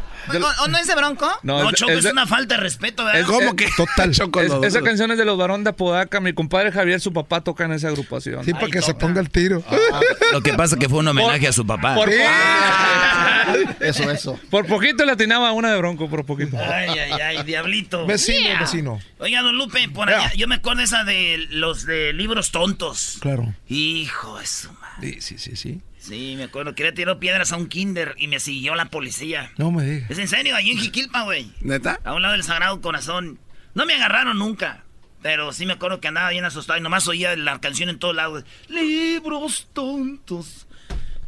[0.62, 1.30] ¿O, no es de Bronco?
[1.44, 3.26] No, Choco, es, una falta de respeto, ¿verdad?
[3.26, 3.70] ¿Cómo que?
[3.76, 4.12] Total.
[4.16, 6.20] Choco, esa canción es de los Barón de Apodaca.
[6.20, 8.44] Mi compadre Javier, su papá, toca en esa agrupación.
[8.46, 9.64] Sí, para que se ponga el tiro.
[9.68, 10.02] Ah,
[10.32, 11.96] lo que pasa es que fue un homenaje a su papá.
[11.96, 12.10] Por
[13.80, 14.40] eso, eso.
[14.50, 16.58] Por poquito le atinaba una de Bronco, por poquito.
[16.58, 18.06] Ay, ay, ay, diablito.
[18.06, 19.00] Vecino, vecino.
[19.20, 23.18] Oiga, don Lupe, por allá, yo me acuerdo esa de los de libros tontos.
[23.20, 23.54] Claro.
[23.68, 24.83] Hijo de su madre.
[25.02, 25.82] Sí, sí, sí, sí.
[25.98, 26.76] Sí, me acuerdo.
[26.76, 29.52] Quería tirar piedras a un kinder y me siguió la policía.
[29.58, 30.12] No me digas.
[30.12, 31.52] Es en serio, ahí en Jiquilpa, güey.
[31.62, 32.00] ¿Neta?
[32.04, 33.40] A un lado del Sagrado Corazón.
[33.74, 34.84] No me agarraron nunca.
[35.22, 38.16] Pero sí me acuerdo que andaba bien asustado y nomás oía la canción en todos
[38.16, 38.44] lados.
[38.68, 40.68] Libros tontos.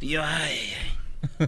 [0.00, 0.95] Y yo, ay, ay.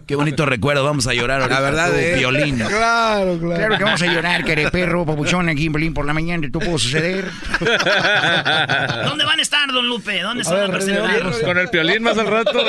[0.05, 1.59] Qué bonito recuerdo, vamos a llorar ahorita.
[1.59, 2.15] La verdad, eh.
[2.15, 2.59] violín.
[2.69, 3.55] Claro, claro.
[3.55, 6.59] Claro que vamos a llorar, que perro, papuchón, aquí en Violín por la mañana, ¿tú
[6.59, 7.29] puedo suceder?
[7.59, 10.21] ¿Dónde van a estar, don Lupe?
[10.21, 11.41] ¿Dónde se van a presentar?
[11.43, 12.63] Con el piolín más al rato.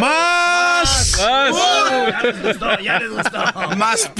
[0.00, 1.16] ¡Más!
[1.16, 3.38] Ya les gustó, ya les gustó.
[3.76, 4.10] Más.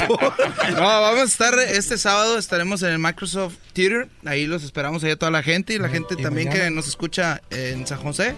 [0.74, 4.08] No, vamos a estar este sábado, estaremos en el Microsoft Theater.
[4.24, 7.42] Ahí los esperamos ahí a toda la gente y la gente también que nos escucha
[7.50, 8.34] en San José.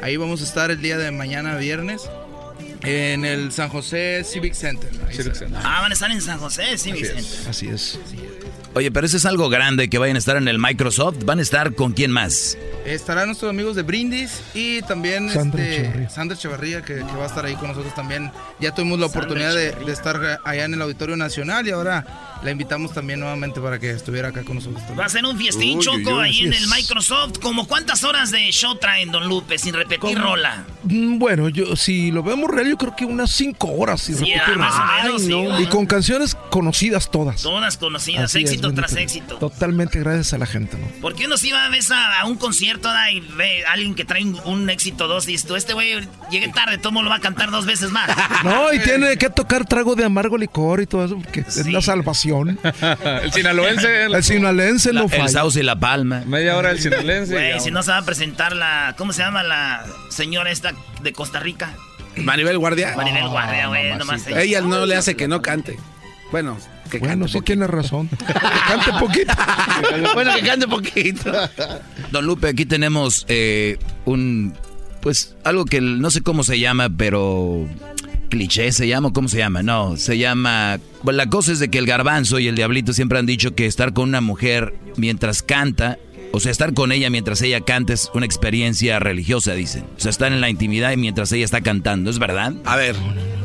[0.00, 2.08] Ahí vamos a estar el día de mañana, viernes.
[2.82, 4.90] En el San José Civic Center.
[5.10, 5.60] Civic Center.
[5.64, 7.40] Ah, van a estar en San José Civic Así Center.
[7.40, 7.46] es.
[7.48, 7.98] Así es.
[8.74, 11.24] Oye, pero eso es algo grande que vayan a estar en el Microsoft.
[11.24, 12.56] ¿Van a estar con quién más?
[12.84, 16.10] Estarán nuestros amigos de Brindis y también Sandra este, Echeverría.
[16.10, 18.30] Sandra Echeverría, que, que va a estar ahí con nosotros también.
[18.60, 22.50] Ya tuvimos la oportunidad de, de estar allá en el Auditorio Nacional y ahora la
[22.52, 25.00] invitamos también nuevamente para que estuviera acá con nosotros también.
[25.00, 27.38] Va a ser un fiestín, Uy, Choco, ahí en el Microsoft.
[27.42, 30.64] ¿Como cuántas horas de show traen, don Lupe, sin repetir rola?
[30.84, 34.02] Mm, Bueno, yo si lo vemos real, yo creo que unas cinco horas.
[34.02, 34.56] Si Sí, repetir.
[34.56, 37.42] más o menos, sí, y con canciones conocidas todas.
[37.42, 39.02] Todas conocidas, Así es, éxito bendito tras Dios.
[39.02, 39.36] éxito.
[39.38, 40.86] Totalmente gracias a la gente, ¿no?
[41.00, 43.94] Porque uno sí va a, veces a, a un concierto da, y ve a alguien
[43.94, 47.08] que trae un, un éxito dos y dices tú, este güey llegué tarde, todo lo
[47.10, 48.10] va a cantar dos veces más.
[48.44, 51.82] No, y tiene que tocar trago de amargo licor y todo eso, porque es la
[51.82, 52.58] salvación.
[53.22, 54.04] el sinaloense.
[54.18, 55.28] El sinaloense no El falla.
[55.28, 56.22] sauce y la palma.
[56.26, 57.32] Media hora el sinaloense.
[57.34, 58.94] Güey, si no se va a presentar la.
[58.96, 60.72] ¿Cómo se llama la señora esta
[61.02, 61.74] de Costa Rica?
[62.16, 62.94] Maribel Guardia.
[62.96, 64.26] Maribel Guardia, güey, nomás.
[64.26, 65.78] Ella no le hace que no cante.
[66.30, 66.58] Bueno,
[66.90, 68.08] que Bueno, cante sí tiene razón.
[68.18, 69.32] Que cante poquito.
[70.14, 71.32] bueno, que cante poquito.
[72.10, 74.54] Don Lupe, aquí tenemos eh, un,
[75.00, 77.66] pues, algo que no sé cómo se llama, pero
[78.28, 79.62] cliché se llama, o ¿cómo se llama?
[79.62, 83.18] No, se llama, bueno, la cosa es de que el garbanzo y el diablito siempre
[83.18, 85.98] han dicho que estar con una mujer mientras canta,
[86.32, 89.84] o sea, estar con ella mientras ella canta es una experiencia religiosa, dicen.
[89.96, 92.54] O sea, estar en la intimidad y mientras ella está cantando, ¿es verdad?
[92.64, 92.96] A ver,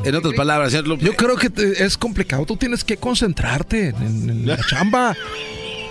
[0.04, 0.74] en otras palabras.
[0.74, 2.46] Yo creo que es complicado.
[2.46, 5.16] Tú tienes que concentrarte en, en la chamba.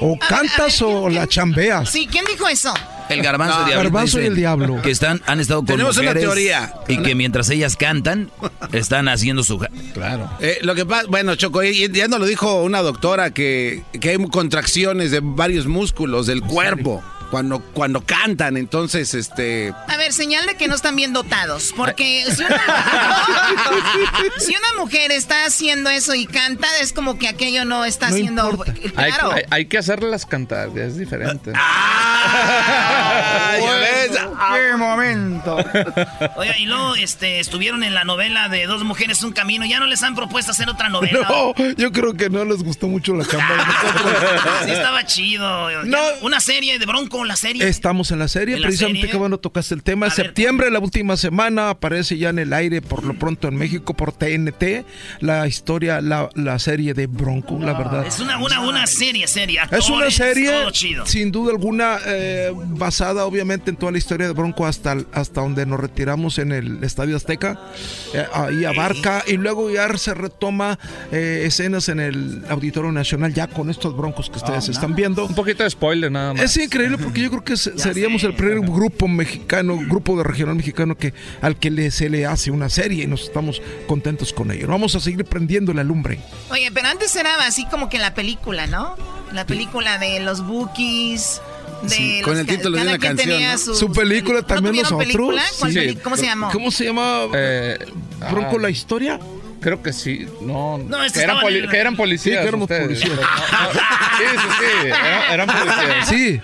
[0.05, 1.89] O cantas o la chambeas.
[1.89, 2.75] Sí, ¿quién dijo eso?
[3.09, 4.83] El garbanzo, No, y, diablito Garbanzo y el diablo.
[4.83, 6.75] Que están, han estado con Tenemos una mujeres teoría.
[6.89, 8.31] Y que mientras ellas cantan,
[8.73, 9.59] están haciendo su...
[9.95, 10.31] Claro.
[10.41, 14.17] Eh, lo que pasa, bueno, Choco, ya nos lo dijo una doctora que, que hay
[14.29, 19.73] contracciones de varios músculos del cuerpo cuando, cuando cantan, entonces, este...
[19.89, 21.73] A ver, señal de que no están bien dotados.
[21.75, 22.63] Porque si una,
[24.39, 28.17] si una mujer está haciendo eso y canta, es como que aquello no está No
[28.17, 28.65] haciendo.
[28.97, 29.33] Hay, Claro.
[29.33, 31.53] hay- hay que hacerlas cantar, es diferente.
[31.55, 34.11] Ah, ya ves.
[34.13, 35.57] ¡Qué momento!
[36.37, 39.65] Oiga, y luego este, estuvieron en la novela de Dos Mujeres, Un Camino.
[39.65, 41.27] ¿Ya no les han propuesto hacer otra novela?
[41.31, 43.67] No, yo creo que no les gustó mucho la chamba.
[44.67, 45.83] Sí, estaba chido.
[45.85, 45.99] No.
[46.21, 47.67] Una serie de Bronco, la serie.
[47.69, 50.07] Estamos en la serie, ¿En la precisamente que bueno tocaste el tema.
[50.07, 50.27] En A ver.
[50.27, 54.13] septiembre, la última semana, aparece ya en el aire por lo pronto en México por
[54.13, 54.85] TNT
[55.21, 58.07] la historia, la, la serie de Bronco, la verdad.
[58.07, 59.61] Es una, una, una serie, serie.
[59.71, 61.07] Es una serie, Todo chido.
[61.07, 65.67] sin duda alguna, eh, basada obviamente en toda la historia de Bronco hasta, hasta donde
[65.67, 67.59] nos retiramos en el Estadio Azteca.
[68.15, 70.79] Eh, ahí abarca y luego ya se retoma
[71.11, 75.27] eh, escenas en el Auditorio Nacional ya con estos Broncos que ustedes están viendo.
[75.27, 76.43] Un poquito de spoiler nada más.
[76.43, 80.57] Es increíble porque yo creo que se- seríamos el primer grupo mexicano, grupo de regional
[80.57, 81.13] mexicano que
[81.43, 84.67] al que le, se le hace una serie y nos estamos contentos con ello.
[84.67, 86.19] Vamos a seguir prendiendo la lumbre.
[86.51, 88.97] Oye, pero antes era así como que la película, ¿no?
[89.33, 91.41] La película de los Bookies.
[91.83, 93.59] De Sí, los con el título de una canción, tenía ¿no?
[93.59, 95.35] sus Su película también ¿No nosotros.
[96.03, 96.51] ¿Cómo se llamó?
[96.53, 97.27] ¿Cómo se llama?
[98.31, 99.19] ¿Bronco la historia?
[99.63, 100.27] Creo que sí.
[100.41, 102.37] No, No, este que, eran poli- que eran policías.
[102.37, 102.83] Sí, que éramos ustedes.
[102.85, 103.11] policías.
[103.17, 103.23] No,
[103.73, 103.81] no,
[104.19, 104.87] sí, sí, sí.
[104.89, 106.09] Eran, eran policías.
[106.09, 106.41] Sí,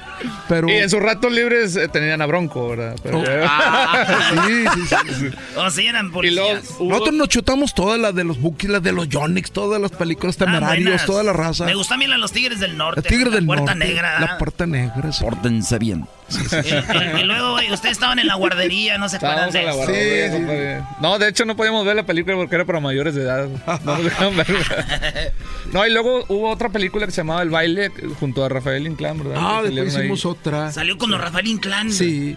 [0.49, 0.69] Pero...
[0.69, 2.97] Y en sus ratos libres eh, tenían a Bronco, ¿verdad?
[3.03, 4.07] Pero- Oh, ah,
[4.47, 5.36] sí, sí, sí, sí.
[5.57, 6.81] O sea, eran policías.
[6.81, 10.36] Nosotros nos chutamos todas las de los Bookies, las de los Yonix, todas las películas
[10.36, 11.07] temerarios, buenas.
[11.07, 11.65] toda la raza.
[11.65, 13.01] Me gustan bien las los Tigres del Norte.
[13.03, 14.20] La Tigre la del Puerta Norte, Negra.
[14.20, 15.12] La Puerta Negra.
[15.12, 15.24] sí.
[15.24, 16.07] Pórtense bien.
[16.31, 19.77] Y, y luego, güey, ustedes estaban en la guardería, ¿no se acuerdan de eso?
[19.77, 20.83] guardería, compadre.
[21.01, 23.49] No, de hecho no podíamos ver la película porque era para mayores de edad.
[23.85, 24.59] No nos dejaron verla.
[25.73, 29.19] No, y luego hubo otra película que se llamaba El baile junto a Rafael Inclán,
[29.19, 29.35] ¿verdad?
[29.39, 30.01] Ah, Que después ahí.
[30.03, 30.73] hicimos otra.
[30.73, 31.93] Salió con los Rafael Inclán.
[31.93, 32.37] Sí.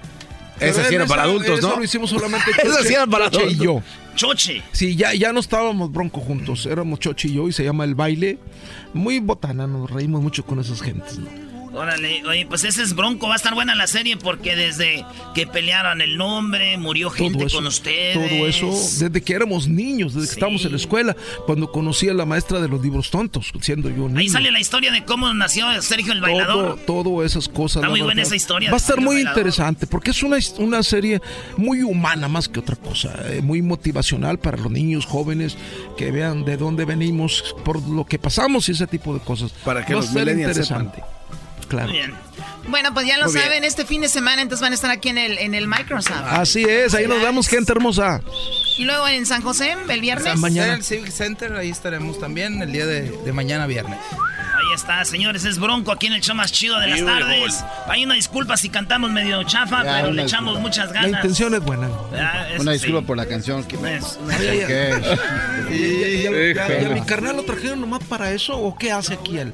[0.60, 1.78] Esa sí era para adultos, eso ¿no?
[1.78, 3.82] lo hicimos solamente Esa Choche- sí era para Choche y yo.
[4.16, 4.62] Choche.
[4.74, 7.96] Sí, ya, ya no estábamos bronco juntos, éramos Choche y yo y se llama El
[7.96, 8.38] Baile.
[8.94, 11.30] Muy botana, nos reímos mucho con esas gentes, ¿no?
[11.74, 15.48] Órale, oye, pues ese es Bronco, va a estar buena la serie porque desde que
[15.48, 18.14] pelearon el nombre, murió gente todo eso, con ustedes.
[18.14, 18.68] Todo eso,
[19.06, 21.16] desde que éramos niños, desde que estábamos en la escuela,
[21.46, 24.20] cuando conocí a la maestra de los libros tontos, siendo yo niño.
[24.20, 26.80] Ahí sale la historia de cómo nació Sergio el todo, bailador.
[26.86, 27.78] todo esas cosas.
[27.84, 29.38] Está muy buena esa historia Va a estar muy Bailador.
[29.38, 31.22] interesante porque es una, una serie
[31.56, 35.56] muy humana más que otra cosa, eh, muy motivacional para los niños jóvenes
[35.98, 39.52] que vean de dónde venimos, por lo que pasamos y ese tipo de cosas.
[39.64, 41.02] Para que Va los millennials interesante.
[41.72, 41.88] Claro.
[41.88, 42.14] Muy bien.
[42.68, 43.46] Bueno, pues ya lo Muy bien.
[43.46, 46.22] saben, este fin de semana entonces van a estar aquí en el, en el Microsoft.
[46.28, 48.22] Así es, ahí nos vemos, gente hermosa.
[48.78, 50.38] Y luego en San José, el viernes.
[50.38, 50.74] mañana.
[50.74, 53.98] En el Civic Center, ahí estaremos también el día de, de mañana viernes.
[54.14, 57.64] Ahí está, señores, es Bronco aquí en el show más chido de las tardes.
[57.88, 60.60] Hay una disculpa si cantamos medio chafa, Ya, pero le echamos disculpa.
[60.62, 61.12] muchas La ganas.
[61.12, 61.90] intención es buena.
[62.14, 62.78] Ah, Una sí.
[62.80, 63.64] disculpa por la canción.
[63.64, 63.76] Que...
[63.76, 64.18] Es-.
[65.72, 69.54] ¿Y, a mi carnal lo trajeron nomás para eso o qué hace aquí él?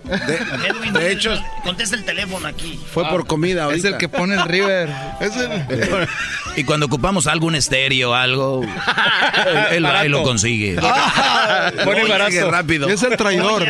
[0.68, 2.80] Edwin, de hecho- contesta el teléfono aquí.
[2.92, 4.90] Fue por comida Es el que pone el River.
[5.20, 6.08] Es el-
[6.56, 8.62] Y cuando ocupamos algún estéreo, algo,
[9.72, 10.76] él, va y lo consigue.
[11.84, 12.50] Pone barato.
[12.52, 12.90] rápido.
[12.90, 13.64] es el traidor.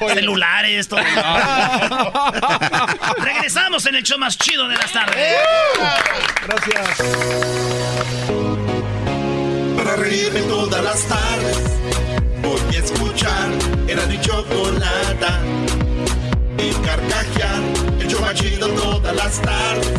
[0.00, 1.00] Oye, celulares, todo.
[3.18, 5.36] Regresamos en el show más chido de las tardes.
[6.46, 7.02] Gracias.
[9.76, 11.58] Para reírme todas las tardes,
[12.42, 13.48] voy a escuchar
[13.88, 15.40] era mi chocolata.
[16.62, 17.60] Y carcajear,
[17.98, 19.92] el chido todas las tardes.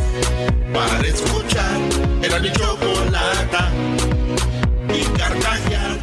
[0.73, 1.77] Para escuchar
[2.21, 3.69] era mi chocolata.
[4.87, 5.97] Y carcajear.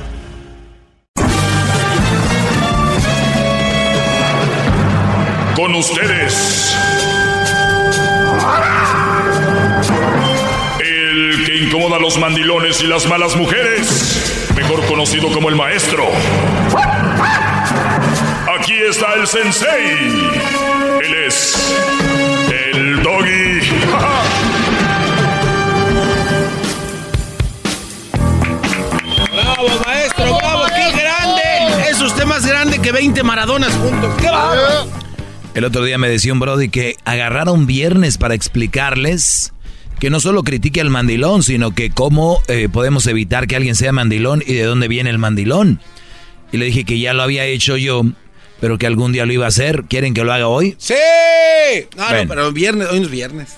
[5.57, 6.77] Con ustedes.
[10.79, 14.51] El que incomoda a los mandilones y las malas mujeres.
[14.55, 16.07] Mejor conocido como el maestro.
[18.61, 19.97] Aquí está el sensei.
[21.03, 21.75] Él es
[22.75, 23.61] el doggy.
[29.33, 30.37] ¡Bravo, maestro!
[30.37, 30.65] ¡Bravo!
[30.75, 31.91] ¡Qué grande!
[31.91, 34.15] Es usted más grande que 20 maradonas juntos.
[34.21, 34.91] ¡Qué bárbaro!
[35.55, 39.55] El otro día me decía un Brody que agarrara un viernes para explicarles
[39.99, 43.93] que no solo critique al mandilón, sino que cómo eh, podemos evitar que alguien sea
[43.93, 45.81] mandilón y de dónde viene el mandilón.
[46.53, 48.03] Y le dije que ya lo había hecho yo,
[48.61, 49.85] pero que algún día lo iba a hacer.
[49.89, 50.75] ¿Quieren que lo haga hoy?
[50.79, 50.95] ¡Sí!
[51.97, 53.57] No, no, pero viernes, hoy no es viernes.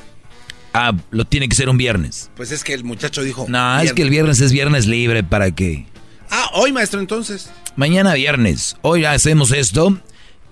[0.74, 2.31] Ah, lo tiene que ser un viernes.
[2.37, 3.47] Pues es que el muchacho dijo.
[3.49, 5.87] No, es que el viernes es viernes libre para que...
[6.31, 7.51] Ah, hoy, maestro, entonces.
[7.77, 8.77] Mañana viernes.
[8.81, 9.99] Hoy hacemos esto.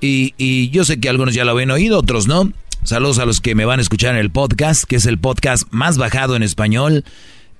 [0.03, 2.53] Y, y yo sé que algunos ya lo habían oído, otros no.
[2.85, 5.65] Saludos a los que me van a escuchar en el podcast, que es el podcast
[5.71, 7.05] más bajado en español.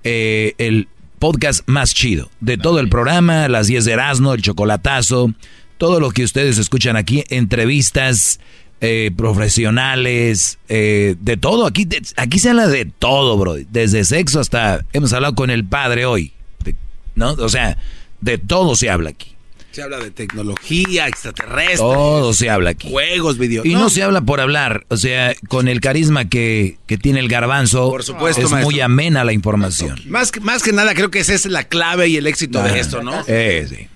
[0.05, 0.89] eh, el
[1.19, 2.31] podcast más chido.
[2.41, 5.35] De todo el programa, las 10 de Erasmo, el chocolatazo,
[5.81, 8.39] todo lo que ustedes escuchan aquí, entrevistas
[8.83, 11.67] eh, profesionales, eh, de todo.
[11.67, 13.55] Aquí, de- aquí se habla de todo, bro.
[13.71, 14.85] Desde sexo hasta...
[14.93, 16.33] Hemos hablado con el padre hoy.
[16.65, 16.75] de-
[17.15, 17.31] ¿No?
[17.33, 17.79] O sea,
[18.21, 19.35] de todo se habla aquí.
[19.73, 21.77] Se habla de tecnología, extraterrestre.
[21.79, 22.91] Todo se habla aquí.
[22.91, 23.65] Juegos, videos.
[23.65, 27.29] Y no, se habla por hablar, o sea, con el carisma que, que tiene el
[27.29, 28.71] garbanzo, Por supuesto, es maestro.
[28.71, 29.99] muy amena la información.
[30.09, 32.69] Más, que- más que nada, creo que esa es la clave y el éxito Ah,
[32.69, 33.23] de esto, ¿no?
[33.29, 33.89] eh, sí.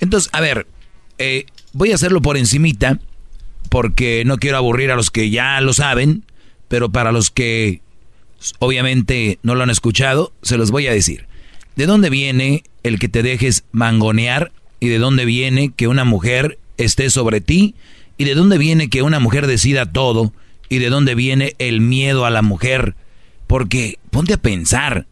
[0.00, 0.66] Entonces, a ver,
[1.20, 2.98] eh, voy a hacerlo por encimita,
[3.68, 6.24] porque no quiero aburrir a los que ya lo saben,
[6.66, 7.82] pero para los que
[8.58, 11.26] obviamente no lo han escuchado, se los voy a decir.
[11.76, 14.50] ¿De dónde viene el que te dejes mangonear?
[14.80, 17.74] ¿Y de dónde viene que una mujer esté sobre ti?
[18.16, 20.32] ¿Y de dónde viene que una mujer decida todo?
[20.70, 22.94] ¿Y de dónde viene el miedo a la mujer?
[23.46, 25.06] Porque ponte a pensar,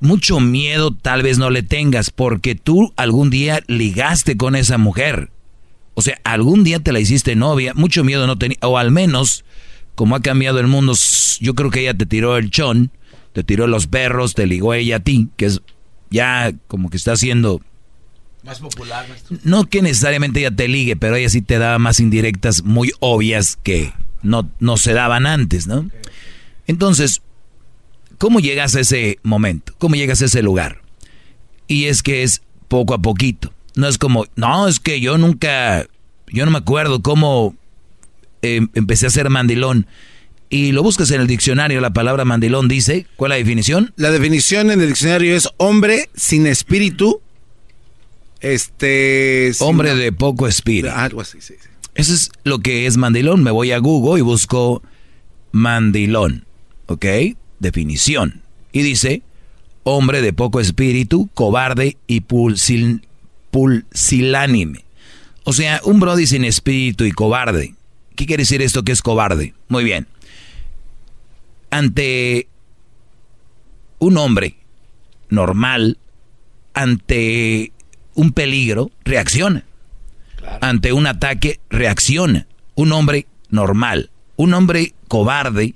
[0.00, 5.30] mucho miedo tal vez no le tengas porque tú algún día ligaste con esa mujer.
[5.94, 9.44] O sea, algún día te la hiciste novia, mucho miedo no tenía, o al menos,
[9.96, 10.94] como ha cambiado el mundo,
[11.40, 12.92] yo creo que ella te tiró el chón,
[13.32, 15.60] te tiró los perros, te ligó ella a ti, que es
[16.10, 17.60] ya como que está haciendo,
[18.44, 19.38] Más popular, maestro.
[19.42, 23.58] no que necesariamente ella te ligue, pero ella sí te daba más indirectas muy obvias
[23.62, 23.92] que
[24.22, 25.90] no, no se daban antes, ¿no?
[26.68, 27.22] Entonces,
[28.18, 29.72] ¿cómo llegas a ese momento?
[29.78, 30.82] ¿Cómo llegas a ese lugar?
[31.66, 33.52] Y es que es poco a poquito.
[33.74, 35.86] No es como, no, es que yo nunca,
[36.26, 37.54] yo no me acuerdo cómo
[38.42, 39.86] eh, empecé a ser mandilón.
[40.50, 43.92] Y lo buscas en el diccionario, la palabra mandilón dice, ¿cuál es la definición?
[43.96, 47.20] La definición en el diccionario es hombre sin espíritu.
[48.40, 49.52] Este.
[49.60, 50.94] Hombre de poco espíritu.
[50.94, 51.68] Algo así, sí, sí.
[51.94, 53.42] Eso es lo que es mandilón.
[53.42, 54.82] Me voy a Google y busco
[55.52, 56.46] mandilón.
[56.86, 57.04] ¿Ok?
[57.58, 58.42] Definición.
[58.72, 59.22] Y dice,
[59.84, 63.06] hombre de poco espíritu, cobarde y pulsil,
[63.50, 64.84] pulsilánime.
[65.44, 67.74] O sea, un brody sin espíritu y cobarde.
[68.16, 69.54] ¿Qué quiere decir esto que es cobarde?
[69.68, 70.06] Muy bien.
[71.70, 72.48] Ante
[73.98, 74.56] un hombre
[75.30, 75.98] normal,
[76.74, 77.72] ante
[78.14, 79.64] un peligro, reacciona.
[80.60, 82.46] Ante un ataque, reacciona.
[82.74, 84.10] Un hombre normal.
[84.36, 85.74] Un hombre cobarde.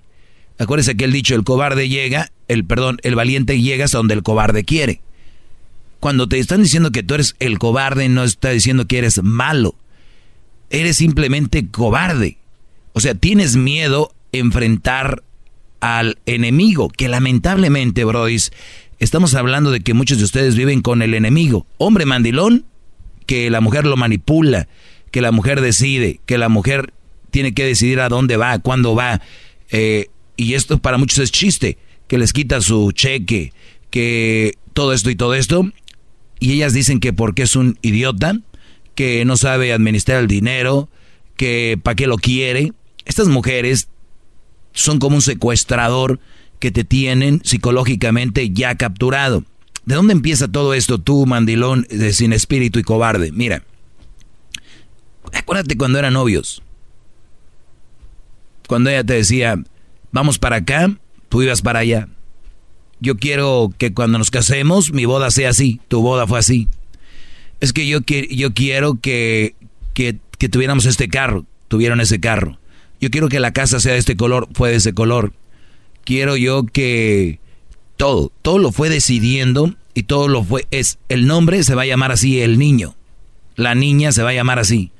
[0.62, 4.22] Acuérdese que el dicho, el cobarde llega, el perdón, el valiente llega hasta donde el
[4.22, 5.00] cobarde quiere.
[5.98, 9.74] Cuando te están diciendo que tú eres el cobarde, no está diciendo que eres malo.
[10.70, 12.36] Eres simplemente cobarde.
[12.92, 15.24] O sea, tienes miedo enfrentar
[15.80, 18.52] al enemigo, que lamentablemente, brodis,
[19.00, 21.66] estamos hablando de que muchos de ustedes viven con el enemigo.
[21.78, 22.66] Hombre mandilón,
[23.26, 24.68] que la mujer lo manipula,
[25.10, 26.92] que la mujer decide, que la mujer
[27.32, 29.20] tiene que decidir a dónde va, cuándo va.
[29.72, 30.06] Eh,
[30.36, 31.78] y esto para muchos es chiste,
[32.08, 33.52] que les quita su cheque,
[33.90, 35.70] que todo esto y todo esto.
[36.40, 38.40] Y ellas dicen que porque es un idiota,
[38.94, 40.88] que no sabe administrar el dinero,
[41.36, 42.72] que para qué lo quiere.
[43.04, 43.88] Estas mujeres
[44.72, 46.20] son como un secuestrador
[46.58, 49.44] que te tienen psicológicamente ya capturado.
[49.84, 53.32] ¿De dónde empieza todo esto tú, mandilón, de sin espíritu y cobarde?
[53.32, 53.64] Mira,
[55.32, 56.62] acuérdate cuando eran novios.
[58.68, 59.62] Cuando ella te decía,
[60.12, 60.94] vamos para acá,
[61.28, 62.08] tú ibas para allá.
[63.00, 66.68] Yo quiero que cuando nos casemos, mi boda sea así, tu boda fue así.
[67.60, 67.98] Es que yo,
[68.30, 69.56] yo quiero que,
[69.94, 72.58] que, que tuviéramos este carro, tuvieron ese carro.
[73.00, 75.32] Yo quiero que la casa sea de este color, fue de ese color.
[76.04, 77.40] Quiero yo que
[77.96, 81.86] todo, todo lo fue decidiendo y todo lo fue, es, el nombre se va a
[81.86, 82.94] llamar así, el niño.
[83.56, 84.92] La niña se va a llamar así.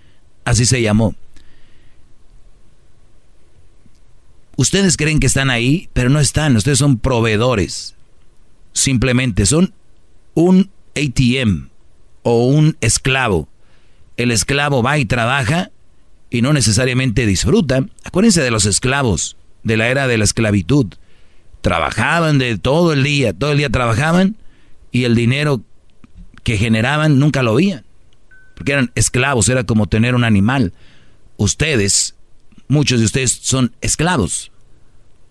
[0.45, 1.15] Así se llamó.
[4.57, 6.57] Ustedes creen que están ahí, pero no están.
[6.57, 7.95] Ustedes son proveedores.
[8.73, 9.75] Simplemente son
[10.35, 11.69] un ATM
[12.23, 13.49] o un esclavo.
[14.17, 15.71] El esclavo va y trabaja
[16.31, 17.87] y no necesariamente disfruta.
[18.05, 20.87] Acuérdense de los esclavos de la era de la esclavitud.
[21.61, 24.37] Trabajaban de todo el día, todo el día trabajaban
[24.91, 25.63] y el dinero
[26.43, 27.85] que generaban nunca lo veían.
[28.57, 30.73] Porque eran esclavos, era como tener un animal.
[31.37, 32.17] Ustedes,
[32.73, 34.51] muchos de ustedes son esclavos.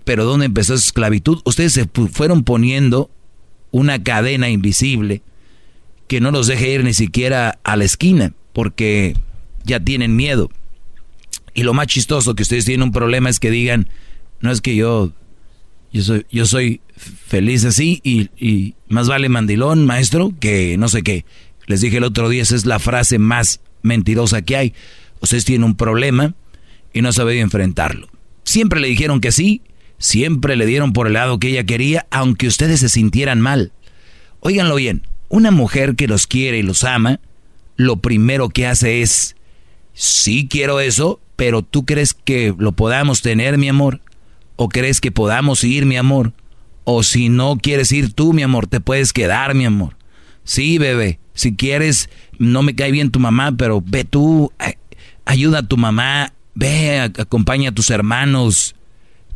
[0.06, 1.42] Pero ¿dónde empezó esa esclavitud?
[1.44, 3.10] Ustedes se fueron poniendo
[3.72, 5.24] una cadena invisible
[6.08, 9.16] que no los deje ir ni siquiera a la esquina, porque
[9.64, 10.50] ya tienen miedo.
[11.54, 13.90] Y lo más chistoso que ustedes tienen un problema es que digan,
[14.40, 15.12] no es que yo,
[15.92, 21.02] yo soy, yo soy feliz así y, y más vale mandilón, maestro, que no sé
[21.02, 21.26] qué.
[21.66, 24.74] Les dije el otro día, esa es la frase más mentirosa que hay.
[25.22, 26.36] Ustedes tienen un problema
[26.94, 28.08] y no saben enfrentarlo.
[28.44, 29.62] Siempre le dijeron que sí,
[29.98, 33.72] siempre le dieron por el lado que ella quería, aunque ustedes se sintieran mal.
[34.40, 37.20] Óiganlo bien, una mujer que los quiere y los ama,
[37.78, 39.36] lo primero que hace es,
[39.94, 44.02] sí quiero eso, pero tú crees que lo podamos tener, mi amor,
[44.56, 46.34] o crees que podamos ir, mi amor,
[46.84, 49.98] o si no quieres ir tú, mi amor, te puedes quedar, mi amor.
[50.44, 54.52] Sí, bebé, si quieres, no me cae bien tu mamá, pero ve tú,
[55.26, 58.76] ayuda a tu mamá, ve, acompaña a tus hermanos.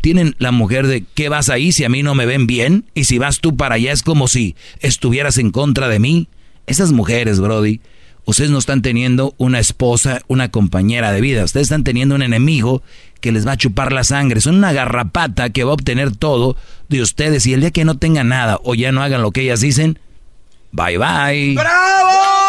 [0.02, 2.86] Tienen la mujer de, ¿qué vas ahí si a mí no me ven bien?
[2.94, 6.28] Y si vas tú para allá es como si estuvieras en contra de mí.
[6.68, 7.82] Esas mujeres, Brody,
[8.26, 11.44] ustedes no están teniendo una esposa, una compañera de vida.
[11.44, 12.84] Ustedes están teniendo un enemigo
[13.20, 14.42] que les va a chupar la sangre.
[14.42, 16.56] Son una garrapata que va a obtener todo
[16.90, 17.48] de ustedes.
[17.48, 19.98] Y el día que no tengan nada o ya no hagan lo que ellas dicen,
[20.72, 21.56] bye bye.
[21.56, 22.44] Todos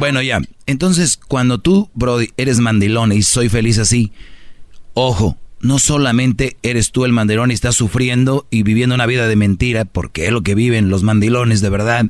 [0.00, 0.40] Bueno, ya.
[0.66, 4.12] Entonces, cuando tú, Brody, eres mandilón y soy feliz así,
[4.94, 9.36] ojo, no solamente eres tú el mandilón y estás sufriendo y viviendo una vida de
[9.36, 12.06] mentira, porque es lo que viven los mandilones de verdad,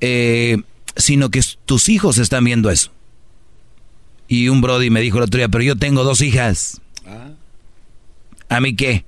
[0.00, 0.58] eh,
[0.96, 2.90] sino que tus hijos están viendo eso.
[4.26, 6.80] Y un Brody me dijo el otro día, pero yo tengo dos hijas.
[8.48, 9.04] ¿A mí qué?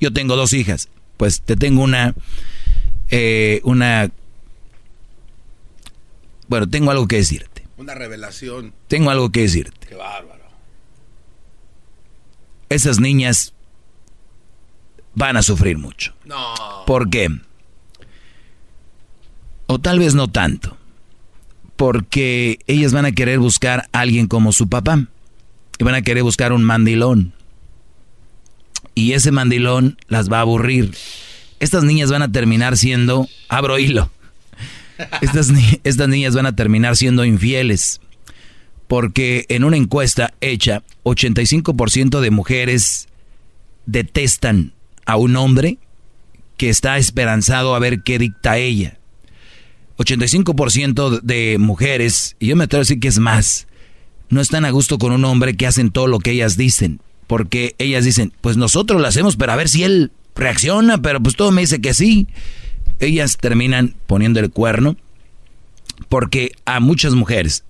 [0.00, 0.88] Yo tengo dos hijas.
[1.16, 2.14] Pues te tengo una
[3.10, 4.10] eh, una...
[6.48, 7.49] Bueno, tengo algo que decirte.
[7.80, 8.74] Una revelación.
[8.88, 9.86] Tengo algo que decirte.
[9.88, 10.44] Qué bárbaro.
[12.68, 13.54] Esas niñas
[15.14, 16.14] van a sufrir mucho.
[16.26, 16.84] No.
[16.86, 17.30] ¿Por qué?
[19.66, 20.76] O tal vez no tanto.
[21.76, 25.06] Porque ellas van a querer buscar a alguien como su papá.
[25.78, 27.32] Y van a querer buscar un mandilón.
[28.94, 30.94] Y ese mandilón las va a aburrir.
[31.60, 34.10] Estas niñas van a terminar siendo, abro hilo,
[35.20, 35.50] estas,
[35.84, 38.00] estas niñas van a terminar siendo infieles.
[38.88, 43.08] Porque en una encuesta hecha, 85% de mujeres
[43.86, 44.72] detestan
[45.06, 45.78] a un hombre
[46.56, 48.98] que está esperanzado a ver qué dicta ella.
[49.98, 53.66] 85% de mujeres, y yo me atrevo a decir que es más,
[54.30, 57.00] no están a gusto con un hombre que hacen todo lo que ellas dicen.
[57.26, 61.36] Porque ellas dicen, pues nosotros lo hacemos, pero a ver si él reacciona, pero pues
[61.36, 62.26] todo me dice que sí.
[63.00, 64.96] Ellas terminan poniendo el cuerno
[66.08, 67.64] porque a muchas mujeres,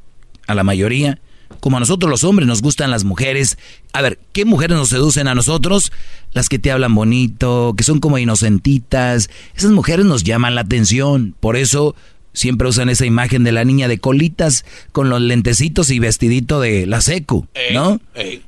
[0.47, 1.19] a la mayoría,
[1.61, 3.59] como a nosotros los hombres nos gustan las mujeres.
[3.93, 5.93] A ver, ¿qué mujeres nos seducen a nosotros?
[6.32, 9.31] Las que te hablan bonito, que son como inocentitas.
[9.55, 11.35] Esas mujeres nos llaman la atención.
[11.39, 11.94] Por eso
[12.32, 16.86] siempre usan esa imagen de la niña de colitas con los lentecitos y vestidito de
[16.86, 18.01] la secu, ¿no?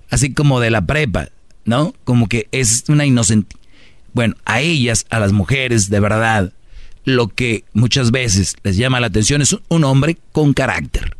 [0.08, 1.28] Así como de la prepa,
[1.64, 1.94] ¿no?
[2.04, 3.56] Como que es una inocente.
[4.14, 6.52] Bueno, a ellas, a las mujeres, de verdad,
[7.04, 11.16] lo que muchas veces les llama la atención es un hombre con carácter,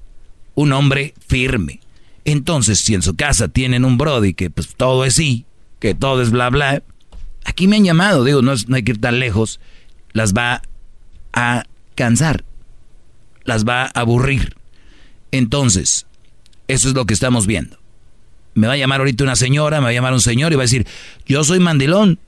[0.55, 1.81] un hombre firme.
[2.25, 5.45] Entonces, si en su casa tienen un Brody que pues todo es sí,
[5.81, 6.83] que todo es bla bla,
[7.45, 9.61] aquí me han llamado, digo, no, no hay que ir tan lejos,
[10.13, 10.63] las va
[11.33, 11.65] a
[11.95, 12.45] cansar,
[13.45, 14.55] las va a aburrir.
[15.33, 16.07] Entonces,
[16.69, 17.79] eso es lo que estamos viendo.
[18.55, 20.63] Me va a llamar ahorita una señora, me va a llamar un señor y va
[20.63, 20.87] a decir,
[21.27, 22.19] yo soy mandilón,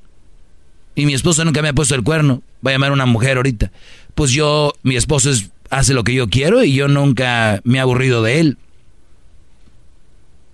[0.94, 2.42] y mi esposo nunca me ha puesto el cuerno.
[2.64, 3.70] Va a llamar una mujer ahorita.
[4.14, 5.30] Pues yo, mi esposo
[5.70, 8.58] hace lo que yo quiero y yo nunca me he aburrido de él.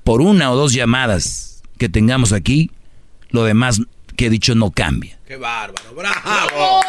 [0.04, 2.70] Por una o dos llamadas que tengamos aquí,
[3.30, 3.80] lo demás
[4.16, 5.18] que he dicho no cambia.
[5.26, 5.94] ¡Qué bárbaro!
[5.94, 6.80] ¡Bravo!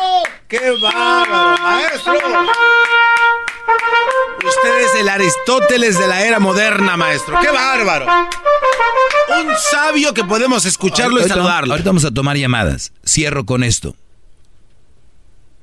[0.48, 2.14] ¡Qué bárbaro, maestro!
[4.44, 7.40] Usted es el Aristóteles de la era moderna, maestro.
[7.42, 8.08] ¡Qué bárbaro!
[9.40, 11.74] Un sabio que podemos escucharlo y saludarlo.
[11.74, 12.92] Ahorita vamos a tomar llamadas.
[13.06, 13.96] Cierro con esto.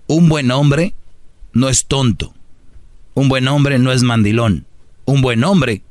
[0.07, 0.95] Un buen hombre
[1.53, 2.35] no es tonto.
[3.15, 4.65] Un buen hombre no es mandilón.
[5.05, 5.83] Un buen hombre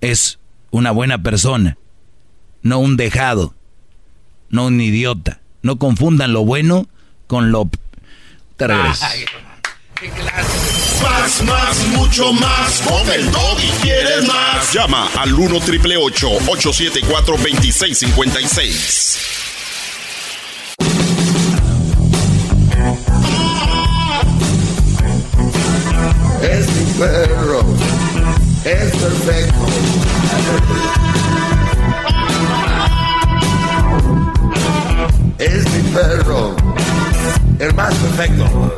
[0.00, 0.38] es
[0.70, 1.78] una buena persona.
[2.62, 3.54] No un dejado.
[4.50, 5.40] No un idiota.
[5.62, 6.86] No confundan lo bueno
[7.26, 7.70] con lo...
[8.56, 9.06] Te regreso.
[9.94, 10.85] ¿Qué clase?
[11.02, 12.82] Más, más, mucho más.
[12.82, 14.72] Con el y quieres más.
[14.72, 19.18] Llama al 1 triple 874 2656.
[26.42, 27.60] Es mi perro.
[28.64, 29.66] Es perfecto.
[35.38, 36.56] Es mi perro.
[37.58, 38.76] El más perfecto.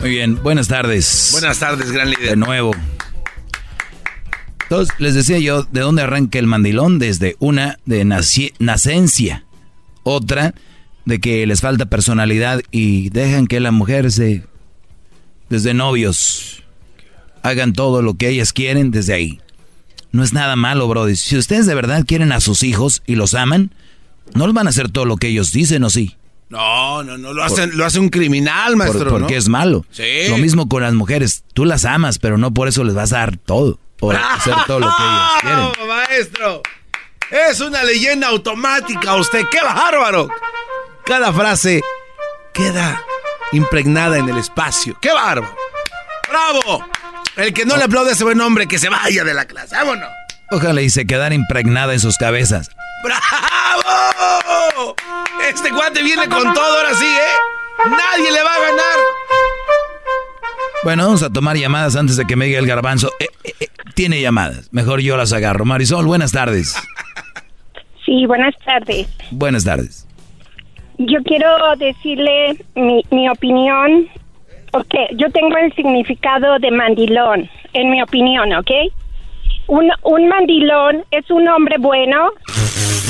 [0.00, 1.30] Muy bien, buenas tardes.
[1.32, 2.30] Buenas tardes, gran líder.
[2.30, 2.72] De nuevo.
[4.62, 6.98] Entonces, les decía yo, ¿de dónde arranca el mandilón?
[6.98, 9.44] Desde una de nacencia,
[10.02, 10.54] otra
[11.04, 14.44] de que les falta personalidad y dejan que la mujer se,
[15.48, 16.62] desde novios,
[17.42, 19.40] hagan todo lo que ellas quieren desde ahí.
[20.12, 21.16] No es nada malo, Brody.
[21.16, 23.70] Si ustedes de verdad quieren a sus hijos y los aman,
[24.34, 26.16] no les van a hacer todo lo que ellos dicen, ¿o sí?
[26.54, 29.10] No, no, no, lo, hacen, lo hace un criminal, maestro.
[29.10, 29.84] porque es malo.
[29.90, 30.28] Sí.
[30.28, 31.42] Lo mismo con las mujeres.
[31.52, 33.80] Tú las amas, pero no por eso les vas a dar todo.
[33.98, 35.30] Por hacer todo lo que ellos
[35.74, 35.88] quieren.
[35.88, 36.62] maestro!
[37.30, 39.44] Es una leyenda automática usted.
[39.50, 40.28] ¡Qué bárbaro!
[41.04, 41.80] Cada frase
[42.52, 43.02] queda
[43.50, 44.96] impregnada en el espacio.
[45.00, 45.56] ¡Qué bárbaro!
[46.28, 46.84] ¡Bravo!
[47.34, 49.74] El que no le aplaude a ese buen hombre, que se vaya de la clase.
[49.74, 50.08] ¡Vámonos!
[50.52, 52.70] Ojalá y se quedara impregnada en sus cabezas.
[53.04, 54.94] ¡Bravo!
[55.46, 57.36] Este guante viene con todo ahora sí, ¿eh?
[57.90, 58.98] Nadie le va a ganar.
[60.84, 63.12] Bueno, vamos a tomar llamadas antes de que me diga el garbanzo.
[63.20, 64.72] Eh, eh, eh, tiene llamadas.
[64.72, 65.66] Mejor yo las agarro.
[65.66, 66.76] Marisol, buenas tardes.
[68.06, 69.06] Sí, buenas tardes.
[69.30, 70.06] Buenas tardes.
[70.96, 74.08] Yo quiero decirle mi, mi opinión,
[74.72, 78.70] porque yo tengo el significado de mandilón, en mi opinión, ¿ok?
[79.66, 82.30] Un, un mandilón es un hombre bueno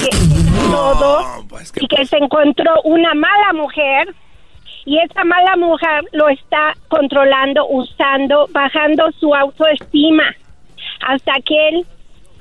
[0.01, 4.15] que todo pues y que se encontró una mala mujer
[4.87, 10.25] y esa mala mujer lo está controlando, usando, bajando su autoestima
[11.01, 11.87] hasta que él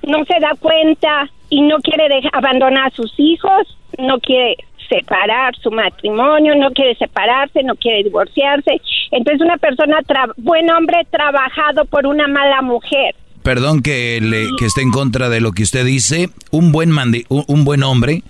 [0.03, 4.57] no se da cuenta y no quiere abandonar a sus hijos, no quiere
[4.89, 8.81] separar su matrimonio, no quiere separarse, no quiere divorciarse.
[9.11, 9.99] Entonces una persona,
[10.37, 13.15] buen hombre trabajado por una mala mujer.
[13.43, 16.29] Perdón que, le, que esté en contra de lo que usted dice.
[16.49, 18.23] Un buen, mandi, un, buen hombre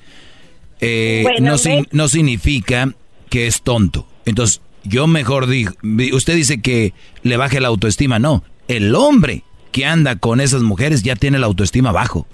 [0.82, 1.56] eh, no,
[1.92, 2.90] no significa
[3.30, 4.08] que es tonto.
[4.26, 5.74] Entonces, yo mejor digo,
[6.14, 8.20] usted dice que le baje la autoestima.
[8.20, 12.28] No, el hombre que anda con esas mujeres ya tiene la autoestima bajo.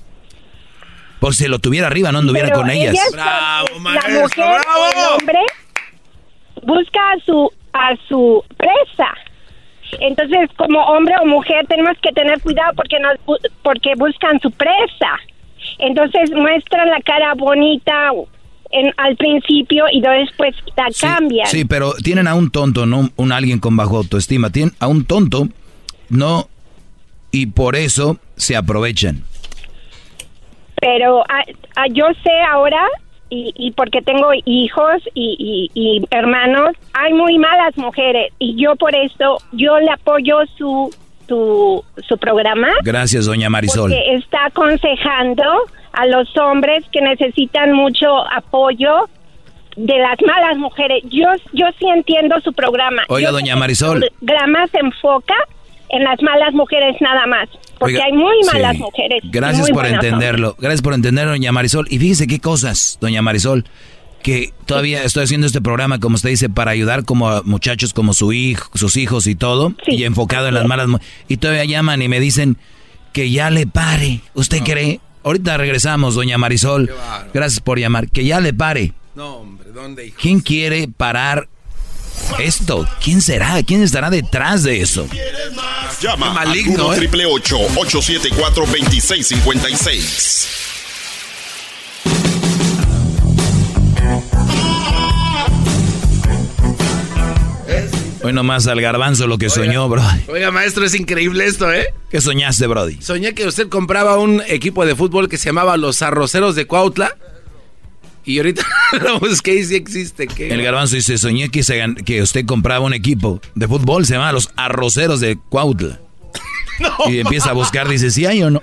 [1.19, 2.95] Por si lo tuviera arriba, no anduviera con ellas.
[3.11, 4.85] bravo, maestro, la mujer, bravo.
[4.85, 5.39] El hombre
[6.63, 9.13] busca a su a su presa.
[9.99, 15.19] Entonces, como hombre o mujer tenemos que tener cuidado porque nos porque buscan su presa.
[15.77, 18.11] Entonces muestran la cara bonita
[18.71, 21.47] en, al principio y después la cambian.
[21.47, 24.51] Sí, pero tienen a un tonto, no un alguien con bajo autoestima.
[24.51, 25.47] Tienen a un tonto,
[26.09, 26.47] no,
[27.31, 29.23] y por eso se aprovechan.
[30.75, 31.43] Pero ah,
[31.75, 32.81] ah, yo sé ahora,
[33.29, 38.95] y, y porque tengo hijos y, y, hermanos, hay muy malas mujeres y yo por
[38.95, 40.93] eso, yo le apoyo su,
[41.27, 42.69] su, su programa.
[42.83, 43.91] Gracias, doña Marisol.
[43.91, 45.43] Porque está aconsejando
[45.93, 49.09] a los hombres que necesitan mucho apoyo
[49.75, 51.03] de las malas mujeres.
[51.09, 53.03] Yo, yo sí entiendo su programa.
[53.07, 54.03] Oiga, doña Marisol.
[54.03, 55.35] El programa se enfoca
[55.89, 57.49] en las malas mujeres nada más.
[57.79, 59.21] Porque hay muy malas mujeres.
[59.31, 60.55] Gracias por entenderlo.
[60.59, 61.87] Gracias por entenderlo, doña Marisol.
[61.89, 63.65] Y fíjese qué cosas, doña Marisol,
[64.21, 68.13] que todavía estoy haciendo este programa, como usted dice, para ayudar como a muchachos como
[68.13, 70.87] su hijo, sus hijos y todo, y enfocado en las malas
[71.27, 72.57] Y todavía llaman y me dicen
[73.13, 74.21] que ya le pare.
[74.33, 74.99] ¿Usted cree?
[75.23, 76.89] Ahorita regresamos, doña Marisol.
[77.33, 78.09] Gracias por llamar.
[78.09, 78.93] Que ya le pare.
[79.15, 81.49] No, hombre, ¿dónde, ¿Quién quiere parar
[82.37, 82.87] esto?
[83.03, 83.61] ¿Quién será?
[83.63, 85.07] ¿Quién estará detrás de eso?
[86.01, 90.47] Llama maligno, al 1 triple 874 2656.
[98.21, 100.03] Hoy nomás al garbanzo lo que soñó, bro.
[100.27, 101.93] Oiga, maestro, es increíble esto, ¿eh?
[102.09, 103.01] ¿Qué soñaste, Brody?
[103.01, 107.15] Soñé que usted compraba un equipo de fútbol que se llamaba Los Arroceros de Cuautla
[108.29, 108.61] y ahorita
[109.01, 110.27] lo busqué y sí existe.
[110.37, 111.63] El garbanzo dice, soñé que,
[112.05, 115.99] que usted compraba un equipo de fútbol, se llama Los Arroceros de Cuautla.
[117.07, 118.61] y empieza a buscar, dice, ¿sí hay o no?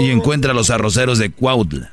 [0.00, 1.92] Y encuentra los arroceros de Cuautla.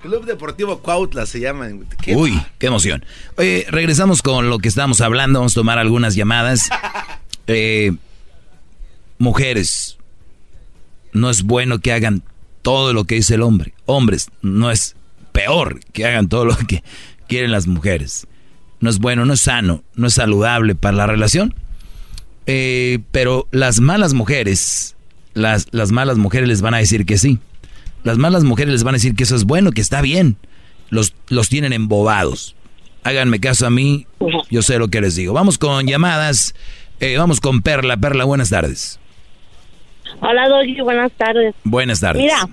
[0.00, 1.70] Club Deportivo Cuautla se llama.
[2.14, 3.04] Uy, qué emoción.
[3.36, 5.40] Oye, regresamos con lo que estábamos hablando.
[5.40, 6.70] Vamos a tomar algunas llamadas.
[7.50, 7.92] Eh,
[9.16, 9.96] mujeres,
[11.14, 12.22] no es bueno que hagan
[12.60, 13.72] todo lo que dice el hombre.
[13.86, 14.96] Hombres, no es
[15.38, 16.82] peor que hagan todo lo que
[17.28, 18.26] quieren las mujeres.
[18.80, 21.54] No es bueno, no es sano, no es saludable para la relación.
[22.46, 24.96] Eh, pero las malas mujeres,
[25.34, 27.38] las, las malas mujeres les van a decir que sí.
[28.02, 30.36] Las malas mujeres les van a decir que eso es bueno, que está bien.
[30.90, 32.56] Los, los tienen embobados.
[33.04, 34.06] Háganme caso a mí,
[34.50, 35.34] yo sé lo que les digo.
[35.34, 36.54] Vamos con llamadas.
[37.00, 37.96] Eh, vamos con Perla.
[37.96, 38.98] Perla, buenas tardes.
[40.20, 41.54] Hola, Doggy, buenas tardes.
[41.64, 42.22] Buenas tardes.
[42.22, 42.48] Mira,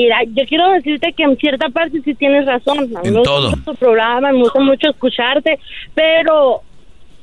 [0.00, 2.90] Mira, yo quiero decirte que en cierta parte sí tienes razón.
[3.04, 3.52] en todo.
[3.52, 5.58] tu programa, me gusta mucho escucharte,
[5.94, 6.62] pero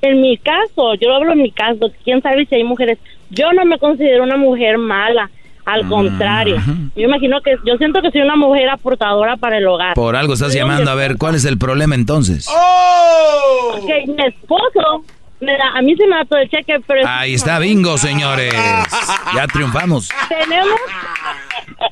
[0.03, 2.99] en mi caso, yo hablo en mi caso, quién sabe si hay mujeres.
[3.31, 5.31] Yo no me considero una mujer mala.
[5.65, 6.57] Al mm, contrario,
[6.95, 9.95] yo imagino que yo siento que soy una mujer aportadora para el hogar.
[9.95, 12.47] Por algo estás llamando, a ver, ¿cuál es el problema entonces?
[12.47, 13.79] ¡Oh!
[13.85, 15.03] mi esposo
[15.39, 17.07] Mira, a mí se me todo el cheque, pero...
[17.07, 18.53] Ahí está, bingo, señores.
[19.35, 20.09] Ya triunfamos.
[20.30, 20.80] Tenemos...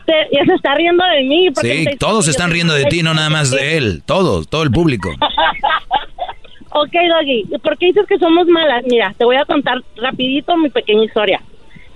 [0.07, 1.49] ya se está riendo de mí.
[1.61, 4.03] Sí, todos se están riendo de ti, no nada más de él.
[4.05, 5.09] Todos, todo el público.
[6.71, 8.83] ok, Doggy, ¿por qué dices que somos malas?
[8.89, 11.41] Mira, te voy a contar rapidito mi pequeña historia.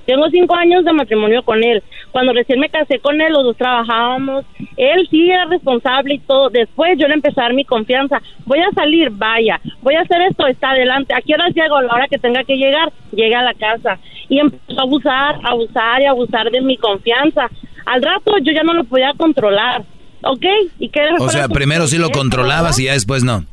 [0.10, 1.84] Tengo cinco años de matrimonio con él.
[2.10, 4.44] Cuando recién me casé con él, los dos trabajábamos.
[4.76, 6.50] Él sí era responsable y todo.
[6.50, 8.20] Después yo le empecé a dar mi confianza.
[8.44, 9.62] Voy a salir, vaya.
[9.84, 11.14] Voy a hacer esto, está adelante.
[11.14, 11.76] ¿A qué hora llego?
[11.76, 14.00] A la hora que tenga que llegar, llega a la casa.
[14.30, 17.48] Y empezó a abusar, abusar y abusar de mi confianza.
[17.86, 19.84] Al rato yo ya no lo podía controlar.
[20.24, 20.46] ¿Ok?
[20.80, 23.46] ¿Y qué o sea, primero sí lo controlabas y ya después no.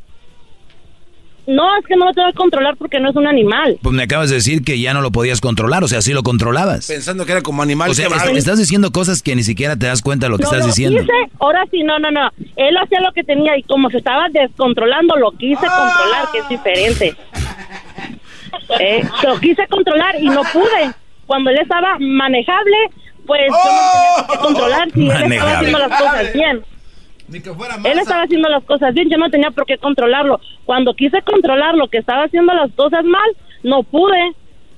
[1.47, 3.79] No, es que no lo tengo que controlar porque no es un animal.
[3.83, 6.23] Pues me acabas de decir que ya no lo podías controlar, o sea, sí lo
[6.23, 6.89] controlabas.
[6.89, 7.91] Pensando que era como animal.
[7.91, 10.67] O sea, estás diciendo cosas que ni siquiera te das cuenta de lo que estás
[10.67, 11.01] diciendo.
[11.01, 12.31] Quise, ahora sí, no, no, no.
[12.57, 16.49] Él hacía lo que tenía y como se estaba descontrolando, lo quise controlar, que es
[16.49, 17.17] diferente.
[18.81, 20.93] Eh, lo quise controlar y no pude.
[21.27, 22.77] Cuando él estaba manejable,
[23.27, 26.65] pues yo no tenía que controlar si él estaba haciendo las cosas bien.
[27.29, 30.41] Él estaba haciendo las cosas bien, yo no tenía por qué controlarlo.
[30.65, 33.29] Cuando quise controlar lo que estaba haciendo las cosas mal,
[33.63, 34.33] no pude.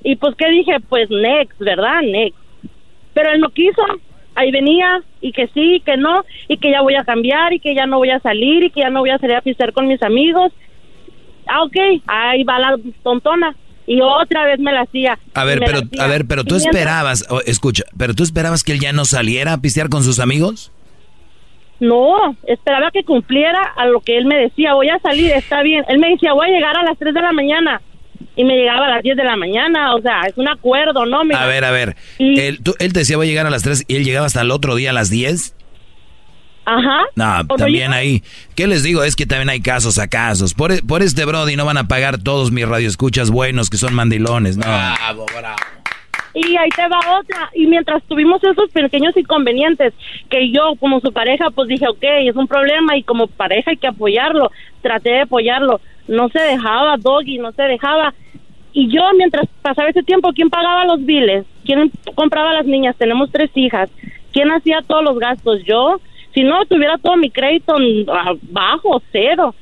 [0.04, 0.78] Y pues, ¿qué dije?
[0.88, 2.00] Pues next, ¿verdad?
[2.02, 2.38] Next.
[3.14, 3.82] Pero él no quiso.
[4.34, 7.74] ahí venía y que sí, que no, y que ya voy a cambiar y que
[7.74, 9.88] ya no voy a salir y que ya no voy a salir a pistear con
[9.88, 10.52] mis amigos.
[11.46, 11.76] Ah, ok,
[12.06, 13.56] ahí va la tontona.
[13.86, 15.18] Y otra vez me la hacía.
[15.34, 16.04] A ver, y pero, hacía.
[16.04, 18.92] a ver, pero tú Y mientras- esperabas, o, escucha, pero tú esperabas que él ya
[18.92, 20.70] no saliera a pistear con sus amigos.
[21.80, 25.84] No, esperaba que cumpliera a lo que él me decía, voy a salir, está bien.
[25.88, 27.80] Él me decía, voy a llegar a las 3 de la mañana.
[28.34, 31.24] Y me llegaba a las 10 de la mañana, o sea, es un acuerdo, ¿no?
[31.24, 31.96] Mira, A ver, a ver.
[32.18, 34.26] Y- Él, tú- él te decía voy a llegar a las 3 y él llegaba
[34.26, 35.54] hasta el otro día a las 10.
[36.64, 37.00] Ajá.
[37.16, 38.22] No, también yo- ahí.
[38.54, 39.02] ¿Qué les digo?
[39.02, 40.52] Es que también hay casos a casos.
[40.54, 44.56] Por, por este Brody no van a pagar todos mis radioescuchas buenos que son mandilones,
[44.58, 44.66] no.
[44.66, 45.56] Bravo, bravo.
[46.40, 47.50] Y ahí te va otra.
[47.52, 49.92] Y mientras tuvimos esos pequeños inconvenientes,
[50.30, 53.76] que yo como su pareja, pues dije, ok, es un problema y como pareja hay
[53.76, 54.52] que apoyarlo.
[54.80, 55.80] Traté de apoyarlo.
[56.06, 58.14] No se dejaba, Doggy, no se dejaba.
[58.72, 61.44] Y yo, mientras pasaba ese tiempo, ¿quién pagaba los biles?
[61.64, 62.96] ¿Quién compraba a las niñas?
[62.96, 63.90] Tenemos tres hijas.
[64.32, 65.64] ¿Quién hacía todos los gastos?
[65.64, 66.00] Yo.
[66.34, 67.74] Si no, tuviera todo mi crédito
[68.12, 69.56] ah, bajo, cero.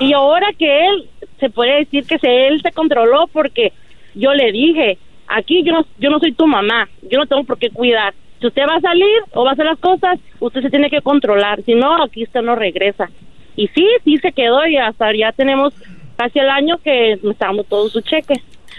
[0.00, 3.74] Y ahora que él, se puede decir que se, él se controló porque
[4.14, 4.98] yo le dije,
[5.28, 8.14] aquí yo no, yo no soy tu mamá, yo no tengo por qué cuidar.
[8.40, 11.00] Si usted va a salir o va a hacer las cosas, usted se tiene que
[11.00, 13.10] controlar, si no, aquí usted no regresa.
[13.56, 15.72] Y sí, sí se quedó y hasta ya tenemos
[16.16, 18.34] casi el año que me está dando todo su cheque.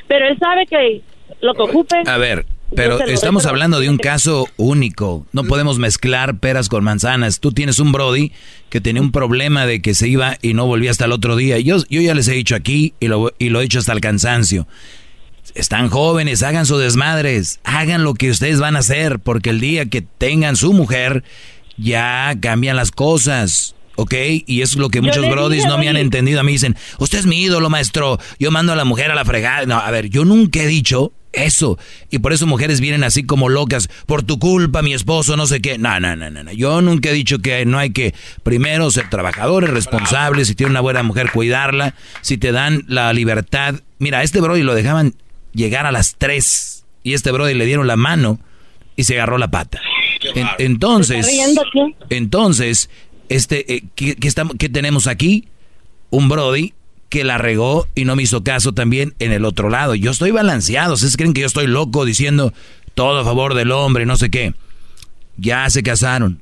[0.08, 1.02] Pero él sabe que
[1.42, 2.04] lo que ocupe...
[2.06, 2.46] A ver,
[2.76, 5.26] pero estamos hablando de un caso único.
[5.32, 7.40] No podemos mezclar peras con manzanas.
[7.40, 8.32] Tú tienes un Brody
[8.70, 11.60] que tenía un problema de que se iba y no volvía hasta el otro día.
[11.60, 14.02] Yo, yo ya les he dicho aquí y lo, y lo he dicho hasta el
[14.02, 14.68] cansancio.
[15.56, 19.86] Están jóvenes, hagan sus desmadres, hagan lo que ustedes van a hacer, porque el día
[19.86, 21.24] que tengan su mujer,
[21.78, 23.76] ya cambian las cosas.
[24.00, 24.14] ¿Ok?
[24.46, 26.40] Y es lo que muchos brodis no me han entendido.
[26.40, 28.20] A mí dicen, usted es mi ídolo, maestro.
[28.40, 29.66] Yo mando a la mujer a la fregada.
[29.66, 31.80] No, a ver, yo nunca he dicho eso.
[32.12, 33.90] Y por eso mujeres vienen así como locas.
[34.06, 35.80] Por tu culpa, mi esposo, no sé qué.
[35.80, 36.44] No, no, no, no.
[36.44, 36.52] no.
[36.52, 38.14] Yo nunca he dicho que no hay que
[38.44, 40.48] primero ser trabajadores, responsables.
[40.48, 41.96] Si tiene una buena mujer, cuidarla.
[42.22, 43.82] Si te dan la libertad.
[43.98, 45.16] Mira, a este brody lo dejaban
[45.58, 46.86] llegar a las 3.
[47.04, 48.40] Y este brody le dieron la mano
[48.96, 49.82] y se agarró la pata.
[50.36, 51.28] En- entonces,
[52.10, 52.90] entonces,
[53.30, 55.48] este, eh, ¿qué, qué estamos, qué tenemos aquí?
[56.10, 56.74] Un Brody
[57.10, 59.96] que la regó y no me hizo caso también en el otro lado.
[59.96, 60.94] Yo estoy balanceado.
[60.96, 62.54] ¿Ustedes creen que yo estoy loco diciendo
[62.96, 64.54] todo a favor del hombre, no sé qué?
[65.38, 66.42] Ya se casaron.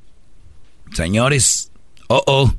[0.94, 1.72] Señores,
[2.08, 2.54] oh, oh,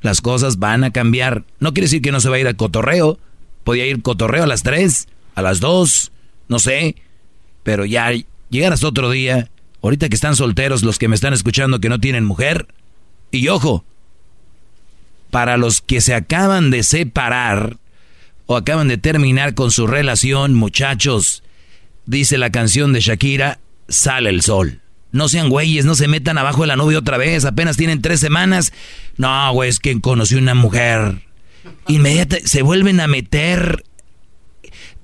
[0.00, 1.44] las cosas van a cambiar.
[1.58, 3.18] No quiere decir que no se va a ir al cotorreo.
[3.64, 6.10] Podía ir cotorreo a las 3, a las 2,
[6.48, 6.96] no sé.
[7.62, 8.10] Pero ya
[8.50, 9.48] llegar hasta otro día.
[9.82, 12.66] Ahorita que están solteros los que me están escuchando que no tienen mujer.
[13.30, 13.84] Y ojo,
[15.30, 17.76] para los que se acaban de separar
[18.46, 21.42] o acaban de terminar con su relación, muchachos,
[22.06, 23.58] dice la canción de Shakira,
[23.88, 24.80] sale el sol.
[25.12, 28.20] No sean güeyes, no se metan abajo de la nube otra vez, apenas tienen tres
[28.20, 28.72] semanas.
[29.16, 31.22] No, güey, es que conocí una mujer.
[31.88, 33.84] Inmediata, se vuelven a meter.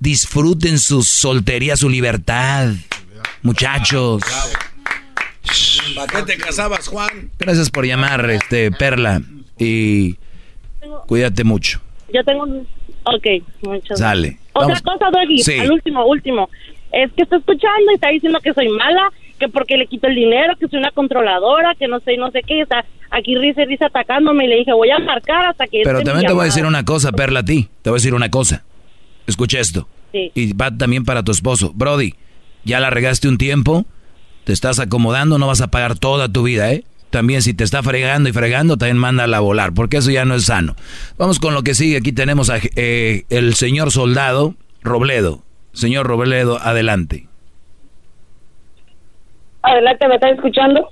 [0.07, 2.71] Disfruten su soltería, su libertad.
[3.41, 4.21] Muchachos.
[5.95, 7.31] ¿Para qué te casabas, Juan?
[7.39, 9.21] Gracias por llamar, este, Perla.
[9.57, 10.17] Y
[11.07, 11.79] cuídate mucho.
[12.13, 12.43] Yo tengo...
[12.43, 12.67] un-
[13.05, 13.25] Ok,
[13.61, 14.39] muchas Sale.
[14.51, 14.81] Otra Vamos.
[14.81, 15.57] cosa, Doggy, Sí.
[15.59, 16.49] al último, último.
[16.91, 19.09] Es que está escuchando y está diciendo que soy mala,
[19.39, 22.41] que porque le quito el dinero, que soy una controladora, que no sé, no sé
[22.45, 22.59] qué.
[22.61, 25.81] Está aquí risa y risa atacándome y le dije, voy a marcar hasta que...
[25.85, 27.69] Pero esté mi también te voy a decir una cosa, Perla, a ti.
[27.81, 28.63] Te voy a decir una cosa.
[29.27, 29.87] Escucha esto.
[30.11, 30.31] Sí.
[30.35, 31.71] Y va también para tu esposo.
[31.73, 32.13] Brody,
[32.63, 33.85] ya la regaste un tiempo,
[34.43, 36.83] te estás acomodando, no vas a pagar toda tu vida, ¿eh?
[37.09, 40.33] También si te está fregando y fregando, también mándala a volar, porque eso ya no
[40.35, 40.75] es sano.
[41.17, 41.97] Vamos con lo que sigue.
[41.97, 45.43] Aquí tenemos a, eh, el señor soldado Robledo.
[45.73, 47.27] Señor Robledo, adelante.
[49.61, 50.89] Adelante, ¿me estás escuchando?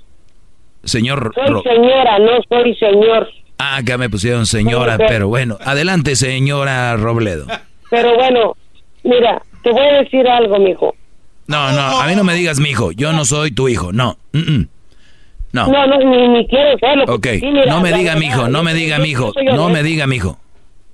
[0.83, 3.27] Señor Soy Ro- señora, no soy señor.
[3.57, 5.57] Ah, acá me pusieron señora, pero bueno.
[5.63, 7.45] Adelante, señora Robledo.
[7.91, 8.55] Pero bueno,
[9.03, 10.95] mira, te voy a decir algo, mijo.
[11.47, 12.91] No, no, a mí no me digas mi hijo.
[12.93, 13.91] Yo no soy tu hijo.
[13.93, 14.17] No.
[14.33, 14.67] mm, mm.
[15.53, 15.67] No.
[15.67, 17.03] No, no, ni, ni quiero serlo.
[17.03, 19.03] Ok, porque sí, mira, no me la diga mi hijo, verdad, no me diga yo
[19.03, 19.69] mi hijo, soy no honesto.
[19.69, 20.37] me diga mi hijo.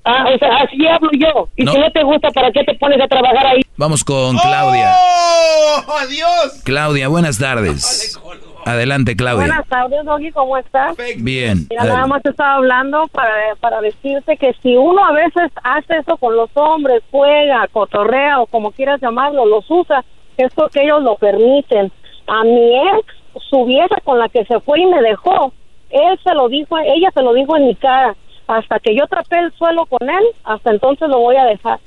[0.04, 1.48] Ah, o sea, así hablo yo.
[1.58, 1.74] Y No.
[1.74, 3.62] si no te gusta, ¿para qué te pones a trabajar ahí?
[3.76, 4.96] Vamos con Claudia.
[4.98, 6.62] ¡Oh, adiós!
[6.64, 8.20] Claudia, buenas tardes.
[8.66, 9.48] Adelante, Claudia.
[9.48, 10.98] Buenas tardes, Doggy, ¿cómo estás?
[11.18, 11.68] Bien.
[11.70, 15.98] Mira, nada más te estaba hablando para, para decirte que si uno a veces hace
[15.98, 20.04] eso con los hombres, juega, cotorrea o como quieras llamarlo, los usa,
[20.38, 21.92] es porque ellos lo permiten.
[22.28, 23.06] A mi ex,
[23.50, 25.54] su vieja con la que se fue y me dejó,
[25.90, 28.16] él se lo dijo, ella se lo dijo en mi cara,
[28.48, 31.80] hasta que yo trapé el suelo con él, hasta entonces lo voy a dejar.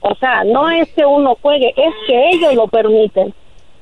[0.00, 3.34] O sea, no es que uno juegue, es que ellos lo permiten.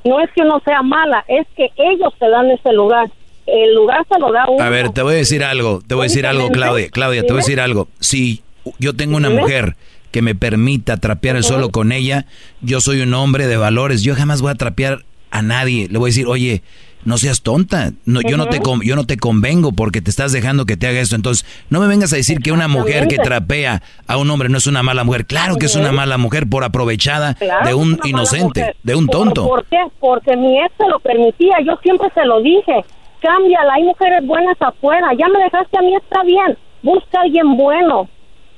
[0.05, 3.11] No es que uno sea mala, es que ellos te dan ese lugar.
[3.47, 4.63] El lugar se lo da uno.
[4.63, 6.91] A ver, te voy a decir algo, te voy a decir algo, Claudia.
[6.91, 7.89] Claudia, te voy a decir algo.
[8.01, 8.43] Si
[8.79, 9.77] yo tengo una mujer
[10.11, 12.27] que me permita trapear el suelo con ella,
[12.61, 15.89] yo soy un hombre de valores, yo jamás voy a trapear a nadie.
[15.89, 16.63] Le voy a decir, oye,
[17.05, 17.91] no seas tonta.
[18.05, 21.01] No, yo, no te yo no te convengo porque te estás dejando que te haga
[21.01, 21.17] esto.
[21.17, 24.59] Entonces, no me vengas a decir que una mujer que trapea a un hombre no
[24.59, 25.27] es una mala mujer.
[25.27, 29.47] Claro que es una mala mujer por aprovechada de un inocente, de un tonto.
[29.47, 29.79] ¿Por, qué?
[30.01, 31.57] Porque mi ex se lo permitía.
[31.65, 32.85] Yo siempre se lo dije.
[33.21, 35.09] Cámbiala, hay mujeres buenas afuera.
[35.19, 36.57] Ya me dejaste a mí, está bien.
[36.83, 38.09] Busca a alguien bueno.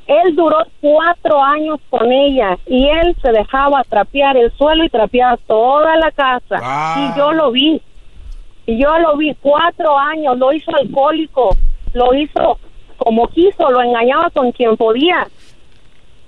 [0.07, 5.39] Él duró cuatro años con ella y él se dejaba trapear el suelo y trapear
[5.47, 6.59] toda la casa.
[6.99, 7.81] Y yo lo vi.
[8.67, 11.57] Y yo lo vi cuatro años, lo hizo alcohólico,
[11.93, 12.59] lo hizo
[12.97, 15.29] como quiso, lo engañaba con quien podía.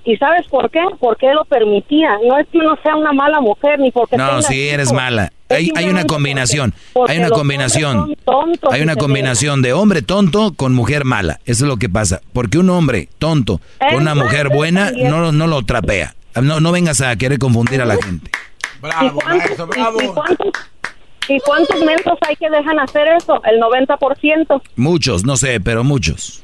[0.05, 0.85] ¿Y sabes por qué?
[1.01, 2.17] Porque lo permitía.
[2.25, 4.17] No es que uno sea una mala mujer, ni porque...
[4.17, 5.33] No, si eres mala.
[5.49, 6.75] Hay, hay una combinación,
[7.09, 8.17] hay una combinación,
[8.71, 11.41] hay una combinación de hombre tonto con mujer mala.
[11.45, 12.21] Eso es lo que pasa.
[12.33, 16.15] Porque un hombre tonto con una mujer buena no, no lo trapea.
[16.41, 18.31] No, no vengas a querer confundir a la gente.
[18.81, 19.21] Bravo,
[19.69, 20.03] bravo.
[20.03, 20.49] ¿Y cuántos
[21.85, 23.41] mentos hay que dejan hacer eso?
[23.45, 24.63] El 90%.
[24.77, 26.41] Muchos, no sé, pero muchos.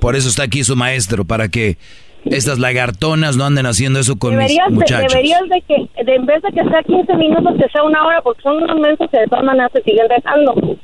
[0.00, 1.78] Por eso está aquí su maestro, para que
[2.24, 5.12] estas lagartonas no anden haciendo eso con deberías mis muchachos.
[5.12, 8.04] De, deberías de que, de, en vez de que sea 15 minutos, que sea una
[8.04, 10.78] hora, porque son unos mensos que de todas maneras se siguen dejando.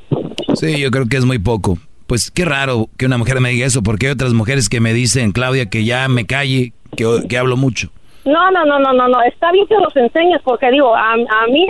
[0.55, 1.79] Sí, yo creo que es muy poco.
[2.07, 4.93] Pues qué raro que una mujer me diga eso, porque hay otras mujeres que me
[4.93, 7.91] dicen, Claudia, que ya me calle, que, que hablo mucho.
[8.25, 9.23] No, no, no, no, no, no.
[9.23, 11.67] Está bien que los enseñes porque digo, a, a mí,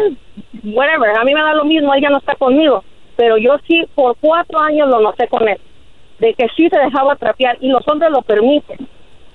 [0.65, 2.85] whatever, a mí me da lo mismo, ella no está conmigo.
[3.17, 5.59] Pero yo sí, por cuatro años lo noté con él.
[6.19, 8.89] De que sí se dejaba trapear y los hombres lo permiten.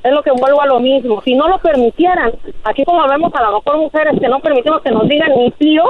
[0.03, 1.21] Es lo que vuelvo a lo mismo.
[1.23, 2.31] Si no lo permitieran,
[2.63, 5.83] aquí como vemos a lo mejor mujeres que no permitimos que nos digan ni tío,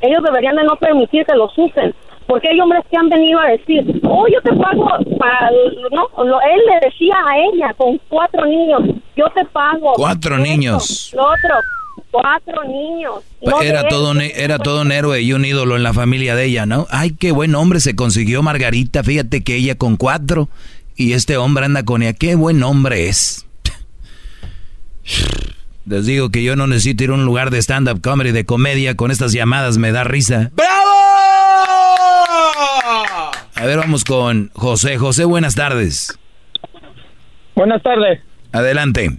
[0.00, 1.94] ellos deberían de no permitir que los usen
[2.26, 4.86] porque hay hombres que han venido a decir, oh, yo te pago
[5.18, 5.50] para,
[5.90, 8.82] no, él le decía a ella con cuatro niños,
[9.16, 9.92] yo te pago.
[9.94, 11.12] Cuatro niños.
[11.14, 11.60] Lo otro,
[12.10, 13.22] cuatro niños.
[13.62, 16.66] era todo, un, era todo un héroe y un ídolo en la familia de ella,
[16.66, 16.86] ¿no?
[16.90, 20.48] Ay, qué buen hombre se consiguió Margarita, fíjate que ella con cuatro
[20.96, 23.46] y este hombre anda con ella, qué buen hombre es.
[25.86, 28.94] Les digo que yo no necesito ir a un lugar de stand-up comedy, de comedia,
[28.96, 30.50] con estas llamadas me da risa.
[30.54, 30.74] ¡Bravo!
[33.54, 34.98] A ver, vamos con José.
[34.98, 36.18] José, buenas tardes.
[37.54, 38.20] Buenas tardes.
[38.52, 39.18] Adelante.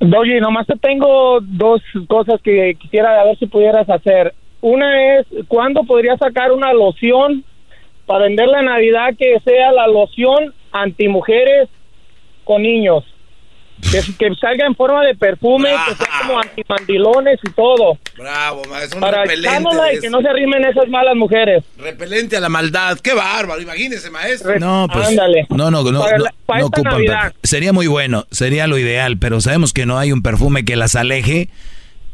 [0.00, 4.34] Doggy, nomás te tengo dos cosas que quisiera ver si pudieras hacer.
[4.60, 7.44] Una es, ¿cuándo podría sacar una loción
[8.04, 11.68] para vender la Navidad que sea la loción antimujeres
[12.44, 13.04] con niños?
[13.82, 17.98] Que, que, salga en forma de perfume, que sea como antimandilones y todo.
[18.16, 19.00] Bravo, maestro.
[19.00, 19.68] Para repelente.
[19.94, 21.62] y que no se arrimen esas malas mujeres.
[21.78, 22.98] Repelente a la maldad.
[22.98, 24.58] Qué bárbaro, imagínese, maestro.
[24.58, 25.08] No, pues.
[25.08, 25.46] Ándale.
[25.50, 25.92] No, no, no.
[25.92, 27.04] no, no ocupan
[27.42, 30.96] Sería muy bueno, sería lo ideal, pero sabemos que no hay un perfume que las
[30.96, 31.48] aleje.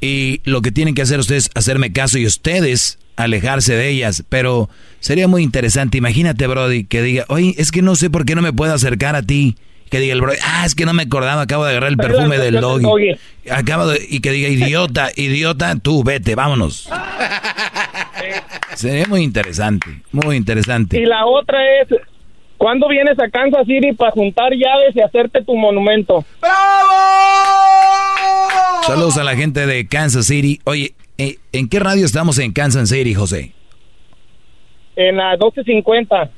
[0.00, 4.24] Y lo que tienen que hacer ustedes es hacerme caso y ustedes alejarse de ellas.
[4.28, 4.68] Pero
[4.98, 5.98] sería muy interesante.
[5.98, 9.14] Imagínate, Brody, que diga, oye, es que no sé por qué no me puedo acercar
[9.14, 9.56] a ti
[9.92, 12.38] que diga el bro, ah, es que no me acordaba, acabo de agarrar el perfume
[12.38, 13.14] del doggy.
[13.50, 16.88] Acabo de, y que diga, idiota, idiota, tú vete, vámonos.
[18.74, 20.98] Sería muy interesante, muy interesante.
[20.98, 21.88] Y la otra es,
[22.56, 26.24] ¿cuándo vienes a Kansas City para juntar llaves y hacerte tu monumento?
[26.40, 26.56] ¡Bravo!
[28.86, 30.58] Saludos a la gente de Kansas City.
[30.64, 33.52] Oye, eh, ¿en qué radio estamos en Kansas City, José?
[34.96, 36.30] En la 1250.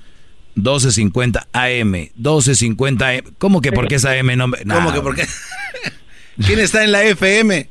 [0.54, 3.24] 1250 AM, 1250 AM.
[3.38, 4.36] ¿Cómo que por qué es AM?
[4.36, 5.24] No, ¿Cómo que por qué?
[6.46, 7.68] ¿Quién está en la FM?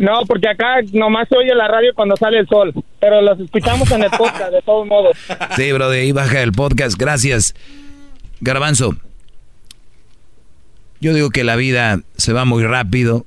[0.00, 3.90] No, porque acá nomás se oye la radio cuando sale el sol, pero los escuchamos
[3.90, 5.16] en el podcast, de todos modos.
[5.56, 7.54] Sí, bro, de ahí baja el podcast, gracias.
[8.40, 8.96] Garbanzo,
[11.00, 13.26] yo digo que la vida se va muy rápido.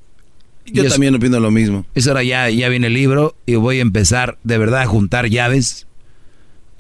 [0.66, 1.86] Yo también opino lo mismo.
[1.96, 5.28] Es hora ya, ya viene el libro y voy a empezar de verdad a juntar
[5.28, 5.88] llaves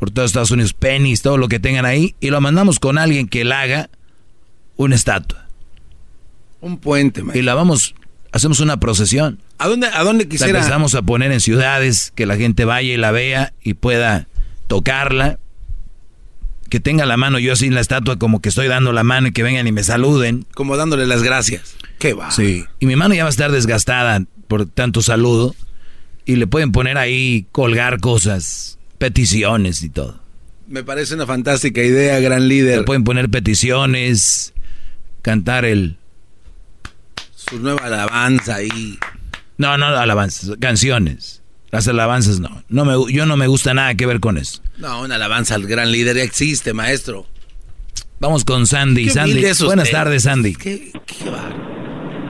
[0.01, 3.27] por todos Estados Unidos, pennies, todo lo que tengan ahí, y lo mandamos con alguien
[3.27, 3.89] que la haga
[4.75, 5.45] una estatua.
[6.59, 7.93] Un puente, Y la vamos,
[8.31, 9.37] hacemos una procesión.
[9.59, 10.53] ¿A dónde, a dónde quisiera?
[10.53, 14.27] La empezamos a poner en ciudades, que la gente vaya y la vea y pueda
[14.65, 15.37] tocarla.
[16.67, 19.27] Que tenga la mano yo así en la estatua como que estoy dando la mano
[19.27, 20.47] y que vengan y me saluden.
[20.55, 21.75] Como dándole las gracias.
[21.99, 22.31] Qué va.
[22.31, 22.65] Sí.
[22.79, 25.53] Y mi mano ya va a estar desgastada por tanto saludo.
[26.25, 30.19] Y le pueden poner ahí, colgar cosas peticiones y todo.
[30.67, 32.77] Me parece una fantástica idea, gran líder.
[32.79, 34.53] Le pueden poner peticiones,
[35.23, 35.97] cantar el...
[37.33, 38.99] Su nueva alabanza ahí.
[39.57, 41.41] No, no, alabanzas, canciones.
[41.71, 42.63] Las alabanzas no.
[42.69, 44.61] no me, yo no me gusta nada que ver con eso.
[44.77, 47.25] No, una alabanza al gran líder ya existe, maestro.
[48.19, 49.09] Vamos con Sandy.
[49.09, 49.43] Sandy.
[49.65, 50.55] Buenas tardes, Sandy.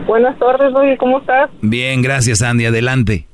[0.07, 1.49] Buenas tardes, oye, ¿cómo estás?
[1.61, 2.65] Bien, gracias, Sandy.
[2.65, 3.27] Adelante.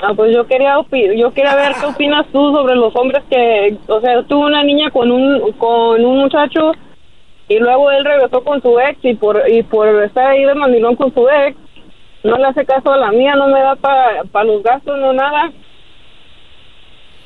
[0.00, 0.76] Ah, pues yo quería
[1.16, 4.90] yo quería ver qué opinas tú sobre los hombres que, o sea, tuvo una niña
[4.90, 6.72] con un con un muchacho
[7.48, 10.96] y luego él regresó con su ex y por y por estar ahí de mandilón
[10.96, 11.56] con su ex
[12.26, 15.52] no le hace caso a la mía, no me da para los gastos, no nada,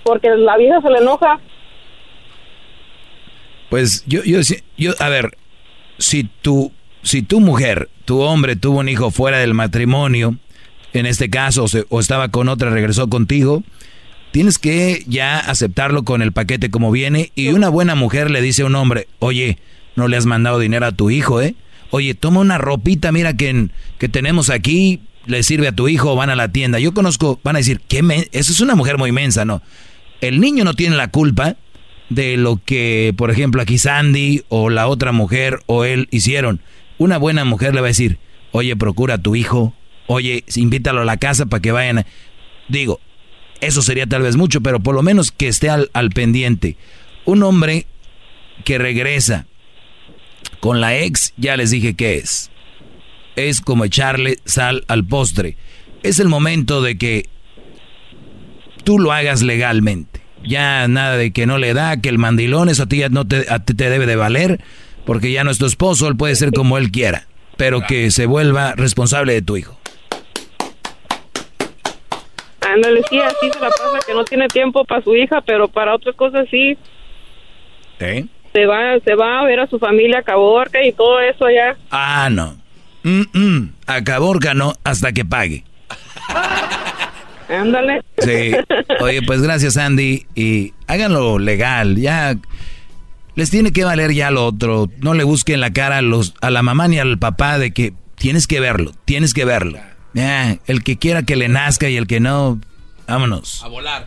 [0.05, 1.40] porque la vida se le enoja.
[3.70, 4.40] Pues yo, yo,
[4.76, 5.36] yo, a ver,
[5.98, 6.72] si tu,
[7.02, 10.34] si tu mujer, tu hombre tuvo un hijo fuera del matrimonio,
[10.93, 13.62] en este caso, o, estaba con otra, regresó contigo,
[14.33, 17.33] tienes que ya aceptarlo con el paquete como viene.
[17.35, 19.59] Y una buena mujer le dice a un hombre, oye,
[19.97, 21.55] no le has mandado dinero a tu hijo, ¿eh?
[21.91, 23.69] Oye, toma una ropita, mira que,
[23.99, 26.79] que tenemos aquí, le sirve a tu hijo, van a la tienda.
[26.79, 29.62] Yo conozco, van a decir, ¿qué eso es una mujer muy inmensa, ¿no?
[30.21, 31.57] El niño no tiene la culpa
[32.11, 36.61] de lo que, por ejemplo, aquí Sandy o la otra mujer o él hicieron.
[36.99, 38.19] Una buena mujer le va a decir,
[38.53, 39.75] oye, procura a tu hijo,
[40.12, 42.05] oye, invítalo a la casa para que vayan.
[42.69, 43.01] Digo,
[43.61, 46.77] eso sería tal vez mucho, pero por lo menos que esté al, al pendiente.
[47.24, 47.87] Un hombre
[48.65, 49.47] que regresa
[50.59, 52.51] con la ex, ya les dije qué es.
[53.37, 55.57] Es como echarle sal al postre.
[56.03, 57.28] Es el momento de que
[58.82, 60.23] tú lo hagas legalmente.
[60.45, 63.47] Ya nada de que no le da, que el mandilón, eso a ti no te,
[63.49, 64.61] a ti te debe de valer,
[65.05, 67.27] porque ya no es tu esposo, él puede ser como él quiera,
[67.59, 69.80] pero que se vuelva responsable de tu hijo.
[72.74, 75.94] Ándale, sí, así se la pasa, que no tiene tiempo para su hija, pero para
[75.94, 76.76] otras cosas sí.
[77.98, 78.26] ¿Eh?
[78.52, 81.76] Se va, se va a ver a su familia a Caborca y todo eso allá.
[81.90, 82.56] Ah, no.
[83.02, 83.72] Mm, mm.
[83.86, 85.64] A Caborca no, hasta que pague.
[87.48, 88.02] Ándale.
[88.18, 88.52] Sí.
[89.01, 90.26] Oye, pues gracias, Andy.
[90.34, 91.97] Y háganlo legal.
[91.97, 92.36] Ya
[93.34, 94.88] les tiene que valer ya lo otro.
[94.98, 97.92] No le busquen la cara a, los, a la mamá ni al papá de que
[98.16, 99.78] tienes que verlo, tienes que verlo.
[100.15, 102.61] Ya, el que quiera que le nazca y el que no,
[103.07, 103.62] vámonos.
[103.62, 104.07] A volar.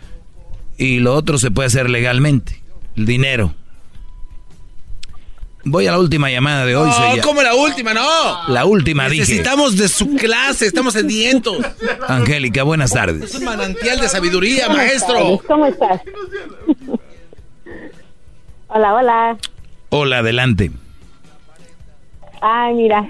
[0.77, 2.61] Y lo otro se puede hacer legalmente.
[2.95, 3.53] El dinero.
[5.65, 6.89] Voy a la última llamada de hoy.
[6.89, 7.93] No, ¿cómo la última?
[7.93, 8.49] No.
[8.49, 9.21] La última, dije.
[9.21, 11.57] Necesitamos de su clase, estamos sedientos.
[12.07, 13.23] Angélica, buenas tardes.
[13.23, 15.41] Es un manantial de sabiduría, maestro.
[15.47, 16.01] ¿Cómo estás?
[18.67, 19.37] hola, hola.
[19.89, 20.71] Hola, adelante.
[22.41, 23.09] Ay, mira,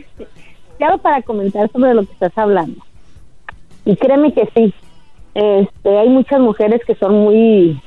[0.77, 2.81] quiero para comentar sobre lo que estás hablando.
[3.85, 4.73] Y créeme que sí,
[5.33, 7.81] este, hay muchas mujeres que son muy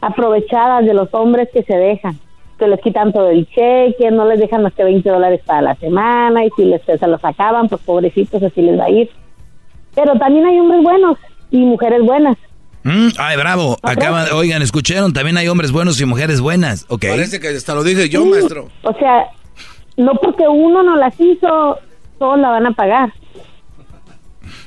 [0.00, 2.18] aprovechadas de los hombres que se dejan
[2.62, 5.74] que les quitan todo el cheque, no les dejan más que 20 dólares para la
[5.76, 9.10] semana y si les, se los acaban, pues pobrecitos así les va a ir.
[9.96, 11.18] Pero también hay hombres buenos
[11.50, 12.36] y mujeres buenas.
[12.84, 13.76] Mm, ay, bravo.
[13.82, 16.86] Acaban, oigan, escucharon, también hay hombres buenos y mujeres buenas.
[16.88, 17.10] Okay.
[17.10, 18.68] Parece que hasta lo dije yo, maestro.
[18.82, 19.26] O sea,
[20.04, 21.78] no porque uno no las hizo,
[22.18, 23.12] todos la van a pagar.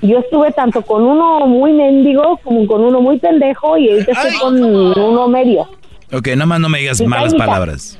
[0.01, 4.39] Yo estuve tanto con uno muy mendigo como con uno muy pendejo y ahorita estoy
[4.39, 5.67] con uno medio.
[6.13, 7.99] Ok, nada más no me digas malas palabras.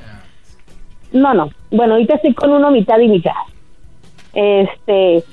[1.12, 1.50] No, no.
[1.70, 3.32] Bueno, ahorita estoy con uno mitad y mitad.
[4.32, 5.24] Este,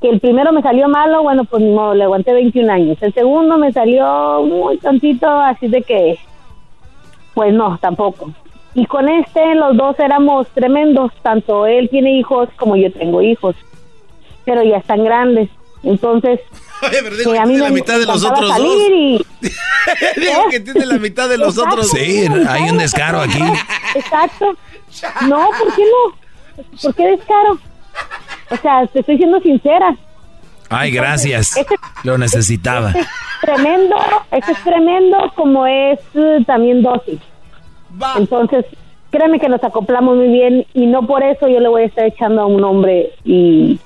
[0.00, 2.98] que el primero me salió malo, bueno, pues no, le aguanté 21 años.
[3.00, 6.18] El segundo me salió muy tantito, así de que,
[7.34, 8.32] pues no, tampoco.
[8.74, 11.12] Y con este, los dos éramos tremendos.
[11.22, 13.54] Tanto él tiene hijos como yo tengo hijos.
[14.44, 15.48] Pero ya están grandes.
[15.82, 16.40] Entonces,
[16.82, 18.68] Oye, pero digo que, tiene la mitad de los otros dos.
[20.16, 23.42] digo que tiene la mitad de los otros Sí, hay un descaro aquí.
[23.94, 24.56] Exacto.
[25.28, 26.64] No, ¿por qué no?
[26.82, 27.58] ¿Por qué descaro?
[28.50, 29.96] O sea, te estoy siendo sincera.
[30.68, 31.56] Ay, gracias.
[31.56, 32.88] Este Lo necesitaba.
[32.88, 33.08] Este es
[33.40, 33.96] tremendo,
[34.30, 37.20] este es tremendo como es eh, también dócil.
[38.16, 38.64] Entonces,
[39.10, 42.06] créeme que nos acoplamos muy bien y no por eso yo le voy a estar
[42.06, 43.78] echando a un hombre y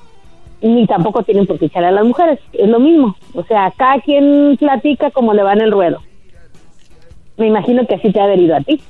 [0.63, 3.17] ni tampoco tienen por qué echarle a las mujeres, es lo mismo.
[3.35, 6.03] O sea, cada quien platica como le va en el ruedo.
[7.37, 8.81] Me imagino que así te ha adherido a ti.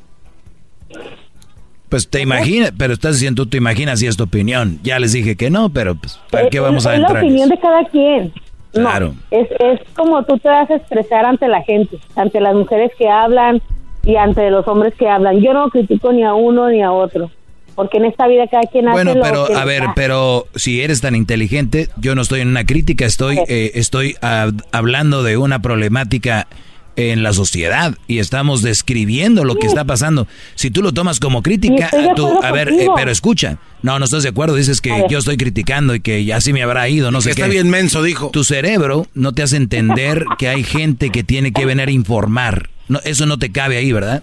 [1.89, 4.79] Pues te imaginas, pero estás diciendo tú te imaginas y es tu opinión.
[4.83, 7.17] Ya les dije que no, pero pues ¿para qué vamos a entrar?
[7.17, 8.33] Es la opinión de cada quien.
[8.73, 9.15] Claro.
[9.31, 13.09] es, es como tú te vas a expresar ante la gente, ante las mujeres que
[13.09, 13.63] hablan
[14.07, 15.41] y ante los hombres que hablan.
[15.41, 17.31] Yo no critico ni a uno ni a otro
[17.75, 20.81] porque en esta vida cada quien bueno, hace pero, lo que a ver, pero si
[20.81, 24.17] eres tan inteligente, yo no estoy en una crítica, estoy, eh, estoy
[24.73, 26.49] hablando de una problemática
[26.97, 30.27] en la sociedad y estamos describiendo lo que está pasando.
[30.55, 34.23] Si tú lo tomas como crítica, tú, a ver, eh, pero escucha, no, no estás
[34.23, 37.21] de acuerdo, dices que yo estoy criticando y que ya sí me habrá ido, no
[37.21, 37.43] sé que qué.
[37.43, 38.31] Está bien menso, dijo.
[38.31, 42.71] Tu cerebro no te hace entender que hay gente que tiene que venir a informar.
[42.89, 44.23] No, eso no te cabe ahí, ¿verdad?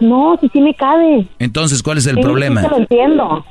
[0.00, 1.26] No, sí, sí me cabe.
[1.38, 2.62] Entonces, ¿cuál es el Sí, problema?
[2.62, 3.44] sí te lo entiendo.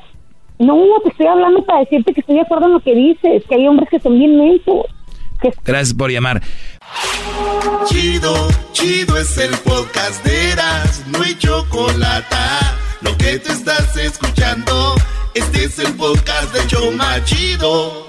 [0.59, 3.55] No, te estoy hablando para decirte que estoy de acuerdo en lo que dices, que
[3.55, 4.85] hay hombres que son bien mensos.
[5.63, 6.41] Gracias por llamar.
[7.85, 8.33] Chido,
[8.73, 12.35] chido es el podcast de Eras, no hay chocolate.
[13.01, 14.95] Lo que te estás escuchando,
[15.33, 18.08] este es el podcast de Choma Chido.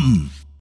[0.00, 0.39] come.